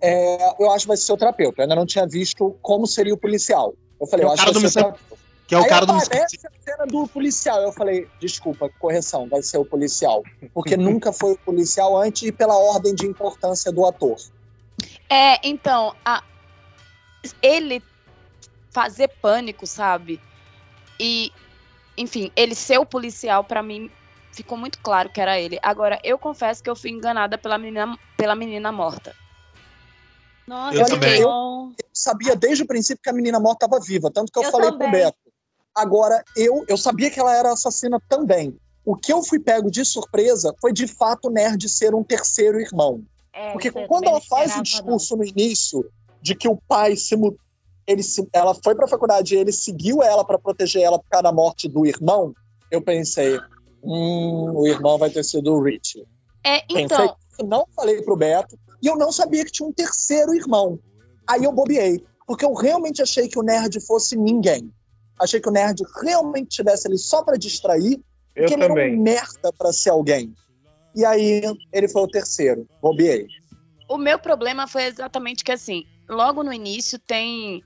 [0.02, 1.62] é, eu acho que vai ser o terapeuta.
[1.62, 3.74] Eu ainda não tinha visto como seria o policial.
[4.02, 5.25] Eu falei, É o eu acho que vai ser o terapeuta.
[5.48, 7.62] Que é o Aí cara do aparece a cena do policial.
[7.62, 10.24] Eu falei, desculpa, correção, vai ser o policial.
[10.54, 14.18] Porque nunca foi o policial antes e pela ordem de importância do ator.
[15.10, 16.24] É, então, a-
[17.42, 17.84] ele
[18.74, 20.20] fazer pânico, sabe?
[21.00, 21.32] E,
[21.98, 23.90] enfim, ele ser o policial, pra mim,
[24.34, 25.60] ficou muito claro que era ele.
[25.62, 29.16] Agora, eu confesso que eu fui enganada pela menina, pela menina morta.
[30.48, 31.24] Nossa, Eu que também.
[31.24, 31.70] bom.
[31.70, 34.52] Eu sabia desde o princípio que a menina morta estava viva, tanto que eu, Eu
[34.52, 34.90] falei também.
[34.90, 35.25] pro Beto.
[35.76, 38.58] Agora, eu, eu sabia que ela era assassina também.
[38.86, 42.60] O que eu fui pego de surpresa foi de fato o nerd ser um terceiro
[42.60, 43.04] irmão.
[43.34, 45.84] É, Porque quando ela não faz o discurso no início
[46.22, 47.16] de que o pai se
[47.86, 51.10] ele se, ela foi para a faculdade e ele seguiu ela para proteger ela por
[51.10, 52.34] causa da morte do irmão,
[52.72, 53.40] eu pensei,
[53.84, 56.04] hum, o irmão vai ter sido o Rich.
[56.44, 59.74] É, Pensei, então, eu não falei pro Beto e eu não sabia que tinha um
[59.74, 60.80] terceiro irmão.
[61.28, 64.72] Aí eu bobeei, porque eu realmente achei que o nerd fosse ninguém.
[65.20, 68.00] Achei que o nerd realmente estivesse ali só para distrair,
[68.36, 68.98] Eu que ele era também.
[69.00, 70.34] um merda para ser alguém.
[70.96, 71.42] E aí
[71.74, 73.28] ele foi o terceiro, bobeei.
[73.90, 77.64] o meu problema foi exatamente que, assim, logo no início tem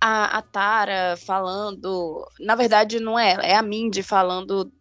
[0.00, 2.26] a, a Tara falando.
[2.40, 4.72] Na verdade, não é ela, é a Mindy falando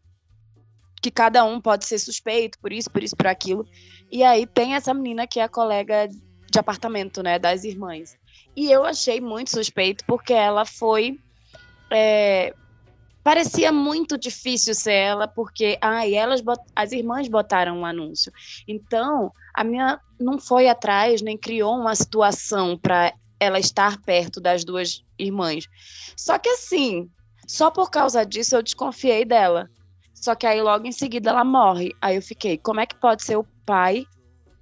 [1.02, 3.66] que cada um pode ser suspeito por isso, por isso, por aquilo.
[4.12, 8.16] E aí tem essa menina que é a colega de apartamento, né, das irmãs.
[8.56, 11.20] E eu achei muito suspeito porque ela foi.
[11.92, 12.54] É,
[13.24, 18.32] parecia muito difícil ser ela, porque ai, elas bot- as irmãs botaram um anúncio.
[18.68, 24.64] Então, a minha não foi atrás, nem criou uma situação para ela estar perto das
[24.64, 25.66] duas irmãs.
[26.16, 27.10] Só que assim,
[27.48, 29.70] só por causa disso eu desconfiei dela.
[30.14, 31.92] Só que aí logo em seguida ela morre.
[32.02, 34.06] Aí eu fiquei, como é que pode ser o pai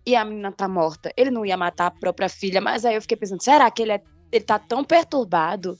[0.05, 1.11] e a menina tá morta?
[1.17, 3.91] Ele não ia matar a própria filha, mas aí eu fiquei pensando, será que ele
[3.93, 4.01] é
[4.31, 5.75] ele tá tão perturbado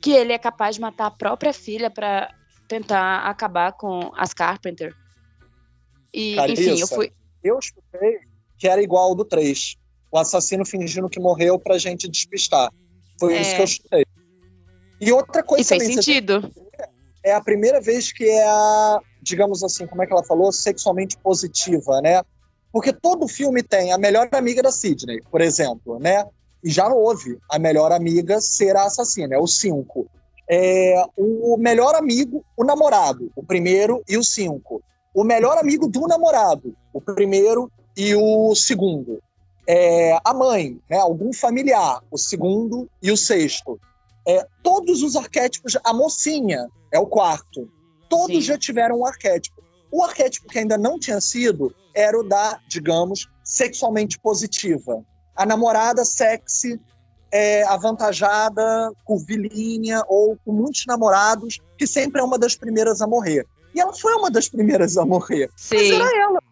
[0.00, 2.32] que ele é capaz de matar a própria filha para
[2.68, 4.94] tentar acabar com as Carpenter?
[6.12, 6.46] E, enfim, eu
[6.76, 6.94] Carissa.
[6.94, 7.12] fui
[7.42, 8.18] Eu chutei
[8.56, 9.76] que era igual ao do 3.
[10.10, 12.70] O assassino fingindo que morreu pra gente despistar.
[13.20, 13.40] Foi É.
[13.40, 14.06] isso que eu chutei.
[15.00, 16.50] E outra coisa E fez também, sentido.
[17.24, 21.16] é a primeira vez que é a, digamos assim, como é que ela falou, sexualmente
[21.18, 22.22] positiva, né?
[22.72, 26.24] Porque todo filme tem a melhor amiga da Sidney, por exemplo, né?
[26.62, 30.06] E já houve a melhor amiga ser a assassina, é o 5.
[30.50, 34.82] É, o melhor amigo, o namorado, o primeiro e o 5.
[35.14, 39.20] O melhor amigo do namorado, o primeiro e o segundo.
[39.66, 40.96] É, a mãe, né?
[40.96, 43.78] algum familiar, o segundo e o sexto.
[44.26, 47.70] É, todos os arquétipos, a mocinha é o quarto.
[48.08, 48.40] Todos Sim.
[48.40, 49.62] já tiveram um arquétipo.
[49.90, 55.04] O arquétipo que ainda não tinha sido era o da, digamos, sexualmente positiva.
[55.38, 56.80] A namorada sexy,
[57.32, 63.46] é, avantajada, curvilínea ou com muitos namorados, que sempre é uma das primeiras a morrer.
[63.74, 65.48] E ela foi uma das primeiras a morrer.
[65.52, 65.92] Mas Sim.
[65.94, 66.42] era ela.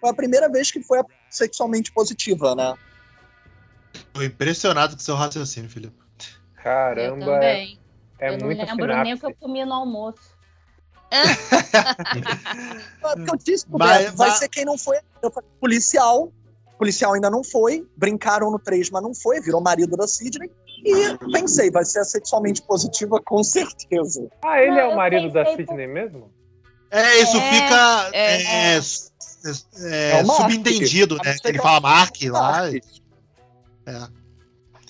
[0.00, 1.00] Foi a primeira vez que foi
[1.30, 2.74] sexualmente positiva, né?
[4.12, 5.96] Tô impressionado com seu raciocínio, Felipe.
[5.98, 7.80] Eu Caramba, é, também.
[8.20, 9.34] é eu não lembro nem o que eu sinapse.
[9.40, 10.36] comi no almoço.
[13.00, 14.98] Porque eu disse Mas- vai mas- ser quem não foi.
[15.22, 16.30] Eu falei, policial.
[16.78, 17.86] Policial ainda não foi.
[17.96, 19.40] Brincaram no 3, mas não foi.
[19.40, 20.50] Virou marido da Sidney.
[20.84, 24.28] E pensei, vai ser sexualmente positiva com certeza.
[24.42, 26.32] Ah, ele Não, é o marido da pensei por- Sidney mesmo?
[26.90, 28.76] É, isso É, fica é, é, é.
[28.76, 31.36] é, É subentendido, né?
[31.44, 32.62] ele o fala Mark lá.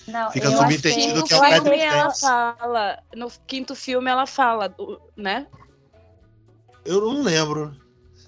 [0.07, 2.99] Não, Fica subentendido que é o Patrick filme ela fala.
[3.15, 4.73] No quinto filme ela fala,
[5.15, 5.45] né?
[6.85, 7.75] Eu não lembro.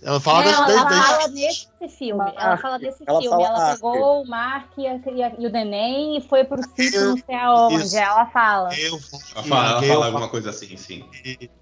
[0.03, 1.67] Ela fala Não, das, ela das- fala nesse
[1.97, 2.21] filme.
[2.35, 2.61] Ela Mark.
[2.61, 3.35] fala desse Ela filme.
[3.35, 3.75] fala Ela Mark.
[3.75, 7.09] pegou o Mark e, a- e a- e o neném e foi pro sítio Eu-
[7.09, 7.75] não sei aonde.
[7.85, 7.97] isso.
[7.97, 8.69] Ela fala.
[8.75, 8.99] Eu,
[9.35, 11.05] Ela fala, ela eu- fala alguma coisa assim, sim.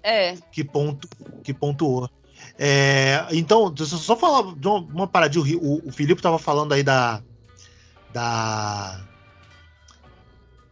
[0.02, 0.36] É.
[0.50, 1.06] que, ponto,
[1.44, 2.08] que pontuou.
[2.58, 5.58] É, então, deixa eu só falar de uma, uma paradinha.
[5.58, 7.20] o O, o Filipe tava falando aí da.
[8.12, 9.00] Da.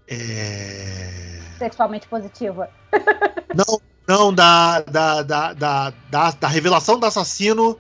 [0.09, 2.70] É, Sexualmente positiva.
[3.55, 7.78] não, não, da, da, da, da, da, da revelação do assassino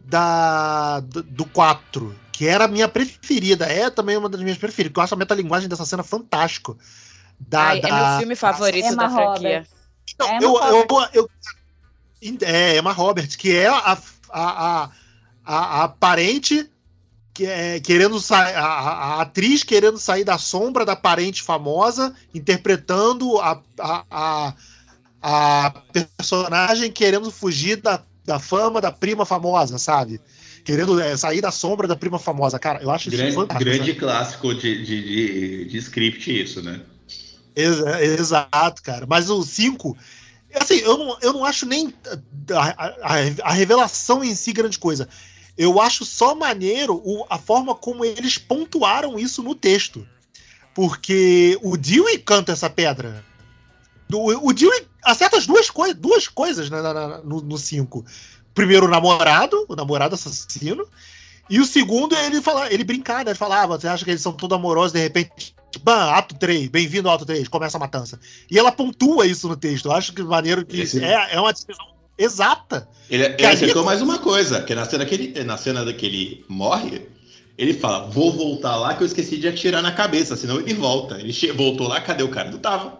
[0.00, 3.66] da, do, do 4, que era a minha preferida.
[3.66, 6.78] É também uma das minhas preferidas, porque eu acho a metalinguagem dessa cena fantástico.
[7.38, 9.48] Da, Ai, é da- meu filme favorito Emma da franquia.
[9.58, 9.70] Roberts.
[10.18, 11.10] Não, Emma eu, eu, Roberts.
[11.14, 11.30] eu,
[12.42, 13.98] é, Emma Roberts, que é a, a,
[14.30, 14.90] a,
[15.44, 16.70] a, a parente
[17.34, 22.14] que é, querendo sair, a, a- a atriz querendo sair da sombra da parente famosa,
[22.34, 24.54] interpretando a, a, a,
[25.28, 30.20] a personagem querendo fugir da, da fama da prima famosa, sabe?
[30.64, 32.60] Querendo é, sair da sombra da prima famosa.
[32.60, 33.64] Cara, eu acho isso Grande, fantástico.
[33.70, 33.98] grande sabe?
[33.98, 36.80] clássico de, de, de, de script, isso, né?
[37.56, 39.04] Exa- Exato, cara.
[39.08, 39.96] Mas o 5.
[40.54, 41.92] Assim, eu não, eu não acho nem
[42.52, 45.08] a, a- a revelação em si grande coisa.
[45.58, 50.06] Eu acho só maneiro o- a forma como eles pontuaram isso no texto.
[50.72, 53.24] Porque o Dewey canta essa pedra.
[54.12, 58.04] O, o Dewey acerta as duas, coi duas coisas né, na- na- no 5.
[58.54, 60.86] Primeiro, o namorado, o namorado assassino.
[61.48, 63.30] E o segundo, ele fala, ele brincar, né?
[63.30, 67.08] Ele falava, você acha que eles são todos amorosos, de repente, Bam, ato 3, bem-vindo
[67.08, 68.18] ao ato 3, começa a matança.
[68.50, 69.86] E ela pontua isso no texto.
[69.86, 71.84] Eu acho que maneiro que Esse- é, é uma descrição
[72.16, 72.88] exata.
[73.10, 76.06] Ele, ele acertou ele- mais uma coisa, que na cena que ele, na cena que
[76.06, 77.06] ele morre,
[77.58, 81.20] ele fala, vou voltar lá que eu esqueci de atirar na cabeça, senão ele volta.
[81.20, 82.50] Ele voltou lá, cadê o cara?
[82.50, 82.98] Não tava.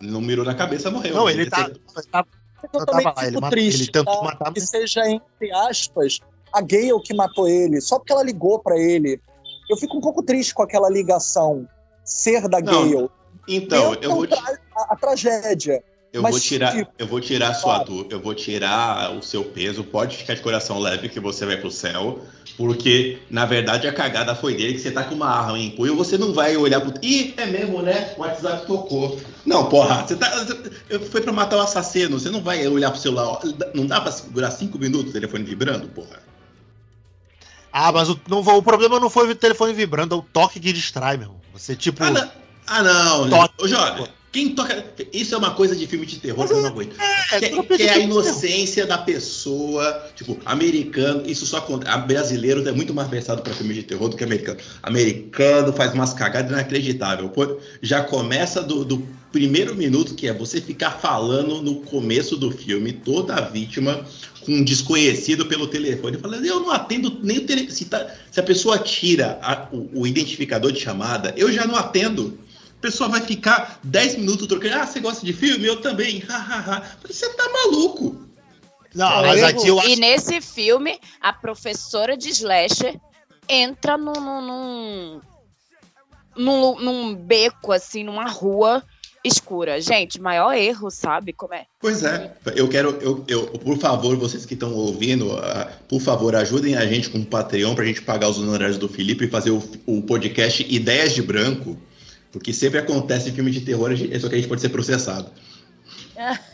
[0.00, 1.14] Não mirou na cabeça, morreu.
[1.14, 1.62] Não, ele tá.
[1.62, 1.80] acertou.
[2.10, 2.24] tá-
[2.72, 4.22] Eu Eu também lá, ele triste ele tentou tá?
[4.24, 6.20] matar, que seja, entre aspas,
[6.52, 9.18] a Gale que matou ele, só porque ela ligou pra ele.
[9.68, 11.66] Eu fico um pouco triste com aquela ligação
[12.04, 13.08] ser da Não, Gale.
[13.48, 14.36] Então, Dentro eu vou, da-
[14.76, 15.82] a, a tragédia.
[16.12, 17.84] Eu mas vou tirar, se- eu vou tirar a sua Claro.
[17.84, 21.56] dor, eu vou tirar o seu peso, pode ficar de coração leve que você vai
[21.56, 22.24] pro céu,
[22.56, 25.94] porque na verdade a cagada foi dele que você tá com uma arma em punho,
[25.96, 26.92] você não vai olhar pro.
[27.02, 28.12] Ih, é mesmo, né?
[28.16, 29.20] O WhatsApp tocou.
[29.46, 30.30] Não, porra, você tá.
[31.10, 33.38] Foi pra matar o assassino, você não vai olhar pro celular.
[33.72, 36.18] Não dá pra segurar cinco minutos o telefone vibrando, porra.
[37.72, 40.72] Ah, mas o, não, o problema não foi o telefone vibrando, é o toque que
[40.72, 41.26] distrai, meu.
[41.28, 41.40] irmão.
[41.52, 42.02] Você, tipo.
[42.02, 42.30] Ah, não.
[42.66, 43.30] Ah, não.
[43.30, 43.54] Toque.
[43.64, 44.84] Ô, Jovem, quem toca.
[45.12, 46.94] Isso é uma coisa de filme de terror que eu não aguento.
[47.32, 51.90] é, Que, tudo que é a inocência da pessoa, tipo, americano, isso só conta.
[51.90, 54.58] A brasileiro é muito mais versado para filme de terror do que americano.
[54.82, 57.30] Americano faz umas cagadas inacreditáveis.
[57.82, 62.92] Já começa do, do primeiro minuto, que é você ficar falando no começo do filme,
[62.92, 64.04] toda a vítima
[64.44, 67.72] com um desconhecido pelo telefone, falando, eu não atendo nem o telefone.
[67.72, 71.76] Se, tá- se a pessoa tira a- o, o identificador de chamada, eu já não
[71.76, 72.38] atendo.
[72.80, 74.74] A pessoa vai ficar 10 minutos trocando.
[74.74, 75.66] Ah, você gosta de filme?
[75.66, 76.22] Eu também.
[77.06, 78.16] Você tá maluco.
[78.94, 79.90] Não, mas aqui eu acho.
[79.90, 82.98] E nesse filme, a professora de slasher
[83.46, 85.20] entra num, num, num,
[86.36, 88.82] num, num beco, assim, numa rua,
[89.22, 89.78] escura.
[89.78, 91.66] Gente, maior erro, sabe como é?
[91.78, 96.34] Pois é, eu quero, eu, eu, por favor, vocês que estão ouvindo, uh, por favor,
[96.34, 99.50] ajudem a gente com o Patreon pra gente pagar os honorários do Felipe e fazer
[99.50, 101.76] o, o podcast Ideias de Branco,
[102.32, 103.90] porque sempre acontece em filme de terror,
[104.20, 105.30] só que a gente pode ser processado.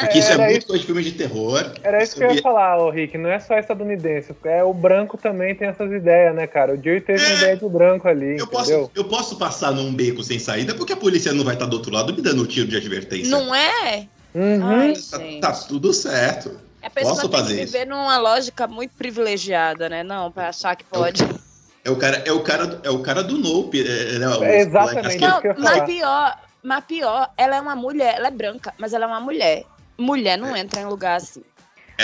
[0.00, 1.72] Porque isso é Era muito isso- coisa de filme de terror.
[1.82, 3.18] Era isso que eu ia falar, ô Rick.
[3.18, 4.34] Não é só estadunidense.
[4.44, 6.72] É, o branco também tem essas ideias, né, cara?
[6.72, 7.36] O Joey teve uma É.
[7.36, 10.96] ideia de branco ali, Eu posso, eu posso passar num beco sem saída porque a
[10.96, 13.28] polícia não vai estar do outro lado me dando tiro de advertência.
[13.30, 14.06] Não é?
[14.34, 14.64] Uhum.
[14.64, 15.18] Ai, Tá,
[15.52, 16.58] tá tudo certo.
[16.82, 17.72] A pessoa Posso tem fazer que isso.
[17.74, 20.02] viver numa lógica muito privilegiada, né?
[20.02, 21.22] Não, pra achar que pode.
[21.88, 23.80] É o cara, é o cara, é o cara do Nope.
[23.80, 25.18] É, né, o- É exatamente.
[25.18, 29.08] Não, mas pior, mas pior, ela é uma mulher, ela é branca, mas ela é
[29.08, 29.64] uma mulher.
[29.96, 31.42] Mulher não entra em lugar assim.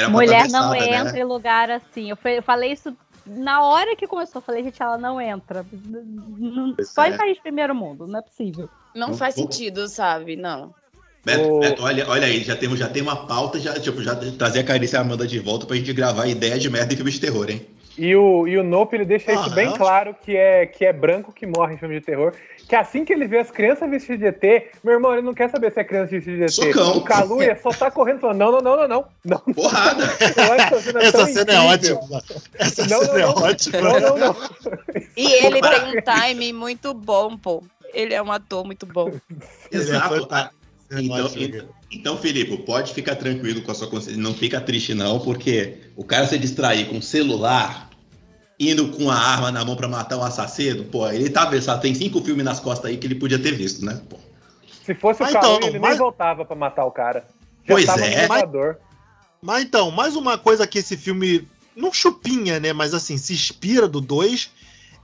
[0.09, 0.97] Mulher não né?
[0.99, 2.09] entra em lugar assim.
[2.11, 2.97] Eu, falei- eu falei isso
[3.27, 4.39] na hora que começou.
[4.41, 5.65] Eu falei, gente, ela não entra.
[5.71, 7.11] Não- Só é.
[7.11, 8.69] em país primeiro mundo, não é possível.
[8.95, 10.35] Não Não faz sentido, sabe?
[10.35, 10.75] Não.
[11.25, 14.61] Beto, Beto, olha, olha aí, já temos já tem uma pauta, já, tipo, já trazer
[14.61, 17.11] a Carícia e a Amanda de volta pra gente gravar ideia de merda em filme
[17.11, 17.67] de terror, hein?
[17.97, 21.33] E o, e o Nope, ele deixa isso bem claro, que é, que é branco
[21.33, 22.33] que morre em filme de terror.
[22.69, 25.49] Que assim que ele vê as crianças vestidas de ET, meu irmão, ele não quer
[25.51, 26.51] saber se é criança vestida de ET.
[26.51, 26.97] Socão.
[26.97, 29.05] O Kaluuya só tá correndo falando, não, não, não, não, não.
[29.25, 29.55] não.
[29.55, 30.05] Porrada!
[30.21, 31.99] Essa cena, Essa cena é incrível.
[31.99, 32.23] ótima.
[32.59, 33.81] Essa Não, cena não, é ótima.
[33.81, 34.37] Não, não, não.
[35.17, 37.63] E ele tem um timing muito bom, pô.
[37.93, 39.13] Ele é um ator muito bom.
[39.71, 40.27] Exato.
[40.91, 44.21] Ah, então, então, então, Felipe, pode ficar tranquilo com a sua consciência.
[44.21, 47.91] Não fica triste, não, porque o cara se distrair com o celular,
[48.61, 51.81] indo com a arma na mão pra matar um assassino, pô, ele tá versado.
[51.81, 54.01] Tem cinco filmes nas costas aí que ele podia ter visto, né?
[54.09, 54.17] Pô.
[54.85, 57.21] Se fosse o Mas Kaluuya, então, ele mas- nem voltava pra matar o cara.
[57.67, 58.11] Já Pois tava é.
[58.11, 58.77] no elevador.
[59.41, 62.73] Mas então, mais uma coisa que esse filme não chupinha, né?
[62.73, 64.51] Mas assim, se inspira do 2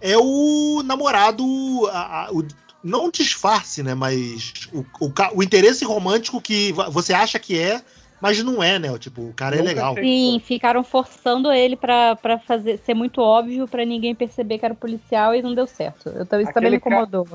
[0.01, 1.43] é o namorado.
[1.90, 2.44] a- a- o,
[2.82, 3.94] não disfarce, né?
[3.94, 7.81] Mas o, o, o interesse romântico que você acha que é,
[8.20, 8.97] mas não é, né?
[8.98, 9.93] Tipo, o cara é Nunca legal.
[9.93, 10.05] achei.
[10.05, 14.74] Sim, ficaram forçando ele pra, pra fazer, ser muito óbvio pra ninguém perceber que era
[14.74, 16.09] policial e não deu certo.
[16.11, 17.28] Eu, isso também me Aquele ca- incomodou.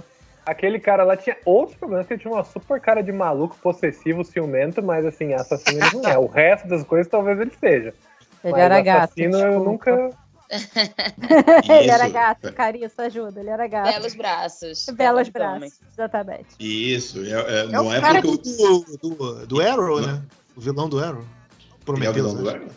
[0.46, 4.24] Aquele cara lá tinha outros problemas, que ele tinha uma super cara de maluco, possessivo,
[4.24, 6.20] ciumento, mas assim, assassino ele não é.
[6.20, 7.96] O resto das coisas talvez ele seja.
[8.44, 9.06] Ele Mas era gato.
[9.06, 10.12] assassino eu nunca.
[11.70, 13.92] ele era gato, Carissa, ajuda, ele era gato.
[13.94, 14.86] Belos braços.
[14.94, 16.48] Belos braços, exatamente.
[16.60, 18.98] Isso, é, é- É não o é cara porque do, o.
[18.98, 20.22] do, do Arrow, né?
[20.56, 21.22] O vilão do Arrow.
[21.22, 21.28] Ele
[21.68, 22.14] é o Prometeu.
[22.14, 22.52] vilão do né?
[22.52, 22.68] Arrow?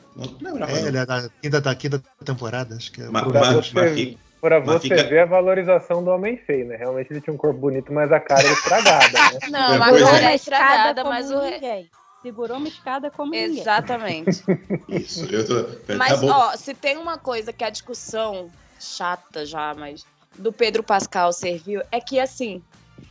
[0.40, 0.72] Não lembrava.
[0.72, 0.88] É, não.
[0.88, 3.06] ele é da quinta, da quinta temporada, acho que é.
[3.08, 3.40] Prometeu.
[3.42, 3.66] mas
[3.96, 6.76] fica- Pra você fica- ver a valorização do homem feio, né?
[6.76, 9.38] Realmente ele tinha um corpo bonito, mas a cara era estragada, né?
[9.50, 10.24] Não, É, a pois cara é.
[10.26, 11.40] é estragada, mas o.
[11.40, 11.90] re- ninguém.
[12.28, 13.58] Segurou uma escada como ninguém.
[13.58, 14.44] Exatamente.
[14.86, 15.64] Isso, eu tô.
[15.64, 16.28] tá Mas, bom.
[16.28, 20.04] ó, se tem uma coisa que a discussão chata já, mas
[20.36, 22.62] do Pedro Pascal serviu, é que assim,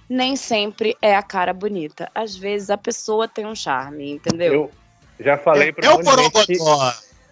[0.08, 2.12] nem sempre é a cara bonita.
[2.14, 4.54] Às vezes a pessoa tem um charme, entendeu?
[4.54, 4.72] Eu
[5.20, 6.60] já falei É o monte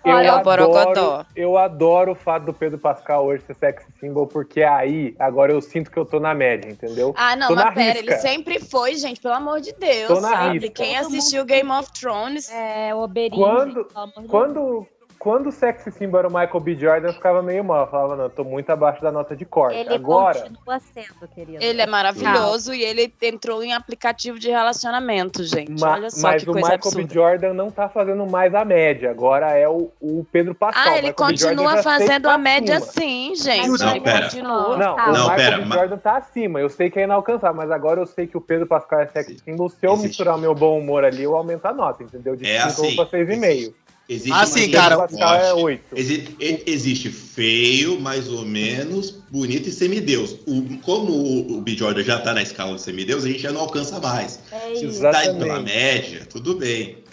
[0.06, 4.27] eu Olha, o adoro, eu adoro o fato do Pedro Pascal hoje ser sex symbol,
[4.27, 7.14] porque aí, agora eu sinto que eu tô na média, entendeu?
[7.18, 8.11] Ah, não, Tô na mas pera, risca.
[8.14, 10.60] ele sempre foi, gente, pelo amor de Deus, Tô na sabe?
[10.60, 10.69] risca.
[10.84, 13.36] Quem assistiu Game of Thrones, É, o Oberyn.
[13.36, 14.27] Quando- gente.
[14.27, 14.88] Quando,
[15.26, 16.76] quando o sexy symbol era o Michael B.
[16.76, 17.85] Jordan, eu ficava meio mal.
[17.85, 19.76] Eu falava, não, eu tô muito abaixo da nota de corte.
[19.76, 21.64] Ele Agora, continua sendo, querido.
[21.64, 25.81] ele é maravilhoso e ele entrou em aplicativo de relacionamento, gente.
[25.81, 27.07] ma- Olha só mas que o coisa Michael absurda.
[27.07, 27.14] B.
[27.15, 29.10] Jordan não tá fazendo mais a média.
[29.10, 30.93] Agora é o, o Pedro Pascal.
[30.93, 33.68] Ah, ele continua fazendo a média sim, gente.
[33.80, 34.22] Não, ele pera.
[34.26, 34.77] continua.
[34.77, 35.10] Não, Tá.
[35.10, 35.73] o Não, Michael pera, B.
[35.73, 36.60] Jordan tá acima.
[36.60, 39.41] Eu sei que é inalcançável, mas agora eu sei que o Pedro Pascal é sex
[39.41, 39.69] symbol.
[39.69, 40.07] Se eu Existe.
[40.10, 42.35] misturar o meu bom humor ali, eu aumento a nota, entendeu?
[42.35, 42.95] De É 5 assim.
[42.95, 43.73] pra 6,5.
[44.07, 45.64] Existe Ah, sim, cara, Pascal é corte.
[45.64, 45.84] 8.
[45.95, 50.34] Exi- e- Existe feio, mais ou menos, bonito e semideus.
[50.45, 51.76] O, como o, o B.
[51.76, 54.40] Jordan já tá na escala de semideus, a gente já não alcança mais.
[54.52, 54.57] É.
[54.60, 55.40] Tá indo Exatamente.
[55.40, 57.03] pela média, tudo bem.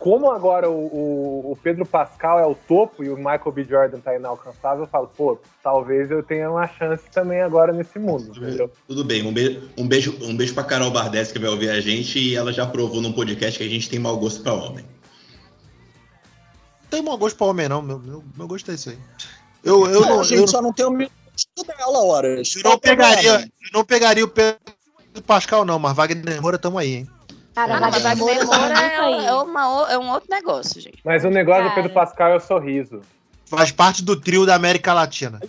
[0.00, 3.62] Como agora o, o- o Pedro Pascal é o topo e o Michael B.
[3.62, 8.32] Jordan tá inalcançável, eu falo, pô, talvez eu tenha uma chance também agora nesse mundo,
[8.36, 8.68] entendeu?
[8.88, 9.24] Tudo bem.
[9.24, 12.34] Um beijo, um beijo, um beijo pra Carol Bardes que vai ouvir a gente e
[12.34, 14.84] ela já provou num podcast que a gente tem mau gosto pra homem.
[16.92, 17.80] Não tem mau gosto pra homem, não.
[17.80, 18.98] Meu, meu, meu gosto é isso aí.
[19.64, 22.54] Eu, eu, Não, não, a gente eu, só não tem o dela, horas.
[22.56, 24.60] eu não pegaria, eu não pegaria o Pedro
[25.26, 27.10] Pascal, não, mas Wagner Moura tamo aí, hein?
[27.54, 29.24] Cara, Ah, Wagner Moura é, aí.
[29.26, 30.98] é uma- é um outro negócio, gente.
[31.02, 31.80] Mas o negócio do Cara.
[31.82, 33.00] Pedro Pascal é o sorriso.
[33.46, 35.40] Faz parte do trio da América Latina.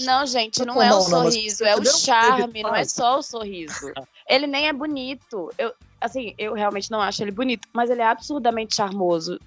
[0.00, 3.92] Não, gente, não Não, é o sorriso, é o charme, não é só o sorriso.
[4.28, 5.50] Ele nem é bonito.
[5.58, 9.38] Eu, assim, eu realmente não acho ele bonito, mas ele é absurdamente charmoso.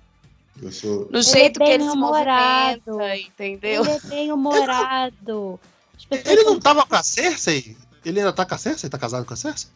[0.61, 1.07] Eu sou.
[1.11, 2.81] No é jeito que bem ele se humorado.
[2.87, 3.83] movimenta, entendeu?
[3.83, 5.59] Ele é bem humorado.
[6.11, 7.75] Ele não tava com a Cersei?
[8.05, 8.89] Ele ainda tá com a Cersei?
[8.89, 9.69] Tá casado com a Cersei?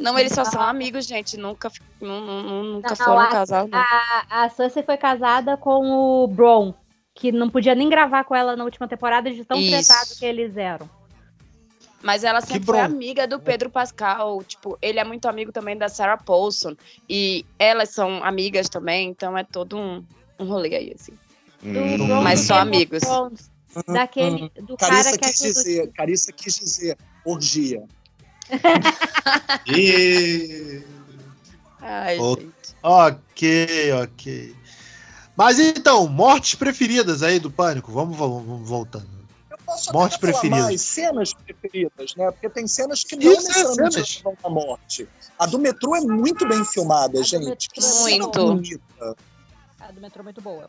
[0.00, 1.36] Não, eles só são amigos, gente.
[1.36, 1.70] Nunca,
[2.00, 3.68] nunca Não, foram a- não.
[3.78, 6.74] A, a Cersei foi casada com o Bron,
[7.14, 9.70] que não podia nem gravar com ela na última temporada de tão Isso.
[9.88, 10.88] tretado que eles eram.
[12.02, 14.42] Mas ela sempre foi amiga do Pedro Pascal.
[14.44, 16.74] Tipo, ele é muito amigo também da Sarah Paulson.
[17.08, 20.04] E elas são amigas também, então é todo um,
[20.38, 21.12] um rolê aí, assim.
[21.62, 22.22] Hum.
[22.22, 23.00] Mas só amigos.
[23.00, 23.50] Thrones,
[23.86, 27.84] Daquele, do cara Carissa que é quis tudo- dizer, Carissa quis dizer orgia.
[29.66, 30.82] E...
[31.80, 32.74] Ai, gente.
[32.82, 34.56] Ok, ok.
[35.36, 37.92] Mas então, mortes preferidas aí do Pânico.
[37.92, 39.19] Vamos, vamos, vamos voltando.
[39.70, 40.64] Posso falar preferidas.
[40.64, 42.30] mais cenas preferidas, né?
[42.30, 44.20] Porque tem cenas que não Isso, necessariamente cenas.
[44.22, 45.08] vão à morte.
[45.38, 47.68] A do metrô é muito bem filmada, gente.
[47.68, 48.46] Que é cena muito.
[48.46, 49.16] bonita.
[49.78, 50.68] A do metrô é muito boa.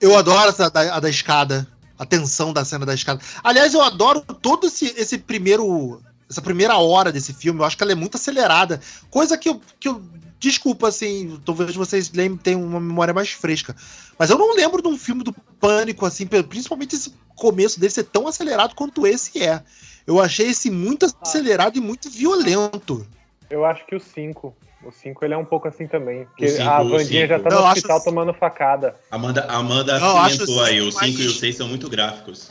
[0.00, 1.66] Eu adoro essa da, a da escada.
[1.98, 3.20] A tensão da cena da escada.
[3.42, 6.00] Aliás, eu adoro todo esse, esse primeiro.
[6.28, 7.60] Essa primeira hora desse filme.
[7.60, 8.80] Eu acho que ela é muito acelerada.
[9.10, 9.60] Coisa que eu.
[9.78, 10.02] Que eu
[10.44, 11.40] desculpa, assim.
[11.44, 13.74] Talvez vocês lembrem, tenham uma memória mais fresca.
[14.18, 16.26] Mas eu não lembro de um filme do Pânico, assim.
[16.26, 19.62] Principalmente esse começo dele ser tão acelerado quanto esse é.
[20.06, 23.06] Eu achei esse muito acelerado e muito violento.
[23.50, 24.54] Eu acho que o 5.
[24.84, 26.26] O 5 ele é um pouco assim também.
[26.26, 28.94] Porque cinco, a Vandinha já tá no acho hospital assim- tomando facada.
[29.10, 30.80] Amanda, Amanda Não, eu acho aí.
[30.82, 32.50] O mais- 5 e o 6 são muito gráficos.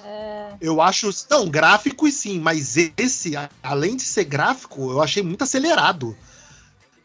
[0.59, 1.09] Eu acho.
[1.29, 6.17] Não, gráficos sim, mas esse, além de ser gráfico, eu achei muito acelerado.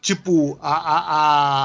[0.01, 0.99] Tipo, a, a,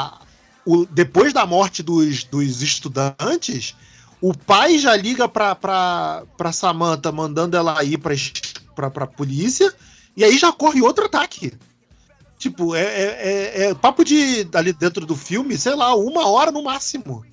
[0.07, 0.19] a-
[0.67, 3.75] o- depois da morte dos, dos estudantes,
[4.21, 8.15] o pai já liga pra, pra, pra Samantha, mandando ela ir pra,
[8.75, 9.73] pra, pra polícia,
[10.17, 11.53] e aí já corre outro ataque.
[12.39, 13.05] Tipo, é, é,
[13.63, 17.25] é- é papo de ali dentro do filme, sei lá, uma hora no máximo.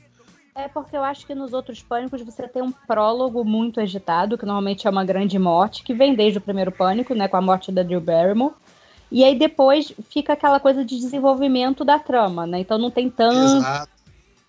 [0.54, 4.46] É porque eu acho que nos outros pânicos você tem um prólogo muito agitado, que
[4.46, 7.72] normalmente é uma grande morte, que vem desde o primeiro pânico, né, com a morte
[7.72, 8.54] da Drew Barrymore.
[9.12, 12.60] E aí depois fica aquela coisa de desenvolvimento da trama, né?
[12.60, 13.58] Então não tem tanto.
[13.58, 13.92] Exato.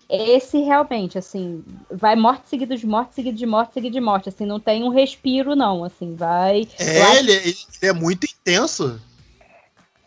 [0.09, 4.29] Esse realmente, assim, vai morte seguida de morte, seguida de morte, seguida de morte.
[4.29, 5.83] Assim, não tem um respiro, não.
[5.83, 6.61] Assim, vai.
[6.79, 9.01] Eu É, acho- ele, ele é muito intenso.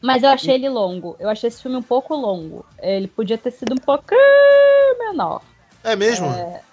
[0.01, 1.17] Mas eu achei ele longo.
[1.19, 2.65] Eu achei esse filme um pouco longo.
[2.81, 4.21] Ele podia ter sido um pouquinho
[4.99, 5.43] menor.
[5.83, 6.27] É mesmo?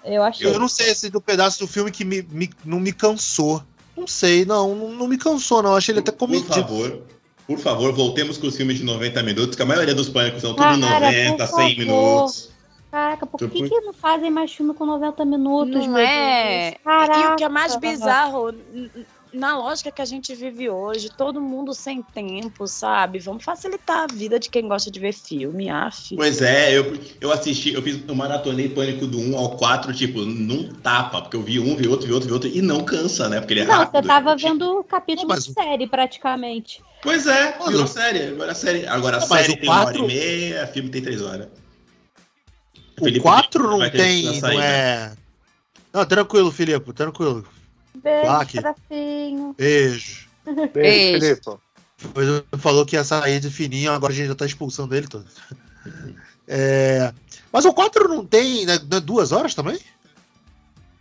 [0.04, 0.46] Eu achei.
[0.46, 3.62] Eu não sei esse do pedaço do filme que me, me- não me cansou.
[3.96, 5.74] Não sei, não, não, não me cansou, não.
[5.74, 6.52] Achei ele até Por comedido.
[6.54, 7.02] favor,
[7.46, 10.50] por favor, voltemos com os filmes de 90 minutos, que a maioria dos pânicos são
[10.54, 11.78] tudo Cara, 90, por 100 favor.
[11.78, 12.50] minutos.
[12.90, 15.86] Caraca, por que, Depois- que não fazem mais filme com 90 minutos?
[15.86, 16.76] Não é?
[16.84, 17.18] Caraca.
[17.18, 18.52] E o que é mais bizarro,
[19.34, 23.18] na lógica que a gente vive hoje, todo mundo sem tempo, sabe?
[23.18, 26.14] Vamos facilitar a vida de quem gosta de ver filme, af.
[26.16, 30.20] Pois é, eu, eu assisti, eu fiz, eu maratonei Pânico do 1 ao 4, tipo,
[30.20, 33.28] num tapa, porque eu vi um, vi outro, vi outro, vi outro, e não cansa,
[33.28, 33.40] né?
[33.40, 34.02] Porque ele é Não, rápido.
[34.02, 36.80] você tava tipo, vendo capítulo Mas de série, praticamente.
[37.02, 38.86] Pois é, virou série, agora a série.
[38.86, 41.48] Agora a mas série tem uma hora e meia, filme tem três horas.
[42.98, 45.12] O Felipe 4 vai não tem, não é...
[45.92, 47.44] Não, tranquilo, Filipe, tranquilo.
[48.02, 49.54] Beijo, que- tracinho.
[49.56, 50.28] Beijo.
[50.44, 51.20] Beijo, Beijo.
[51.20, 51.58] Felipe.
[52.02, 55.06] Depois ele falou que ia sair de fininho, agora a gente já tá expulsando ele
[55.06, 55.26] todo.
[56.46, 57.12] É,
[57.52, 59.78] Mas o 4 não tem né, é duas horas também?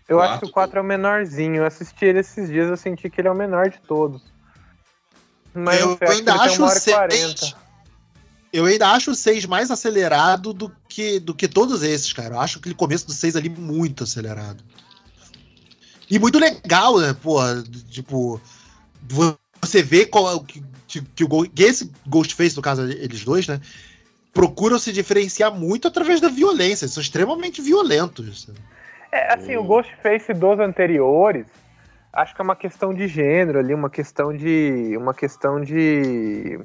[0.07, 0.31] Eu Quatro.
[0.33, 1.55] acho que o 4 é o menorzinho.
[1.57, 4.21] Eu assisti ele esses dias, eu senti que ele é o menor de todos.
[5.53, 6.95] Mas eu acho ainda que acho o uma hora e 6.
[6.95, 7.63] 40.
[8.53, 12.35] Eu ainda acho o 6 mais acelerado do que, do que todos esses, cara.
[12.35, 14.63] Eu acho aquele começo do 6 ali muito acelerado.
[16.13, 17.15] E muito legal, né?
[17.23, 17.39] Pô,
[17.89, 18.39] tipo,
[19.59, 23.59] você vê qual é que, que, o, que esse Ghostface, no caso, eles dois, né?
[24.31, 26.85] Procuram se diferenciar muito através da violência.
[26.85, 28.47] Eles são extremamente violentos.
[29.11, 31.47] É, assim, o Ghostface dos anteriores,
[32.13, 34.95] acho que é uma questão de gênero ali, uma questão de.
[34.95, 36.59] Uma questão de.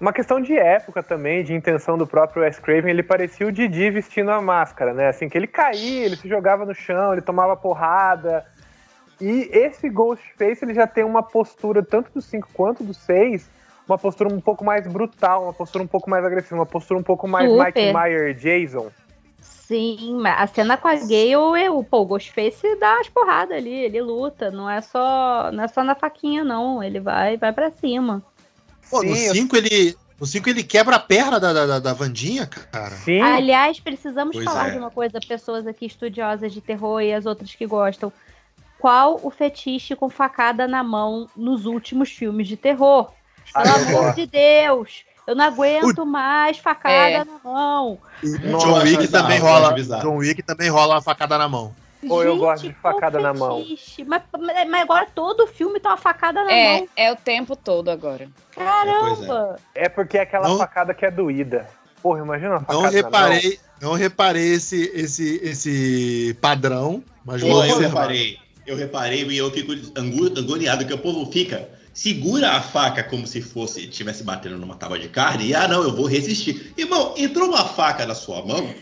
[0.00, 3.90] Uma questão de época também, de intenção do próprio Wes Craven, ele parecia o Didi
[3.90, 5.08] vestindo a máscara, né?
[5.08, 8.46] Assim, que ele caía, ele se jogava no chão, ele tomava porrada.
[9.20, 13.50] E esse Ghostface, ele já tem uma postura, tanto do 5 quanto do 6,
[13.88, 17.02] uma postura um pouco mais brutal, uma postura um pouco mais agressiva, uma postura um
[17.02, 17.64] pouco mais Super.
[17.64, 18.90] Mike Myers Jason.
[19.40, 23.74] Sim, mas a cena com a Gale, eu, pô, o Ghostface dá as porradas ali,
[23.74, 26.82] ele luta, não é só, não é só na faquinha, não.
[26.82, 28.22] Ele vai, vai pra cima.
[28.90, 29.96] Pô, no Sim, eu- 5 ele.
[30.20, 32.90] No 5 ele quebra a perna da, da, da Vandinha, cara.
[32.90, 34.70] Sim, Aliás, precisamos Pois falar é.
[34.72, 38.12] de uma coisa, pessoas aqui estudiosas de terror e as outras que gostam.
[38.80, 43.12] Qual o fetiche com facada na mão nos últimos filmes de terror?
[43.54, 45.04] Pelo eu amor de Deus!
[45.26, 47.18] Eu não aguento mais facada É.
[47.24, 47.98] na mão.
[48.22, 49.72] John Wick bizarro, também eu rola.
[49.72, 50.02] bizarro.
[50.02, 51.72] John Wick também rola uma facada na mão.
[52.08, 53.64] Ou eu gosto de facada na mão?
[54.06, 54.22] Mas,
[54.68, 56.88] mas agora todo filme tem uma facada na É, mão.
[56.96, 58.28] é o tempo todo agora.
[58.54, 59.56] Caramba!
[59.74, 61.68] É porque é aquela Não- facada que é doída.
[62.02, 63.02] Porra, imagina uma facada Não na mão.
[63.02, 68.38] reparei, não reparei esse, esse, esse padrão, mas Pô, vou eu reparei.
[68.66, 69.72] Eu reparei e eu fico
[70.38, 71.68] agoniado, que o povo fica.
[71.94, 75.82] Segura a faca como se fosse estivesse batendo numa tábua de carne e ah não,
[75.82, 76.72] eu vou resistir.
[76.76, 78.72] Irmão, entrou uma faca na sua mão,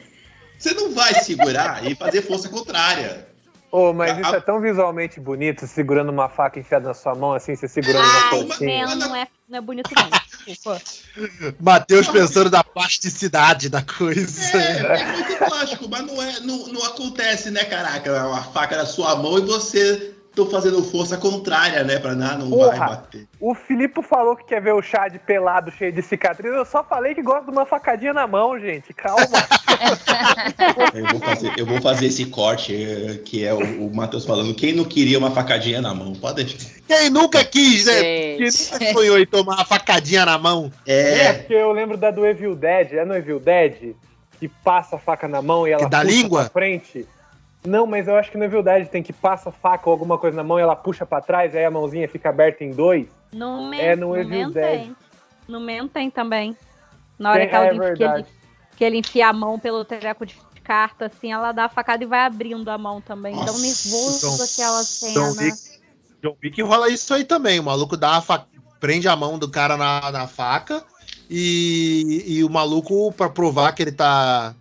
[0.59, 3.27] você não vai segurar e fazer força contrária.
[3.71, 7.33] Ô, mas A- isso é tão visualmente bonito, segurando uma faca enfiada na sua mão,
[7.35, 8.87] assim, você segurando Ah, uma uma- coxinha.
[8.87, 10.09] Não, não é, não é bonito não.
[11.61, 14.57] Matheus pensando da plasticidade da coisa.
[14.59, 18.09] É, é muito plástico, mas não, é, não, não acontece, né, caraca?
[18.11, 21.99] É uma faca na sua mão e você tô fazendo força contrária, né?
[21.99, 22.87] Pra não, não vai Porra.
[22.89, 23.27] bater.
[23.41, 26.53] O Filipe falou que quer ver o Chad pelado, cheio de cicatriz.
[26.53, 28.93] Eu só falei que gosto de uma facadinha na mão, gente.
[28.93, 29.25] Calma.
[30.95, 34.55] Eu vou fazer, eu vou fazer esse corte eh, que é o, o Matheus falando.
[34.55, 36.15] Quem não queria uma facadinha na mão?
[36.15, 36.71] Pode deixar.
[36.87, 38.01] Quem nunca quis, né?
[38.03, 40.73] Quem nunca sonhou em tomar uma facadinha na mão?
[40.87, 42.93] É, É, porque eu lembro da do Evil Dead.
[42.95, 43.95] É no Evil Dead?
[44.39, 46.41] Que passa a faca na mão e ela Que dá puxa língua?
[46.45, 47.07] pra frente.
[47.67, 50.17] Não, mas eu acho que no Evil Dead tem que passa a faca ou alguma
[50.19, 53.07] coisa na mão e ela puxa pra trás, aí a mãozinha fica aberta em dois.
[53.33, 54.81] No Men, É, no no Evil Dead.
[54.83, 54.97] tem.
[55.49, 56.57] No Men tem também.
[57.19, 58.27] Na hora Tem- que, ela, é que, ele, verdade.
[58.77, 62.07] que ele enfia a mão pelo treco de carta, assim, ela dá a facada e
[62.07, 63.35] vai abrindo a mão também.
[63.35, 65.43] Nossa, nervoso John- aquela John cena.
[65.43, 65.59] Wick,
[66.23, 67.59] John Wick rola isso aí também.
[67.61, 68.45] O maluco dá a fa-
[68.81, 70.83] prende a mão do cara na, na faca
[71.31, 74.55] e, e o maluco, pra provar que ele tá.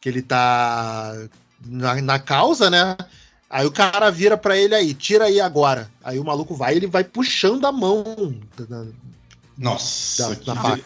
[0.00, 1.14] que ele tá
[1.68, 2.96] na, na causa, né?
[3.50, 5.90] Aí o cara vira pra ele aí, tira aí agora.
[6.02, 8.04] Aí o maluco vai ele vai puxando a mão.
[8.68, 8.86] da-
[9.56, 10.78] nossa, Da- que, da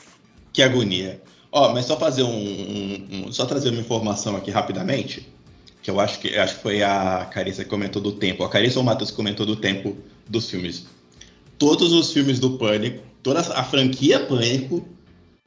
[0.53, 1.21] que agonia.
[1.51, 5.29] Ó, mas só fazer um, um- um- Só trazer uma informação aqui rapidamente.
[5.83, 8.45] Que eu acho que acho que foi a Carissa que comentou do tempo.
[8.45, 9.97] A Carissa ou o Matheus comentou do tempo
[10.29, 10.87] dos filmes.
[11.59, 14.87] Todos os filmes do Pânico, toda a franquia Pânico,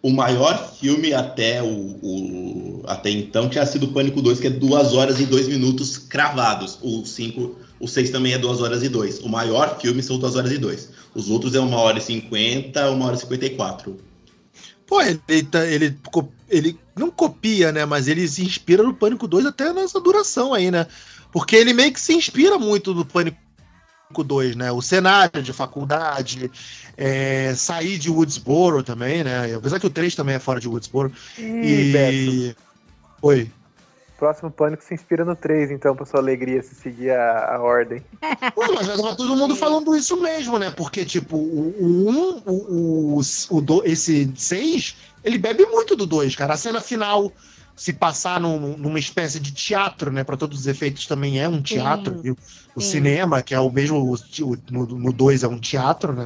[0.08, 4.50] o maior filme até o, o- até então tinha sido o Pânico 2, que é
[4.52, 6.78] 2 horas e 2 minutos cravados.
[6.82, 9.20] O 5, o 6 também é 2 horas e 2.
[9.22, 10.90] O maior filme são 2 horas e 2.
[11.16, 13.98] Os outros é 1 hora e 50, 1 hora e 54.
[14.86, 15.98] Pô, ele, tá- ele,
[16.48, 17.84] ele não copia, né?
[17.86, 20.86] Mas ele se inspira no Pânico 2 até nessa duração aí, né?
[21.32, 23.38] Porque ele meio que se inspira muito no Pânico
[24.24, 24.72] 2, né?
[24.72, 26.52] O cenário de faculdade,
[26.98, 29.54] é, sair de Woodsboro também, né?
[29.56, 31.12] Apesar que o 3 também é fora de Woodsboro.
[31.38, 32.14] Ih, Beto.
[32.32, 32.56] E.
[33.22, 33.52] Oi.
[34.18, 38.02] Próximo Pânico se inspira no 3, então, pra sua alegria se seguir a, a ordem.
[38.56, 40.72] Ué, mas já tava todo mundo falando isso mesmo, né?
[40.72, 46.06] Porque, tipo, o 1, um, o, o, o, do- esse 6, ele bebe muito do
[46.06, 46.54] 2, cara.
[46.54, 47.30] A cena final,
[47.76, 50.24] se passar num- numa espécie de teatro, né?
[50.24, 52.22] Pra todos os efeitos também é um teatro.
[52.24, 52.38] E o,
[52.76, 52.92] o sim.
[52.92, 54.58] cinema, que é o mesmo, o, o-
[54.98, 56.26] no 2 é um teatro, né?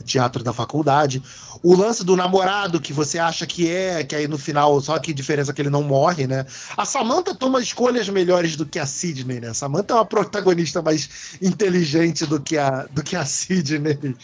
[0.00, 1.22] O teatro da faculdade.
[1.62, 5.12] O lance do namorado, que você acha que é, que aí no final, só que
[5.12, 6.46] diferença é que ele não morre, né?
[6.74, 9.48] A Samantha toma escolhas melhores do que a Sidney, né?
[9.48, 14.16] A Samantha é uma protagonista mais inteligente do que a, do que a Sidney.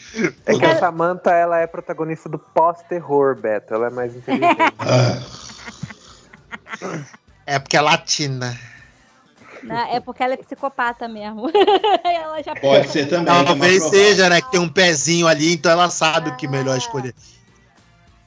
[0.47, 3.75] É que a Samantha, ela é protagonista do pós-terror, Beto.
[3.75, 4.57] Ela é mais inteligente.
[4.79, 5.21] Ah,
[7.47, 8.59] É porque é latina.
[9.63, 9.89] Né?
[9.93, 11.51] É porque ela é psicopata mesmo.
[12.05, 13.35] ela já pode ser também.
[13.35, 14.41] é Talvez seja, né?
[14.41, 17.15] Que tem um pezinho ali, então ela sabe o que melhor escolher.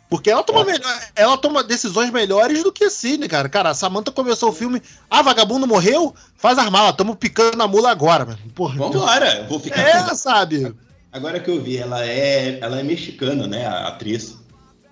[0.10, 3.48] Porque ela toma, melhor, ela toma decisões melhores do que a Sidney, cara.
[3.48, 4.82] Cara, a Samantha começou o filme.
[5.08, 6.16] Ah, vagabundo morreu?
[6.36, 8.40] Faz as malas, tamo picando a mula agora, mano.
[8.56, 8.76] Porra.
[8.76, 9.80] Vambora, vou ficar.
[9.80, 10.76] É, sabe?
[11.12, 13.68] Agora que eu vi, ela é, ela é mexicana, né?
[13.68, 14.36] A atriz.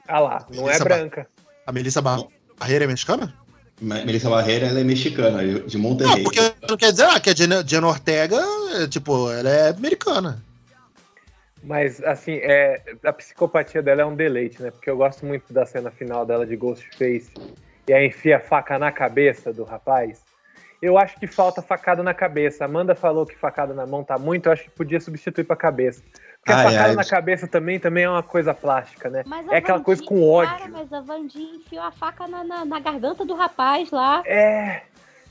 [0.07, 1.27] Ah lá, não é Melissa branca.
[1.65, 3.33] A Melissa Barreira é mexicana?
[3.79, 6.23] Me- Melissa Barreira, ela é mexicana, de Não, Monterrey.
[6.23, 8.37] porque não quer dizer ah, que a Jenna, Jenna Ortega,
[8.75, 10.41] é, tipo, ela é americana.
[11.63, 14.71] Mas, assim, é, a psicopatia dela é um deleite, né?
[14.71, 17.31] Porque eu gosto muito da cena final dela de Ghostface.
[17.87, 20.21] E aí enfia a faca na cabeça do rapaz.
[20.81, 22.63] Eu acho que falta facada na cabeça.
[22.63, 26.01] Amanda falou que facada na mão tá muito, eu acho que podia substituir pra cabeça.
[26.47, 26.95] Porque a Ai, facada ai.
[26.95, 29.23] na cabeça também, também é uma coisa plástica, né?
[29.25, 30.57] Mas É aquela Vandinha- coisa com ódio.
[30.57, 34.23] Cara, mas a Vandinha enfiou a faca na, na, na garganta do rapaz lá.
[34.25, 34.83] É.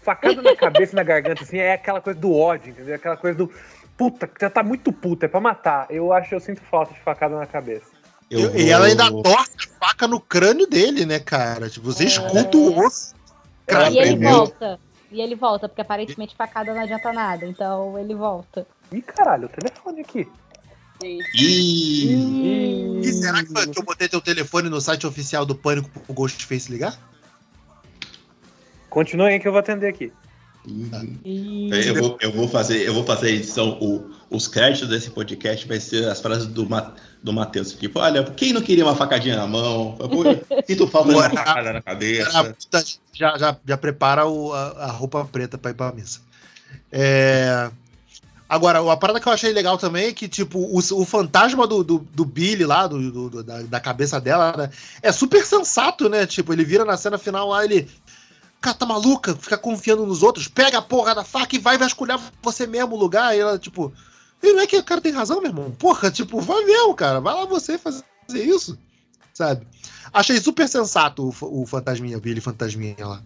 [0.03, 2.95] Facada na cabeça e na garganta, assim, é aquela coisa do ódio, entendeu?
[2.97, 3.51] Aquela coisa do.
[3.97, 5.87] Puta, já tá muito puta, é pra matar.
[5.89, 7.87] Eu acho, eu sinto falta de facada na cabeça.
[8.31, 11.71] Eu E ela ainda torce a faca no crânio dele, né, cara?
[11.71, 13.15] Tipo, você escuta o osso.
[13.67, 14.79] Ela e ele volta.
[15.11, 17.47] E ele volta, porque aparentemente facada não adianta nada.
[17.47, 18.67] Então ele volta.
[18.93, 20.29] Ih, caralho, o telefone aqui.
[21.02, 25.90] Ih, E será que, foi que eu botei teu telefone no site oficial do Pânico
[25.90, 26.98] pro Ghostface ligar?
[28.89, 30.12] Continue aí que eu vou atender aqui.
[30.66, 31.68] Uhum.
[31.73, 33.78] Eu, vou, eu, vou fazer, eu vou fazer a edição.
[33.81, 36.66] O, os créditos desse podcast vai ser as frases do,
[37.23, 37.73] do Matheus.
[37.74, 39.97] Tipo, olha, quem não queria uma facadinha na mão?
[40.66, 42.56] Sinto falta de uma facada na cabeça.
[43.12, 46.20] Já, já, já prepara o, a, a roupa preta pra ir pra missa.
[46.90, 47.70] É.
[48.48, 51.82] Agora, a parada que eu achei legal também é que, tipo, o, o fantasma do,
[51.82, 54.70] do, do Billy lá, do, do da, da, cabeça dela, né,
[55.02, 56.27] é super sensato, né?
[56.27, 57.89] Tipo, ele vira na cena final lá, ele.
[58.60, 59.35] Cara, tá maluca?
[59.35, 62.98] Fica confiando nos outros, pega a porra da faca e vai vasculhar você mesmo o
[62.98, 63.36] lugar.
[63.36, 63.93] E ela, tipo.
[64.40, 65.73] E não é que o cara tem razão, meu irmão?
[65.73, 67.20] Porra, tipo, vai mesmo, cara.
[67.20, 68.78] Vai lá você fazer isso,
[69.35, 69.66] sabe?
[70.12, 73.23] Achei super sensato o, o fantasminha, o Billy fantasminha lá.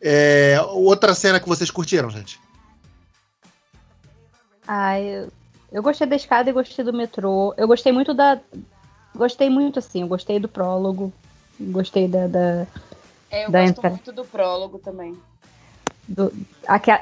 [0.00, 2.38] É, outra cena que vocês curtiram, gente?
[4.70, 5.28] Ah, eu,
[5.72, 7.54] eu gostei da escada e gostei do metrô.
[7.56, 8.38] Eu gostei muito da.
[9.16, 11.10] Gostei muito, assim, eu gostei do prólogo.
[11.58, 12.26] Gostei da.
[12.26, 12.66] da
[13.30, 13.90] é, eu da gosto entra...
[13.90, 15.16] muito do prólogo também.
[16.06, 16.30] Do,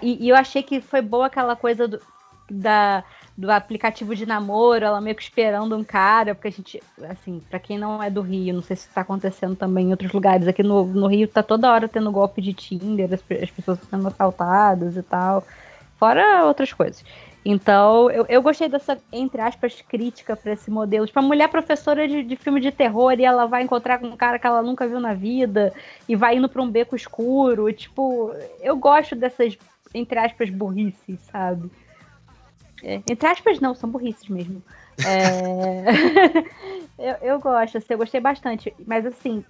[0.00, 2.00] e, e, eu achei que foi boa aquela coisa do,
[2.48, 3.02] da,
[3.36, 7.58] do aplicativo de namoro, ela meio que esperando um cara, porque a gente, assim, para
[7.58, 10.62] quem não é do Rio, não sei se tá acontecendo também em outros lugares, aqui
[10.62, 14.96] no, no Rio tá toda hora tendo golpe de Tinder, as, as pessoas sendo assaltadas
[14.96, 15.44] e tal,
[15.98, 17.04] fora outras coisas.
[17.48, 21.06] Então, eu, eu gostei dessa, entre aspas, crítica para esse modelo.
[21.06, 24.16] Tipo, a mulher professora de, de, filme de terror e ela vai encontrar com um
[24.16, 25.72] cara que ela nunca viu na vida
[26.08, 27.72] e vai indo para um beco escuro.
[27.72, 29.56] Tipo, eu gosto dessas,
[29.94, 31.70] entre aspas, burrices, sabe?
[32.82, 34.60] É, entre aspas, não, são burrices mesmo.
[35.06, 35.84] É...
[36.98, 38.74] eu, eu gosto, assim, eu gostei bastante.
[38.84, 39.44] Mas assim,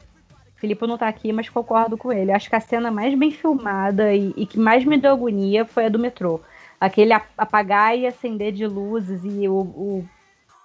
[0.56, 2.30] Filipe não tá aqui, mas concordo com ele.
[2.30, 5.86] Acho que a cena mais bem filmada e, e que mais me deu agonia foi
[5.86, 6.42] a do metrô
[6.80, 10.08] aquele apagar e acender de luzes e o, o,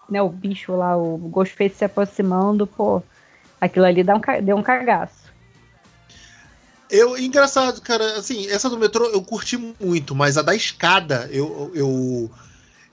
[0.10, 3.02] né, o bicho lá, o Ghostface se aproximando, pô,
[3.60, 5.32] aquilo ali dá um, deu um cagaço.
[6.90, 11.72] Eu, engraçado, cara, assim, essa do metrô eu curti muito, mas a da escada eu,
[11.74, 12.32] eu,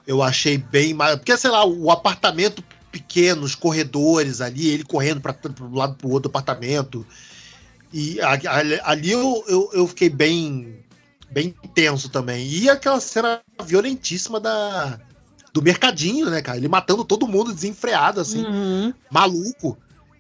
[0.07, 1.17] eu achei bem mais.
[1.17, 2.63] Porque, sei lá, o apartamento
[2.93, 7.05] pequeno, os corredores ali, ele correndo para um lado pro outro apartamento.
[7.93, 8.19] E
[8.85, 10.79] ali eu, eu, eu fiquei bem
[11.31, 12.47] bem tenso também.
[12.47, 14.99] E aquela cena violentíssima da
[15.53, 16.59] do mercadinho, né, cara?
[16.59, 18.93] Ele matando todo mundo desenfreado, assim, uhum.
[19.11, 19.77] maluco.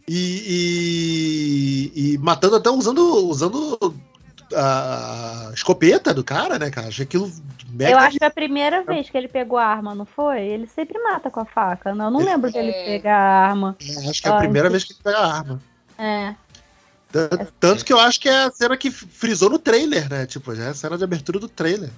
[0.08, 3.94] E, e, e, matando até usando, usando
[4.54, 6.88] a escopeta do cara, né, cara?
[6.88, 7.30] Achei aquilo
[7.68, 7.90] mega...
[7.92, 10.40] Eu acho que é a primeira vez que ele pegou a arma, não foi?
[10.40, 11.94] Ele sempre mata com a faca.
[11.94, 12.30] Não, eu não ele...
[12.30, 12.84] lembro dele é...
[12.84, 13.76] pegar a arma.
[13.80, 15.60] É, acho que é a primeira vez que ele pega a arma.
[15.98, 16.34] É.
[17.58, 20.26] Tanto que eu acho que é a cena que frisou no trailer, né?
[20.26, 21.90] Tipo, já é a cena de abertura do trailer.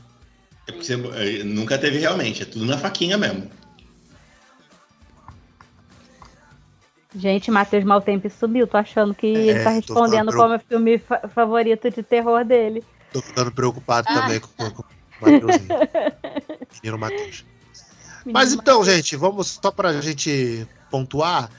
[0.68, 3.50] É porque você é, nunca teve realmente, é tudo na faquinha mesmo.
[7.14, 8.68] Gente, Matheus Maltempo subiu.
[8.68, 12.44] Tô achando que é, ele tá respondendo como é o filme fa favorito de terror
[12.44, 12.84] dele.
[13.12, 14.20] Tô ficando preocupado ah.
[14.20, 14.84] também com, com o.
[16.82, 17.44] Menino Matheus.
[18.24, 21.50] Mas então, gente, vamos só pra gente pontuar.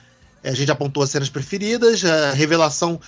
[0.44, 3.00] A gente apontou as cenas preferidas, a revelação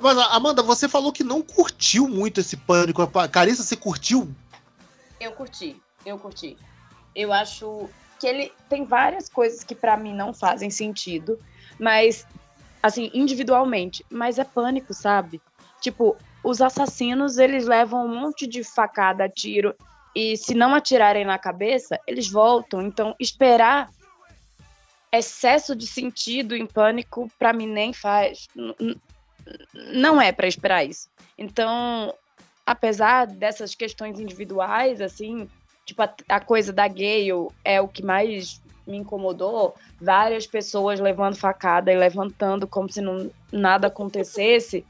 [0.00, 3.06] mas, Amanda, você falou que não curtiu muito esse pânico.
[3.28, 4.32] Carissa, você curtiu?
[5.18, 6.56] Eu curti, eu curti.
[7.14, 7.88] Eu acho
[8.18, 11.38] que ele tem várias coisas que para mim não fazem sentido,
[11.78, 12.26] mas
[12.82, 15.40] assim, individualmente, mas é pânico, sabe?
[15.80, 19.74] Tipo, os assassinos, eles levam um monte de facada, tiro,
[20.14, 22.82] e se não atirarem na cabeça, eles voltam.
[22.82, 23.90] Então, esperar
[25.12, 28.46] excesso de sentido em pânico para mim nem faz
[29.74, 31.08] não é para esperar isso.
[31.36, 32.14] Então,
[32.66, 35.48] apesar dessas questões individuais, assim,
[35.84, 39.74] tipo, a, a, coisa da Gale é o que mais me incomodou.
[40.00, 44.84] Várias pessoas levando facada e levantando como se não, nada acontecesse.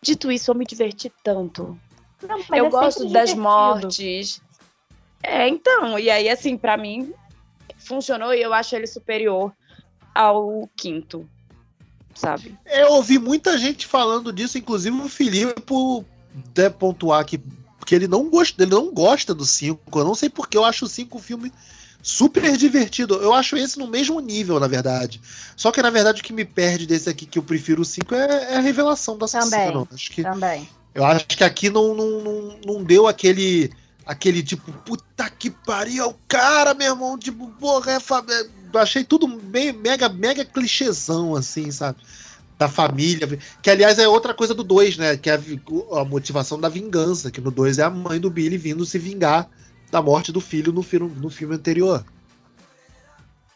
[0.00, 1.78] Dito isso, eu me diverti tanto.
[2.22, 3.42] Não, eu é gosto das divertido.
[3.42, 4.42] mortes.
[5.22, 7.14] É, então, e aí, assim, para mim,
[7.78, 9.52] funcionou e eu acho ele superior
[10.14, 11.28] ao quinto
[12.14, 12.56] sabe?
[12.66, 16.04] Eu ouvi muita gente falando disso, inclusive o Felipe por
[16.54, 17.40] de pontuar que,
[17.84, 19.98] que ele não gosta, ele não gosta do 5.
[19.98, 21.52] Eu não sei porque eu acho o 5 um filme
[22.02, 23.14] super divertido.
[23.14, 25.20] Eu acho esse no mesmo nível, na verdade.
[25.56, 28.14] Só que na verdade o que me perde desse aqui que eu prefiro o 5
[28.14, 29.86] é, é, a revelação da assassino.
[29.86, 29.88] Também.
[29.92, 30.68] Acho que também.
[30.94, 33.70] Eu acho que aqui não, não, não, não deu aquele
[34.06, 39.04] aquele tipo, puta que pariu, é o cara, meu irmão, tipo, porra, é, é achei
[39.04, 41.98] tudo bem, mega, mega clichêzão, assim, sabe?
[42.58, 43.26] Da família.
[43.60, 45.16] Que, aliás, é outra coisa do 2, né?
[45.16, 47.30] Que é a, a, motivação da vingança.
[47.30, 49.48] Que no 2 é a mãe do Billy vindo se vingar
[49.90, 52.04] da morte do filho no, filme, no filme anterior.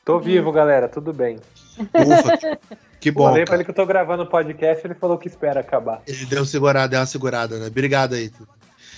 [0.05, 1.39] Tô vivo, galera, tudo bem.
[1.79, 3.29] Ufa, que, Que bom.
[3.29, 6.03] Falei pra ele que eu tô gravando o podcast, ele falou que espera acabar.
[6.07, 7.67] Ele deu uma segurada, deu uma segurada, né?
[7.69, 8.33] Obrigado aí.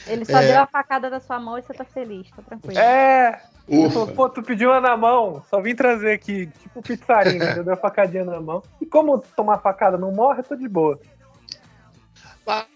[0.09, 0.47] Ele só É.
[0.49, 2.79] deu a facada da sua mão e você tá feliz, tá tranquilo.
[2.79, 3.43] É!
[3.69, 4.07] Ufa.
[4.13, 7.77] pô, tu pediu uma na mão, só vim trazer aqui, tipo pizzarinho, eu dei uma
[7.77, 8.63] facadinha na mão.
[8.81, 10.99] E como tomar facada não morre, eu tô de boa.
[12.47, 12.67] Ah,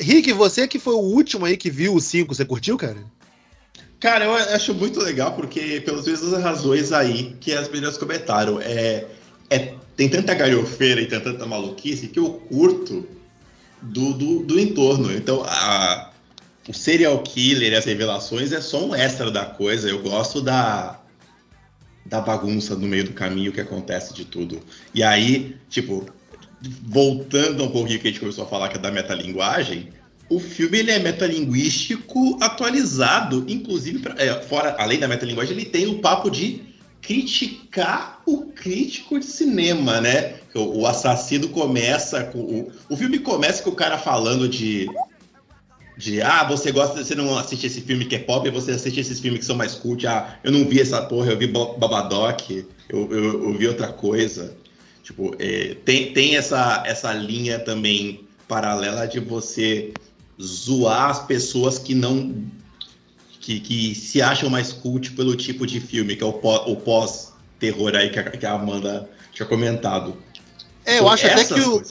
[0.00, 2.96] Rick, você que foi o último aí que viu o 5, você curtiu, cara?
[3.98, 9.06] Cara, eu acho muito legal porque, pelas mesmas razões aí que as meninas comentaram, é,
[9.50, 13.06] é, tem tanta galhofeira e tem tanta maluquice que eu curto
[13.82, 15.12] do, do, do entorno.
[15.12, 16.10] Então, a,
[16.68, 19.88] o serial killer e as revelações é só um extra da coisa.
[19.88, 21.00] Eu gosto da,
[22.04, 24.60] da bagunça no meio do caminho que acontece de tudo.
[24.94, 26.06] E aí, tipo,
[26.82, 29.90] voltando um pouquinho que a gente começou a falar que é da metalinguagem,
[30.28, 35.86] o filme ele é metalinguístico atualizado, inclusive, pra- é, fora, além da metalinguagem, ele tem
[35.86, 36.62] o papo de
[37.00, 40.34] criticar o crítico de cinema, né?
[40.54, 42.40] O, o assassino começa com.
[42.40, 44.88] O, o filme começa com o cara falando de.
[45.96, 49.18] De, ah, você gosta, você não assiste esse filme que é pop, você assiste esses
[49.18, 50.06] filmes que são mais cult.
[50.06, 52.50] Ah, eu não vi essa porra, eu vi Ba- Babadoc,
[52.88, 54.54] eu, eu, eu vi outra coisa.
[55.02, 59.94] Tipo, é, tem, tem essa, essa linha também paralela de você
[60.40, 62.44] zoar as pessoas que não.
[63.40, 67.94] que, que se acham mais cult pelo tipo de filme, que é o o pós-terror
[67.94, 70.16] aí que a, que a Amanda tinha comentado.
[70.84, 71.82] É, eu acho até que o,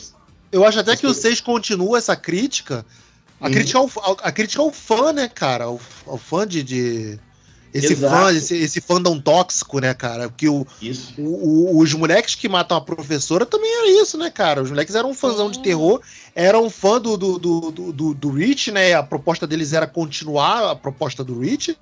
[0.52, 1.22] eu acho até que o coisas.
[1.22, 2.86] 6 continua essa crítica.
[3.40, 5.66] A crítica, ao, ao- a crítica ao fã, né, cara?
[5.66, 6.64] Ao, ao fã de.
[6.64, 7.20] de-
[7.74, 8.16] esse Exato.
[8.16, 10.30] fã, esse, esse fandom tóxico, né, cara?
[10.30, 11.14] Que o, Isso.
[11.18, 14.62] o- o- os moleques que matam a professora também era isso, né, cara?
[14.64, 16.00] Os moleques eram um fãzão de terror,
[16.34, 18.94] eram fã do, do, do, do, do, do Rich, né?
[18.94, 21.78] A proposta deles era continuar a proposta do Rich.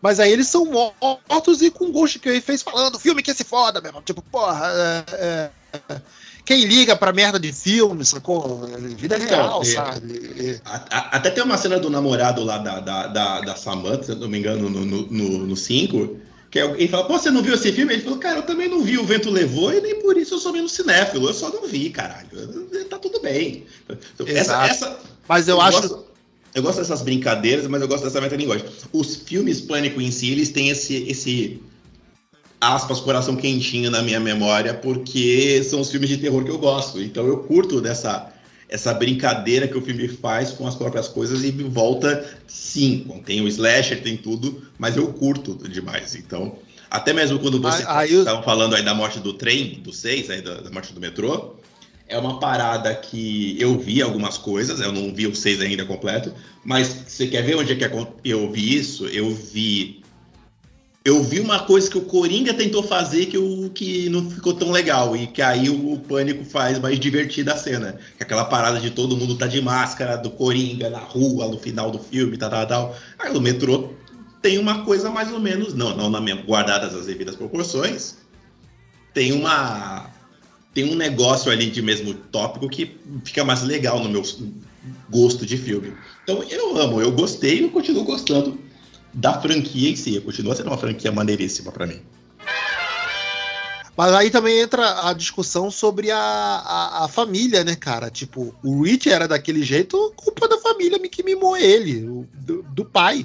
[0.00, 3.42] Mas aí eles são mortos e com gosto que ele fez falando, filme que se
[3.42, 4.02] foda, meu irmão.
[4.02, 5.50] Tipo, porra, é,
[5.90, 6.00] é,
[6.44, 8.66] quem liga pra merda de filme, sacou?
[8.98, 9.64] Vida Então, real, é.
[9.64, 10.60] sabe?
[10.64, 14.12] A- a- Até tem uma cena do namorado lá da, da, da, da Samantha, se
[14.12, 16.16] eu não me engano, no 5,
[16.50, 17.94] que é- ele fala, pô, você não viu esse filme?
[17.94, 20.38] Ele falou, cara, eu também não vi, o vento levou, e nem por isso eu
[20.38, 22.28] sou menos cinéfilo, eu só não vi, caralho.
[22.90, 23.64] Tá tudo bem.
[24.26, 24.98] Essa, essa,
[25.28, 25.80] Mas eu, acho.
[25.80, 26.04] Gosto,
[26.54, 28.66] eu gosto dessas brincadeiras, mas eu gosto dessa metalinguagem.
[28.92, 31.60] Os filmes Pânico em si, eles têm esse, esse
[32.60, 37.00] aspas, coração quentinho na minha memória, porque são os filmes de terror que eu gosto.
[37.02, 38.30] Então eu curto dessa
[38.66, 43.46] essa brincadeira que o filme faz com as próprias coisas e volta, sim, tem o
[43.46, 46.16] slasher, tem tudo, mas eu curto demais.
[46.16, 46.56] Então,
[46.90, 49.92] até mesmo quando você Aí- aí eu- estavam falando aí da morte do trem, do
[49.92, 51.54] 6, aí da, da morte do metrô,
[52.08, 56.32] é uma parada que eu vi algumas coisas, eu não vi o 6 ainda completo,
[56.64, 57.84] mas você quer ver onde é que
[58.24, 59.06] eu vi isso?
[59.06, 60.02] Eu vi.
[61.04, 64.70] Eu vi uma coisa que o Coringa tentou fazer que, o, que não ficou tão
[64.70, 65.14] legal.
[65.14, 67.98] E que aí o, o Pânico faz mais divertida a cena.
[68.18, 71.90] É aquela parada de todo mundo tá de máscara, do Coringa na rua, no final
[71.90, 72.96] do filme, tal, tal, tal.
[73.18, 73.92] Aí no metrô
[74.40, 78.16] tem uma coisa mais ou menos, não, não na minha, guardadas as devidas proporções,
[79.12, 80.10] tem uma
[80.74, 84.22] tem um negócio ali de mesmo tópico que fica mais legal no meu
[85.08, 85.94] gosto de filme.
[86.22, 88.58] Então eu amo, eu gostei e continuo gostando
[89.14, 90.20] da franquia em si.
[90.20, 92.00] Continua sendo uma franquia maneiríssima pra mim.
[93.96, 98.10] Mas aí também entra a discussão sobre a, a, a família, né, cara?
[98.10, 102.84] Tipo, o Rich era daquele jeito, culpa da família que mimou ele, o- do, do
[102.84, 103.24] pai.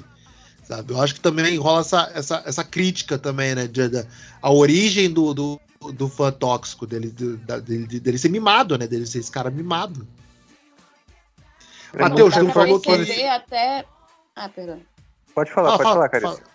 [0.62, 0.92] Sabe?
[0.92, 3.66] Eu acho que também rola essa, essa, essa crítica também, né?
[3.66, 4.06] De, da-
[4.40, 5.60] a origem do, do,
[5.92, 8.86] do fã tóxico, dele, do- da- dele, dele ser mimado, né?
[8.86, 10.06] Dele ser esse cara mimado.
[11.98, 13.84] Matheus, tu falou que- Você até.
[14.36, 14.80] Ah, perdão.
[15.40, 16.36] Pode falar, Ah, pode fala- falar, Carissa.
[16.36, 16.50] fala.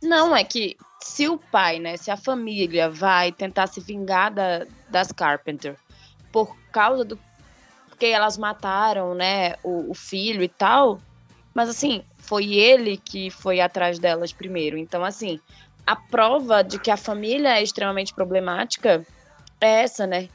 [0.00, 4.64] Não, é que se o pai, né, se a família vai tentar se vingar da-
[4.88, 5.76] das Carpenter
[6.30, 7.18] por causa do.
[7.88, 11.00] Porque elas mataram, né, o, o filho e tal.
[11.52, 14.78] Mas assim, foi ele que foi atrás delas primeiro.
[14.78, 15.40] Então, assim,
[15.84, 19.04] a prova de que a família é extremamente problemática
[19.60, 20.28] é essa, né?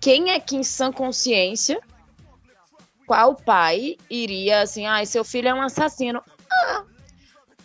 [0.00, 1.80] Quem é que em sã consciência,
[3.04, 6.22] qual pai iria assim, ai, seu filho é um assassino?
[6.50, 6.82] Ah,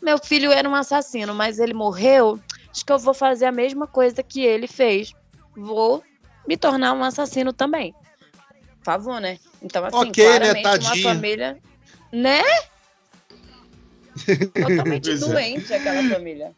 [0.08, 2.40] meu filho era um assassino, mas ele morreu.
[2.72, 5.12] Acho que eu vou fazer a mesma coisa que ele fez.
[5.54, 6.02] Vou
[6.48, 7.94] me tornar um assassino também.
[8.80, 9.38] Por favor, né?
[9.62, 11.04] Então, assim, Ok, né, claramente uma tadinho.
[11.04, 11.58] família.
[12.14, 12.42] Né?
[14.56, 15.16] Totalmente é.
[15.16, 16.56] doente aquela família.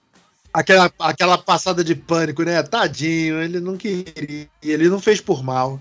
[0.54, 2.62] Aquela, aquela passada de pânico, né?
[2.62, 5.80] Tadinho, ele não queria, ele não fez por mal.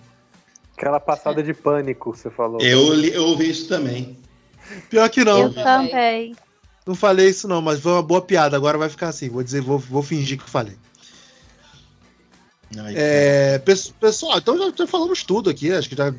[0.75, 2.63] Aquela passada de pânico, você falou.
[2.63, 4.17] Eu, eu ouvi isso também.
[4.89, 5.43] Pior que não.
[5.43, 6.35] Eu também.
[6.89, 8.57] Não falei isso não, mas foi uma boa piada.
[8.57, 9.29] Agora vai ficar assim.
[9.29, 10.75] Vou dizer, vou, vou fingir que falei.
[12.79, 16.15] Ai, É, pes- pessoal, então já, já falamos tudo aqui, acho que já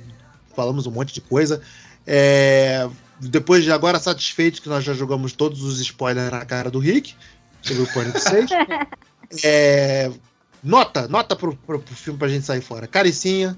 [0.56, 1.60] falamos um monte de coisa.
[2.06, 2.88] É,
[3.20, 7.16] depois de agora satisfeitos que nós já jogamos todos os spoilers na cara do Rick
[7.64, 8.50] sobre o Pânico 6.
[9.44, 10.12] É,
[10.64, 12.86] nota, nota pro, pro, pro filme pra gente sair fora.
[12.86, 13.58] Caricinha.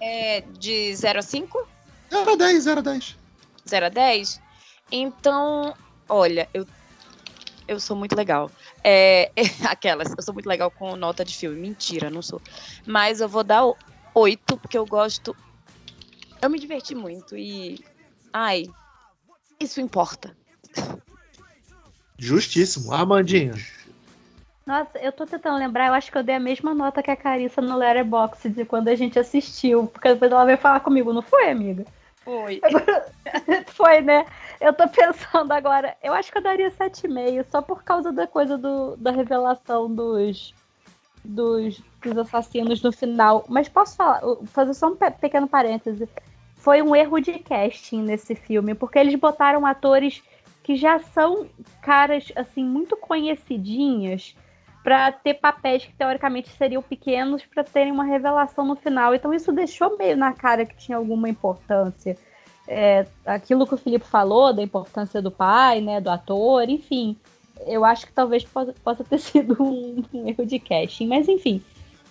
[0.00, 1.68] É de 0 a 5?
[2.10, 3.16] 0 a 10, 0 a 10.
[3.68, 4.43] 0 a 10?
[4.96, 5.74] Então,
[6.08, 6.64] olha, eu,
[7.66, 8.48] eu sou muito legal.
[8.84, 9.28] É,
[9.68, 11.60] aquelas, eu sou muito legal com nota de filme.
[11.60, 12.40] Mentira, não sou.
[12.86, 13.76] Mas eu vou dar o
[14.14, 15.34] 8, porque eu gosto.
[16.40, 17.84] Eu me diverti muito e.
[18.32, 18.72] Ai,
[19.58, 20.36] isso importa.
[22.16, 22.92] Justíssimo.
[22.92, 23.54] Armandinho.
[24.64, 27.16] Nossa, eu tô tentando lembrar, eu acho que eu dei a mesma nota que a
[27.16, 31.20] Carissa no Letterboxd de quando a gente assistiu, porque depois ela veio falar comigo, não
[31.20, 31.84] foi, amiga?
[32.24, 32.60] Foi.
[33.68, 34.24] Foi, né?
[34.64, 38.56] Eu tô pensando agora, eu acho que eu daria 7,5, só por causa da coisa
[38.56, 40.54] do, da revelação dos,
[41.22, 43.44] dos, dos assassinos no final.
[43.46, 46.08] Mas posso falar, fazer só um pe- pequeno parêntese.
[46.56, 50.22] Foi um erro de casting nesse filme, porque eles botaram atores
[50.62, 51.46] que já são
[51.82, 54.34] caras, assim, muito conhecidinhas
[54.82, 59.14] pra ter papéis que teoricamente seriam pequenos pra terem uma revelação no final.
[59.14, 62.16] Então isso deixou meio na cara que tinha alguma importância
[62.66, 67.16] é, aquilo que o Filipe falou da importância do pai, né, do ator, enfim.
[67.66, 71.62] Eu acho que talvez possa, possa ter sido um, um erro de casting, mas enfim.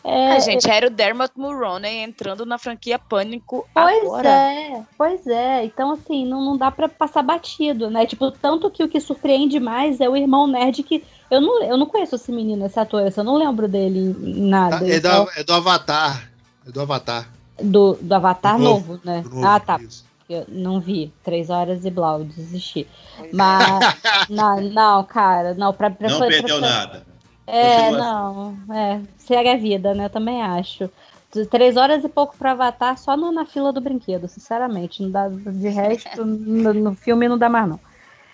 [0.05, 4.29] É, Ai, gente, era o Dermot Mulroney entrando na franquia Pânico Pois agora.
[4.29, 5.63] é, pois é.
[5.63, 8.05] Então, assim, não, não dá pra passar batido, né?
[8.05, 11.05] Tipo, tanto que o que surpreende mais é o irmão nerd que.
[11.31, 14.85] Eu não, eu não conheço esse menino, esse ator, eu não lembro dele em nada.
[14.85, 16.29] É, então, do, é do Avatar.
[16.67, 17.29] É do Avatar.
[17.61, 19.21] do, do Avatar Do novo, novo, né?
[19.21, 19.79] do novo, ah, tá.
[19.81, 20.03] isso.
[20.29, 21.13] Eu não vi.
[21.23, 22.87] Três horas e blau, desisti.
[23.31, 23.67] Mas.
[24.29, 25.89] não, não, cara, não, pra.
[25.89, 27.05] pra Não pra- perdeu pra- nada.
[27.45, 30.05] É, Continua não, é, segue a vida, né?
[30.05, 30.89] Eu também acho.
[31.33, 35.01] De Três horas e pouco pra Avatar só no- na fila do brinquedo, sinceramente.
[35.03, 37.79] Não dá, de resto, no, no filme não dá mais, não.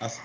[0.00, 0.20] Nossa.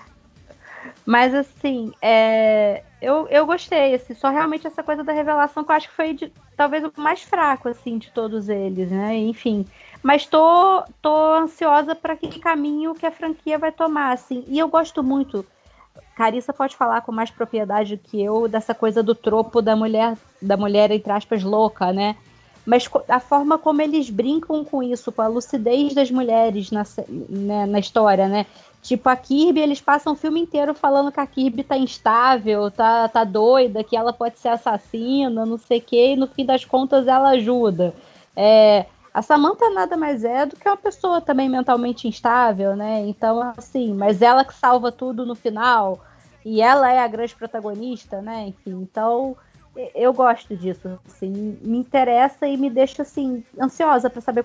[1.04, 5.76] Mas assim, é, eu, eu gostei, assim, só realmente essa coisa da revelação que eu
[5.76, 9.16] acho que foi de- talvez o mais fraco, assim, de todos eles, né?
[9.16, 9.66] Enfim.
[10.06, 14.44] Mas tô, tô ansiosa para que caminho que a franquia vai tomar, assim.
[14.46, 15.44] E eu gosto muito.
[16.14, 20.56] Carissa pode falar com mais propriedade que eu dessa coisa do tropo da mulher, da
[20.56, 22.14] mulher entre aspas louca, né?
[22.64, 26.84] Mas a forma como eles brincam com isso, com a lucidez das mulheres na,
[27.28, 28.46] né, na história, né?
[28.82, 33.08] Tipo, a Kirby, eles passam o filme inteiro falando que a Kirby tá instável, tá,
[33.08, 36.64] tá doida, que ela pode ser assassina, não sei o quê, e no fim das
[36.64, 37.92] contas ela ajuda.
[38.36, 38.86] É,
[39.16, 43.00] a Samantha nada mais é do que uma pessoa também mentalmente instável, né?
[43.08, 46.04] Então, assim, mas ela que salva tudo no final,
[46.44, 48.48] e ela é a grande protagonista, né?
[48.48, 49.34] Enfim, então
[49.94, 54.44] eu gosto disso, assim, me interessa e me deixa, assim, ansiosa para saber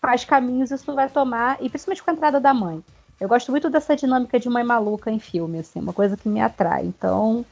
[0.00, 2.82] quais caminhos isso vai tomar, e principalmente com a entrada da mãe.
[3.20, 6.40] Eu gosto muito dessa dinâmica de mãe maluca em filme, assim, uma coisa que me
[6.40, 6.84] atrai.
[6.84, 7.46] Então,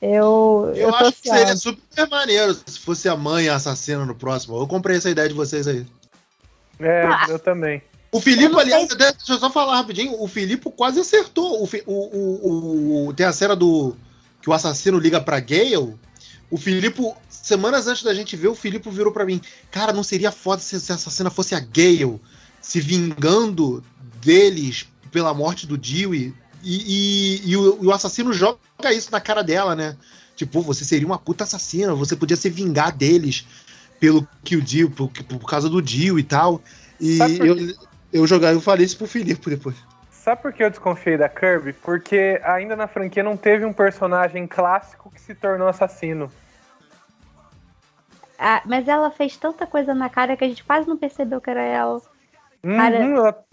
[0.00, 0.72] eu.
[0.74, 4.56] Eu, tô acho que seria super maneiro se fosse a mãe assassina no próximo.
[4.58, 5.86] Eu comprei essa ideia de vocês aí.
[6.78, 7.26] É, Ah.
[7.28, 7.82] eu também.
[8.12, 10.20] O Filipe, aliás, sei- deixa eu só falar rapidinho.
[10.22, 11.62] O Filipe quase acertou.
[11.62, 13.96] O, o, o, o- tem a cena do.
[14.40, 15.94] que o assassino liga pra Gale.
[16.50, 19.40] O Filipe, semanas antes da gente ver, o Filipe virou pra mim:
[19.70, 22.20] Cara, não seria foda se, se essa cena fosse a Gale
[22.60, 23.82] se vingando
[24.20, 26.32] deles pela morte do Dewey?
[26.68, 28.58] E, e, e o, e o assassino joga
[28.92, 29.96] isso na cara dela, né?
[30.34, 33.46] Tipo, você seria uma puta assassina, você podia se vingar deles
[34.00, 36.60] pelo que o Dio, por, por causa do Dio e tal.
[37.00, 37.56] E por eu,
[38.12, 39.76] eu jogar, eu falei isso pro Filipe depois.
[40.10, 41.72] Sabe por que eu desconfiei da Kirby?
[41.72, 46.28] Porque ainda na franquia não teve um personagem clássico que se tornou assassino.
[48.36, 51.48] Ah, mas ela fez tanta coisa na cara que a gente quase não percebeu que
[51.48, 52.02] era ela.
[52.60, 53.45] Cara- Uhum, ela-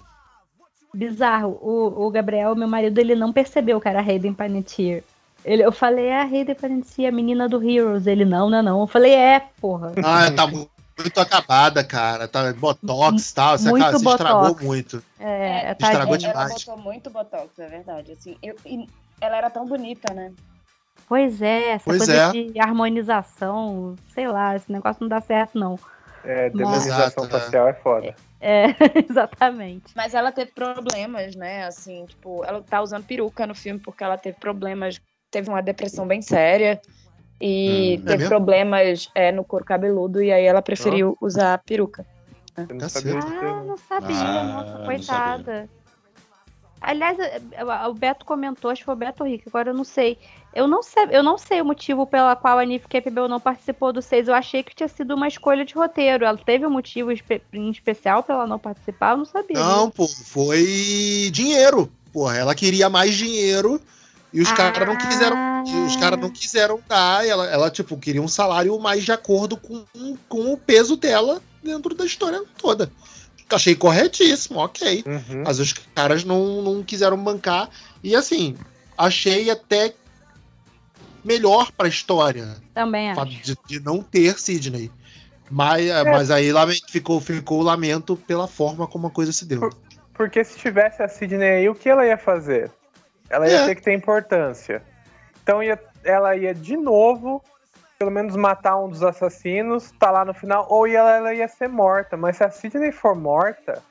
[0.94, 1.58] Bizarro.
[1.62, 5.04] O, o Gabriel, meu marido, ele não percebeu que era a Hayden Panettiere.
[5.44, 8.08] Ele, eu falei, é a Hayden Panettiere, a menina do Heroes.
[8.08, 8.82] Ele, não, não, não.
[8.82, 9.92] Eu falei, é, porra.
[10.04, 12.28] Ah, tá mu- muito acabada, cara.
[12.28, 13.58] Tá botox e tal.
[13.58, 14.64] Você, Muito cara, se estragou botox.
[14.64, 15.04] muito.
[15.20, 16.30] É, É, tá estragou gente.
[16.30, 16.50] demais.
[16.52, 18.12] Ela botou muito botox, é verdade.
[18.14, 18.88] Assim, eu- e
[19.20, 20.32] ela era tão bonita, né?
[21.10, 22.32] Pois é, essa Pois coisa é.
[22.32, 25.78] de harmonização, sei lá, esse negócio não dá certo, não.
[26.24, 27.30] É, demonização Exato, né?
[27.30, 28.16] facial é foda.
[28.40, 28.66] É,
[29.10, 29.94] exatamente.
[29.96, 31.66] Mas ela teve problemas, né?
[31.66, 35.00] Assim, tipo, ela tá usando peruca no filme porque ela teve problemas,
[35.32, 36.80] teve uma depressão bem séria
[37.42, 38.04] e Hum.
[38.04, 38.30] É teve mesmo?
[38.30, 42.06] problemas é, no couro cabeludo e aí ela preferiu usar peruca.
[42.58, 43.78] Eu não sabia Ah, não.
[43.78, 45.70] sabia, Ah, nossa, não coitada.
[46.84, 49.86] Aliás, é, é, o Beto comentou, acho que foi o Beto Rico, agora eu não
[49.86, 50.18] sei.
[50.54, 53.94] Eu não sei, eu não sei o motivo pela qual a Nif Campbell não participou
[53.94, 54.28] do 6.
[54.28, 56.26] Eu achei que tinha sido uma escolha de roteiro.
[56.26, 59.58] Ela teve um motivo espe em especial pra ela não participar, eu não sabia.
[59.58, 61.90] Não, pô, foi dinheiro.
[62.12, 63.82] Porra, ela queria mais dinheiro
[64.34, 64.56] e os ah.
[64.56, 65.64] caras não quiseram.
[65.88, 67.26] Os caras não quiseram dar.
[67.26, 69.86] Ela, ela, tipo, queria um salário mais de acordo com,
[70.28, 72.92] com o peso dela dentro da história toda.
[73.54, 75.04] Achei corretíssimo, ok.
[75.06, 75.44] Uhum.
[75.46, 77.70] Mas os caras não, não quiseram bancar.
[78.04, 78.58] E assim,
[78.98, 79.94] achei até
[81.24, 82.58] melhor pra história.
[82.74, 83.26] Também acho.
[83.26, 84.92] De, de não ter Sidney.
[85.50, 86.04] Mas, é.
[86.04, 86.52] mas aí
[86.90, 89.60] ficou, ficou o lamento pela forma como a coisa se deu.
[89.60, 89.76] Por,
[90.14, 92.72] porque se tivesse a Sidney aí, o que ela ia fazer?
[93.30, 93.66] Ela ia é.
[93.66, 94.82] ter que ter importância.
[95.42, 97.44] Então ia, ela ia de novo
[98.04, 101.70] pelo menos matar um dos assassinos, tá lá no final, ou ela, ela ia ser
[101.70, 102.18] morta.
[102.18, 103.82] Mas se a Sidney for morta,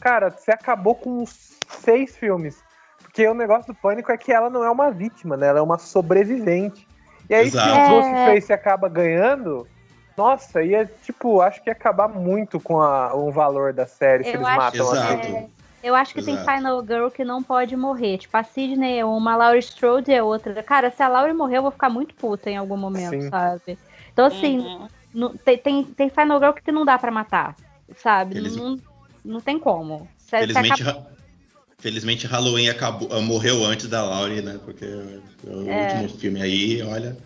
[0.00, 2.64] cara, você acabou com seis filmes.
[3.02, 5.48] Porque o negócio do pânico é que ela não é uma vítima, né?
[5.48, 6.88] Ela é uma sobrevivente.
[7.28, 7.68] E aí, Exato.
[7.68, 9.68] se o Ghostface acaba ganhando,
[10.16, 14.30] nossa, ia, tipo, acho que ia acabar muito com a, o valor da série se
[14.30, 15.50] eles matam a Sidney.
[15.82, 16.44] Eu acho que Exato.
[16.44, 18.18] tem Final Girl que não pode morrer.
[18.18, 20.62] Tipo, a Sidney é uma, a Laurie Strode é outra.
[20.62, 23.30] Cara, se a Laurie morrer, eu vou ficar muito puta em algum momento, Sim.
[23.30, 23.78] sabe?
[24.12, 24.88] Então, assim, uhum.
[25.14, 27.54] não, tem, tem, tem Final Girl que não dá para matar,
[27.96, 28.36] sabe?
[28.36, 28.56] Eles...
[28.56, 28.76] Não,
[29.24, 30.08] não tem como.
[30.18, 31.10] Felizmente, acaba...
[31.78, 34.58] Felizmente Halloween acabou, morreu antes da Laurie, né?
[34.64, 34.84] Porque
[35.44, 36.02] o é...
[36.02, 37.16] último filme aí, olha.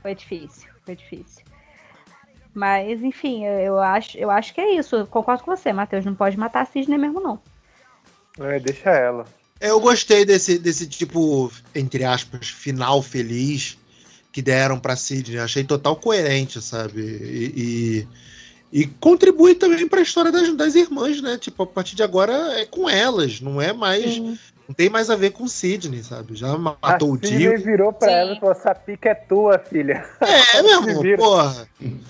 [0.00, 1.44] Foi difícil, foi difícil.
[2.54, 4.96] Mas, enfim, eu acho, eu acho que é isso.
[4.96, 6.06] Eu concordo com você, Matheus.
[6.06, 7.38] Não pode matar a Sidney mesmo, não.
[8.38, 9.26] É, deixa ela.
[9.60, 13.78] Eu gostei desse, desse tipo, entre aspas, final feliz
[14.30, 15.38] que deram pra Sidney.
[15.38, 17.00] Achei total coerente, sabe?
[17.00, 18.06] E,
[18.72, 21.38] e, e contribui também pra história das, das irmãs, né?
[21.38, 24.14] Tipo, a partir de agora é com elas, não é mais.
[24.14, 24.38] Sim.
[24.68, 26.34] Não tem mais a ver com Sidney, sabe?
[26.34, 27.30] Já matou a o tio.
[27.30, 28.14] Sidney virou pra Sim.
[28.14, 30.04] ela e falou: essa pica é tua, filha.
[30.20, 31.68] É, meu irmão, porra.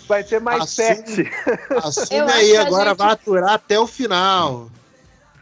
[0.08, 1.30] Vai ter mais assume, sete.
[1.76, 2.98] Assume aí, agora gente...
[2.98, 4.68] vai aturar até o final.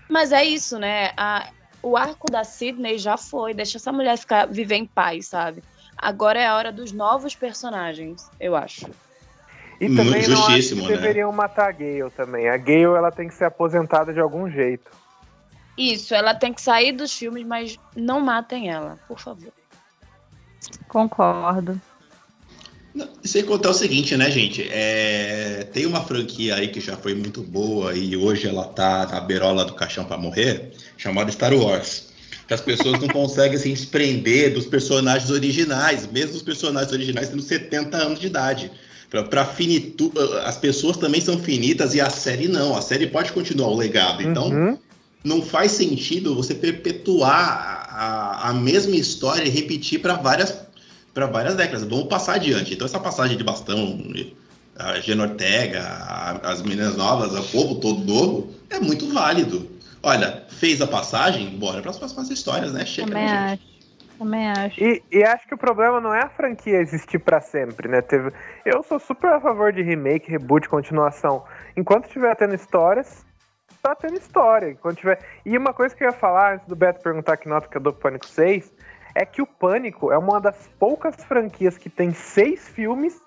[0.08, 1.12] Mas é isso, né?
[1.16, 1.48] A,
[1.82, 3.54] o arco da Sidney já foi.
[3.54, 5.62] Deixa essa mulher ficar viver em paz, sabe?
[5.96, 8.90] Agora é a hora dos novos personagens, eu acho.
[9.80, 10.88] E também não acho que né?
[10.88, 12.48] deveriam matar a Gale também.
[12.48, 14.90] A Gale ela tem que ser aposentada de algum jeito.
[15.76, 19.52] Isso, ela tem que sair dos filmes, mas não matem ela, por favor.
[20.88, 21.80] Concordo.
[23.24, 24.68] Sem contar o seguinte, né, gente?
[24.70, 29.20] É, tem uma franquia aí que já foi muito boa e hoje ela tá na
[29.20, 32.12] beirola do caixão para morrer, chamada Star Wars.
[32.46, 37.42] Que as pessoas não conseguem se desprender dos personagens originais, mesmo os personagens originais tendo
[37.42, 38.70] 70 anos de idade.
[39.30, 40.12] Para finitu...
[40.44, 42.76] As pessoas também são finitas e a série não.
[42.76, 44.22] A série pode continuar o legado.
[44.22, 44.78] Então, uhum
[45.24, 50.50] não faz sentido você perpetuar a, a mesma história e repetir para várias
[51.14, 51.84] para várias décadas.
[51.84, 52.74] Vamos passar adiante.
[52.74, 53.98] Então essa passagem de bastão,
[54.76, 59.70] a Gena Ortega, a, as meninas novas, o povo todo novo, é muito válido.
[60.02, 62.84] Olha, fez a passagem, bora para as próximas histórias, né?
[62.84, 63.74] Chega, Também né, acho.
[64.18, 64.82] Também acho.
[64.82, 68.02] E, e, acho que o problema não é a franquia existir para sempre, né?
[68.02, 68.30] Teve...
[68.64, 71.44] Eu sou super a favor de remake, reboot, continuação.
[71.76, 73.24] Enquanto estiver tendo histórias,
[73.82, 74.76] tá tendo história.
[74.76, 75.18] Quando tiver...
[75.44, 77.80] E uma coisa que eu ia falar, antes do Beto perguntar que nota que eu
[77.80, 78.72] dou pro Pânico 6,
[79.14, 83.20] é que o Pânico é uma das poucas franquias que tem seis filmes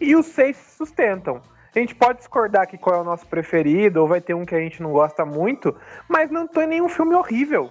[0.00, 1.42] e os seis se sustentam.
[1.74, 4.54] A gente pode discordar aqui qual é o nosso preferido, ou vai ter um que
[4.54, 5.74] a gente não gosta muito,
[6.08, 7.70] mas não tem nenhum filme horrível.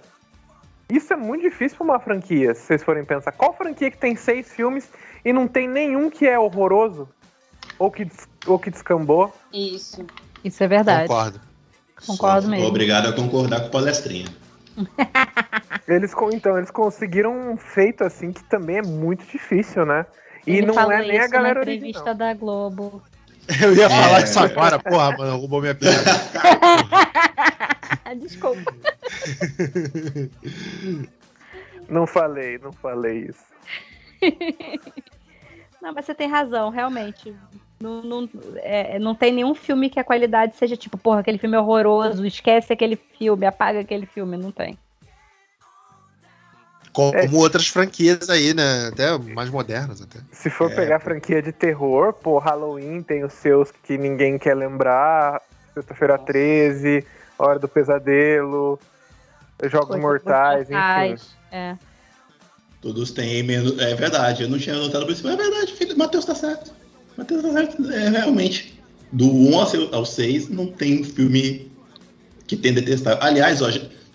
[0.90, 3.32] Isso é muito difícil para uma franquia, se vocês forem pensar.
[3.32, 4.88] Qual franquia que tem seis filmes
[5.24, 7.08] e não tem nenhum que é horroroso?
[7.78, 8.08] Ou que,
[8.46, 9.32] ou que descambou?
[9.52, 10.06] Isso.
[10.42, 11.08] Isso é verdade.
[11.08, 11.40] Concordo.
[12.06, 12.66] Concordo Sou mesmo.
[12.66, 14.26] Obrigado a concordar com o palestrinha.
[15.88, 20.06] eles, então, eles conseguiram um feito assim que também é muito difícil, né?
[20.46, 22.14] E Ele não é nem a galera na entrevista original.
[22.14, 23.02] da Globo.
[23.62, 24.24] Eu ia falar é.
[24.24, 26.04] isso agora, porra, mano, roubou minha piada.
[28.20, 28.74] Desculpa.
[31.88, 33.44] Não falei, não falei isso.
[35.80, 37.34] Não, mas você tem razão, realmente.
[37.80, 41.56] Não, não, é, não tem nenhum filme que a qualidade seja tipo, porra, aquele filme
[41.56, 44.36] é horroroso, esquece aquele filme, apaga aquele filme.
[44.36, 44.76] Não tem.
[46.92, 47.28] Como é.
[47.32, 48.88] outras franquias aí, né?
[48.88, 50.18] Até mais modernas até.
[50.32, 50.74] Se for é.
[50.74, 55.40] pegar franquia de terror, pô, Halloween tem os seus que ninguém quer lembrar.
[55.74, 57.06] Sexta-feira 13,
[57.38, 58.80] Hora do Pesadelo,
[59.70, 61.22] Jogos Mortais, enfim.
[61.52, 61.76] É.
[62.80, 63.78] Todos têm menos.
[63.78, 66.72] É verdade, eu não tinha notado por isso, mas é verdade, Matheus tá certo.
[67.18, 68.80] Matheus certo, é realmente.
[69.10, 69.58] Do 1
[69.92, 71.68] ao 6 não tem um filme
[72.46, 73.22] que tem detestável.
[73.22, 73.68] Aliás, ó,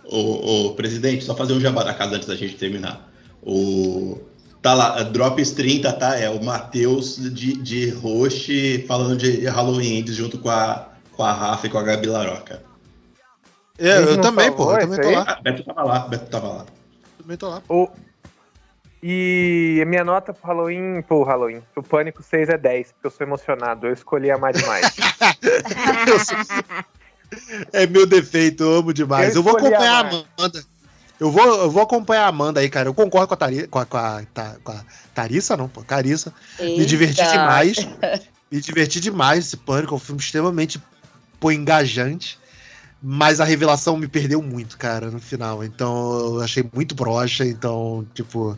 [0.05, 3.11] o, o presidente, só fazer um jabá da casa antes da gente terminar.
[3.41, 4.21] O,
[4.61, 6.17] tá lá, Drops 30, tá?
[6.17, 11.33] É o Matheus de, de host falando de Halloween Ends junto com a, com a
[11.33, 12.63] Rafa e com a Gabi Laroca.
[13.77, 14.71] É, eu também, pô.
[14.71, 15.15] Eu também tô aí?
[15.15, 15.25] lá.
[15.27, 16.65] Ah, Beto tava lá, Beto tava lá.
[17.17, 17.61] Também tô lá.
[17.67, 17.89] O...
[19.05, 23.11] E a minha nota pro Halloween, pro Halloween, pro Pânico 6 é 10, porque eu
[23.11, 24.85] sou emocionado, eu escolhi amar demais.
[26.25, 26.83] Sou-
[27.73, 29.31] É meu defeito, eu amo demais.
[29.35, 30.23] Eu Eu, vou acompanhar a amar.
[30.37, 30.63] Amanda.
[31.19, 32.87] Eu vou, eu vou acompanhar a Amanda aí, cara.
[32.89, 34.21] Eu concordo com a, Tari, com a, com a,
[34.63, 34.85] com a
[35.15, 36.31] Tarissa, não, pô, Carissa.
[36.59, 37.31] Me diverti Eita.
[37.31, 37.75] demais.
[38.51, 39.95] Me diverti demais esse Pânico.
[39.95, 40.79] É um filme extremamente
[41.39, 42.37] pô, engajante.
[43.01, 45.63] Mas a revelação me perdeu muito, cara, no final.
[45.63, 47.43] Então eu achei muito broxa.
[47.45, 48.57] Então, tipo.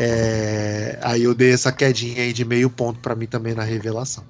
[0.00, 4.24] É, Aí eu dei essa quedinha aí de meio ponto pra mim também na revelação.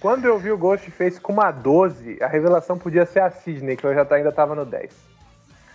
[0.00, 3.84] Quando eu vi o Ghostface com uma 12, a revelação podia ser a Sidney, que
[3.84, 4.90] eu já tá- ainda tava no 10.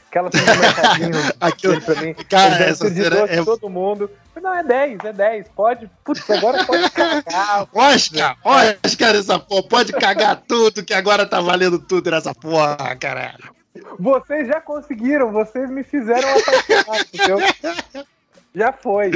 [0.09, 4.09] Aquela mercadinho Aquilo, pra mim, cara, essa cena é todo mundo.
[4.41, 5.47] Não, é 10, é 10.
[5.49, 7.67] Pode, putz, agora pode cagar.
[7.73, 13.53] Oscar, Oscar, essa porra, pode cagar tudo, que agora tá valendo tudo nessa porra, caralho.
[13.99, 18.05] Vocês já conseguiram, vocês me fizeram apaixonar, entendeu?
[18.55, 19.11] Já foi.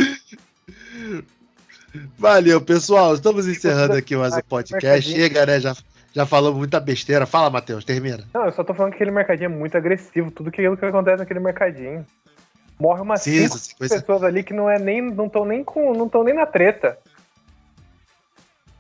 [2.17, 3.15] Valeu, pessoal.
[3.15, 5.09] Estamos encerrando aqui mais um podcast.
[5.09, 5.59] Chega, né?
[5.61, 5.75] Já,
[6.13, 7.25] já falamos muita besteira.
[7.25, 8.25] Fala, Matheus, termina.
[8.33, 11.17] Não, eu só tô falando que aquele mercadinho é muito agressivo, tudo aquilo que acontece
[11.17, 12.05] naquele mercadinho.
[12.77, 15.93] Morre umas Sim, cinco sequência pessoas ali que não é nem não estão nem com
[15.93, 16.97] não estão nem na treta.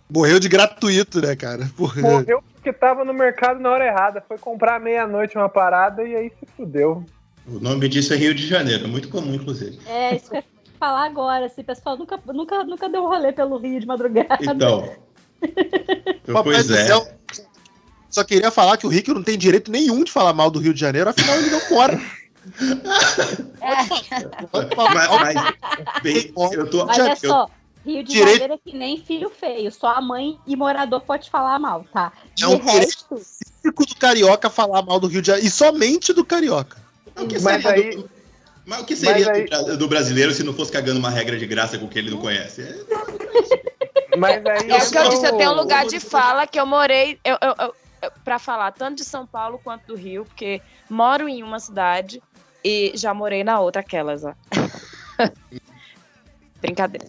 [0.09, 1.69] morreu de gratuito, né, cara?
[1.75, 2.01] Porra.
[2.01, 6.29] Morreu porque tava no mercado na hora errada, foi comprar meia-noite uma parada e aí
[6.29, 7.05] se fudeu.
[7.51, 9.79] O nome disso é Rio de Janeiro, muito comum, inclusive.
[9.87, 10.45] É, isso que eu ia
[10.79, 11.45] falar agora.
[11.45, 14.37] Esse pessoal nunca, nunca, nunca deu um rolê pelo Rio de madrugada.
[14.41, 14.89] Então.
[16.43, 16.87] Pois é.
[16.87, 17.07] céu.
[18.09, 20.73] Só queria falar que o Rick não tem direito nenhum de falar mal do Rio
[20.73, 21.99] de Janeiro, afinal ele não mora.
[24.75, 26.85] Falar Mas, mas, bem, eu tô.
[26.85, 27.49] Mas Já- é só,
[27.85, 29.71] Rio de Direito- Janeiro é que nem filho feio.
[29.71, 32.11] Só a mãe e morador pode falar mal, tá?
[32.35, 33.15] De É um resto,
[33.63, 35.47] do carioca falar mal do Rio de Janeiro.
[35.47, 36.77] E somente do carioca.
[37.15, 38.09] O que Mas seria aí- do,
[38.65, 41.09] mas o que seria mas aí- do, bra- do brasileiro se não fosse cagando uma
[41.09, 42.61] regra de graça com o que ele não conhece?
[42.61, 46.59] É, Mas aí É o que eu disse, eu tenho um lugar de fala que
[46.59, 50.25] eu morei, eu, eu, eu, eu- pra falar tanto de São Paulo quanto do Rio,
[50.25, 52.21] porque moro em uma cidade
[52.63, 54.33] e já morei na outra, aquelas, ó.
[56.61, 57.07] Brincadeira.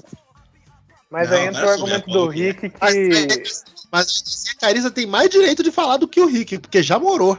[1.11, 3.43] Mas Não, aí entra é o argumento Paulo do que- Rick Mas, que.
[3.91, 7.37] mas a Carissa tem mais direito de falar do que o Rick, porque já morou.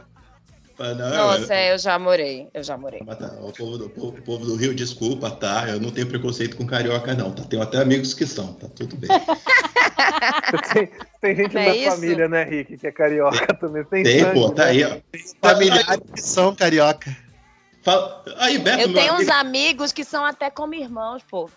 [0.78, 3.00] Ah, não, Nossa, eu- eu já morei, eu já morei.
[3.06, 5.68] Mas tá, o, povo do, o povo do Rio, desculpa, tá?
[5.68, 7.30] Eu não tenho preconceito com carioca, não.
[7.32, 7.44] Tá?
[7.44, 9.10] Tenho até amigos que são, tá tudo bem.
[10.72, 10.90] Tem,
[11.20, 11.90] tem gente é isso?
[11.96, 13.84] família, né, Rick, que é carioca também.
[13.84, 14.70] Tem, Tem, sangue, pô, tá né?
[14.70, 14.98] aí, ó.
[15.40, 17.16] Familiares que são carioca.
[17.82, 21.48] Fala- Aí, Beto, Eu tenho uns amigo- amigos que são até como irmãos, pô.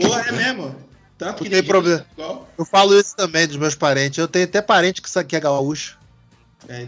[0.00, 0.74] Pô, é mesmo.
[1.18, 2.06] Tá, Não tem porque problema.
[2.12, 2.48] igual.
[2.58, 4.18] Eu falo isso também dos meus parentes.
[4.18, 5.98] Eu tenho até parente que aqui é gaúcho.
[6.68, 6.86] É.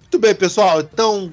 [0.00, 0.80] Muito bem, pessoal.
[0.80, 1.32] Então,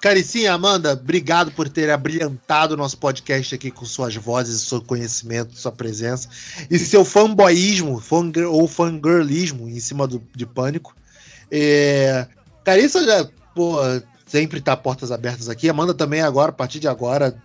[0.00, 5.56] Caricinha, Amanda, obrigado por ter abrilhantado o nosso podcast aqui com suas vozes, seu conhecimento,
[5.56, 6.28] sua presença
[6.68, 10.94] e seu fanboyismo fangir, ou fangirlismo em cima do, de Pânico.
[11.50, 12.26] É,
[12.64, 13.78] Carissa já, pô,
[14.26, 15.68] sempre tá portas abertas aqui.
[15.68, 17.40] Amanda também agora, a partir de agora,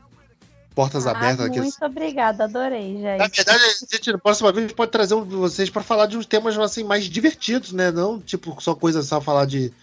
[0.78, 1.60] portas ah, abertas aqui.
[1.60, 3.38] muito obrigada, adorei, Na gente.
[3.38, 6.56] verdade, a gente, na próxima vez, pode trazer um- vocês para falar de uns temas
[6.60, 7.90] assim, mais divertidos, né?
[7.90, 9.74] Não, tipo, só coisa só falar de.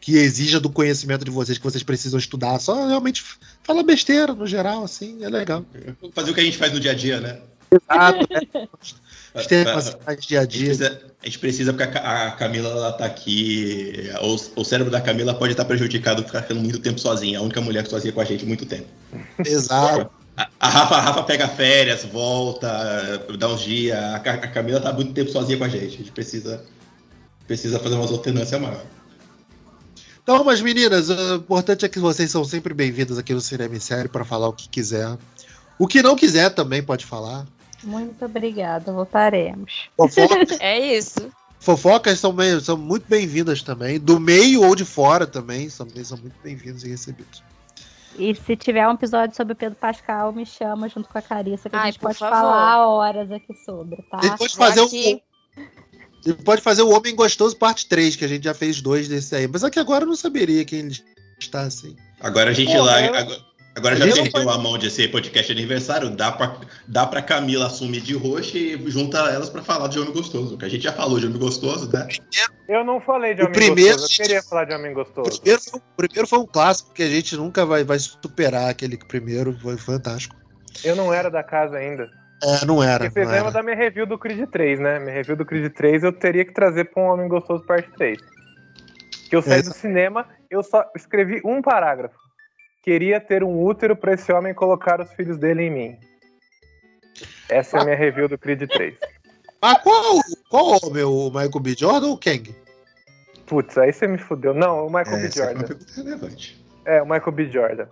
[0.00, 2.60] que exija do conhecimento de vocês, que vocês precisam estudar.
[2.60, 5.66] Só realmente f- falar besteira, no geral, assim, é legal.
[6.14, 7.40] Fazer o que a gente faz no dia a dia, né?
[7.70, 8.68] Exato, né?
[9.34, 11.07] Os temas A- mais dia a dia.
[11.28, 14.10] A gente precisa, porque a Ca- a Camila ela tá aqui.
[14.22, 17.38] O, o cérebro da Camila pode estar prejudicado por ficar ficando muito tempo sozinha.
[17.38, 18.86] A única mulher sozinha com a gente há muito tempo.
[19.44, 20.10] Exato.
[20.34, 23.96] A, a Rafa, a Rafa pega férias, volta, dá uns dias.
[23.96, 25.94] A, a Camila tá muito tempo sozinha com a gente.
[25.94, 26.64] A gente precisa,
[27.46, 28.82] precisa fazer umas alternâncias maior.
[30.22, 33.80] Então, mas meninas, o importante é que vocês são sempre bem-vindas aqui no Cinema em
[33.80, 35.16] Série para falar o que quiser.
[35.78, 37.46] O que não quiser também pode falar.
[37.82, 39.88] Muito obrigada, voltaremos.
[39.96, 41.30] Fofoca- É isso.
[41.60, 43.98] Fofocas são, meio- são muito bem-vindas também.
[43.98, 47.42] Do meio ou de fora também, também são muito bem-vindos e recebidos.
[48.16, 51.68] E se tiver um episódio sobre o Pedro Pascal, me chama junto com a Carissa,
[51.68, 52.34] que a Ai, gente por pode favor.
[52.36, 54.18] falar horas aqui sobre, tá?
[54.22, 55.22] Ele pode fazer aqui.
[56.24, 59.34] Ele pode fazer o Homem Gostoso parte 3, que a gente já fez dois desse
[59.36, 59.46] aí.
[59.46, 60.96] Mas aqui agora eu não saberia quem ele
[61.38, 61.94] está assim.
[62.20, 63.06] Agora a gente Pô, larga.
[63.08, 63.40] eu- Agora,
[63.78, 66.56] Agora já perdeu a mão de ser podcast de aniversário, dá pra,
[66.86, 70.58] dá pra Camila assumir de roxo e junta elas pra falar de Homem Gostoso.
[70.58, 72.08] Que a gente já falou de Homem Gostoso, né?
[72.68, 75.40] Eu não falei de O Homem primeiro- Gostoso, eu queria falar de Homem O Gostoso.
[75.40, 78.98] primeiro, foi, o primeiro foi um clássico que a gente nunca vai, vai superar aquele
[78.98, 80.36] primeiro, foi fantástico.
[80.84, 82.08] Eu não era da casa ainda.
[82.42, 82.98] É, não era.
[83.04, 83.58] Porque vocês não lembram era.
[83.58, 84.98] da minha review do Creed 3, né?
[84.98, 88.18] Minha review do Creed 3 eu teria que trazer pra um Homem Gostoso parte 3.
[89.28, 89.62] Que eu saí É.
[89.62, 92.16] do cinema, eu só escrevi um parágrafo.
[92.82, 95.96] Queria ter um útero pra esse homem colocar os filhos dele em mim.
[97.48, 98.94] Essa é a minha review do Creed 3.
[99.60, 101.02] Mas qual, qual homem?
[101.04, 101.74] O Michael B.
[101.76, 102.54] Jordan ou o Kang?
[103.46, 104.54] Putz, aí você me fudeu.
[104.54, 105.22] Não, o Michael É, B.
[105.22, 105.66] É uma Jordan.
[105.66, 106.64] pergunta relevante.
[106.84, 107.50] É, o Michael B.
[107.50, 107.86] Jordan.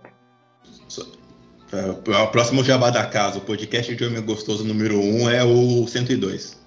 [1.73, 5.85] É, O próximo Jabá da Casa, o podcast de Homem Gostoso número 1 é o
[5.87, 6.57] 102.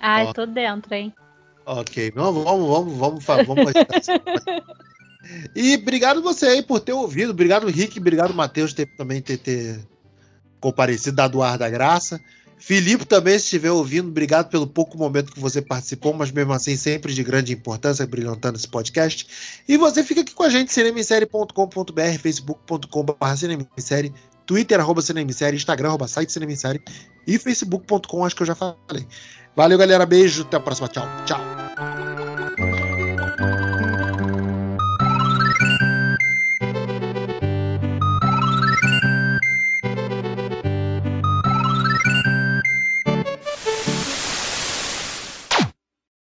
[0.00, 0.32] Ai, Ó.
[0.32, 1.12] tô dentro, hein?
[1.66, 4.12] Ok, vamos, vamos, vamos, vamos, vamos fazer isso.
[5.54, 7.30] E obrigado você aí por ter ouvido.
[7.30, 7.98] Obrigado, Rick.
[7.98, 9.80] Obrigado, Matheus, também ter, ter
[10.60, 12.20] comparecido, dado ar da graça.
[12.58, 16.76] Filipe também, se estiver ouvindo, obrigado pelo pouco momento que você participou, mas mesmo assim
[16.76, 19.62] sempre de grande importância, brilhantando esse podcast.
[19.68, 24.12] E você fica aqui com a gente, cinemissérie.com.br, facebook.com.br cinemissérie,
[24.44, 26.82] twitter, arroba cinemissérie, instagram, arroba site cinemissérie
[27.26, 29.06] e facebook.com, acho que eu já falei.
[29.54, 31.67] Valeu, galera, beijo, até a próxima, tchau, tchau.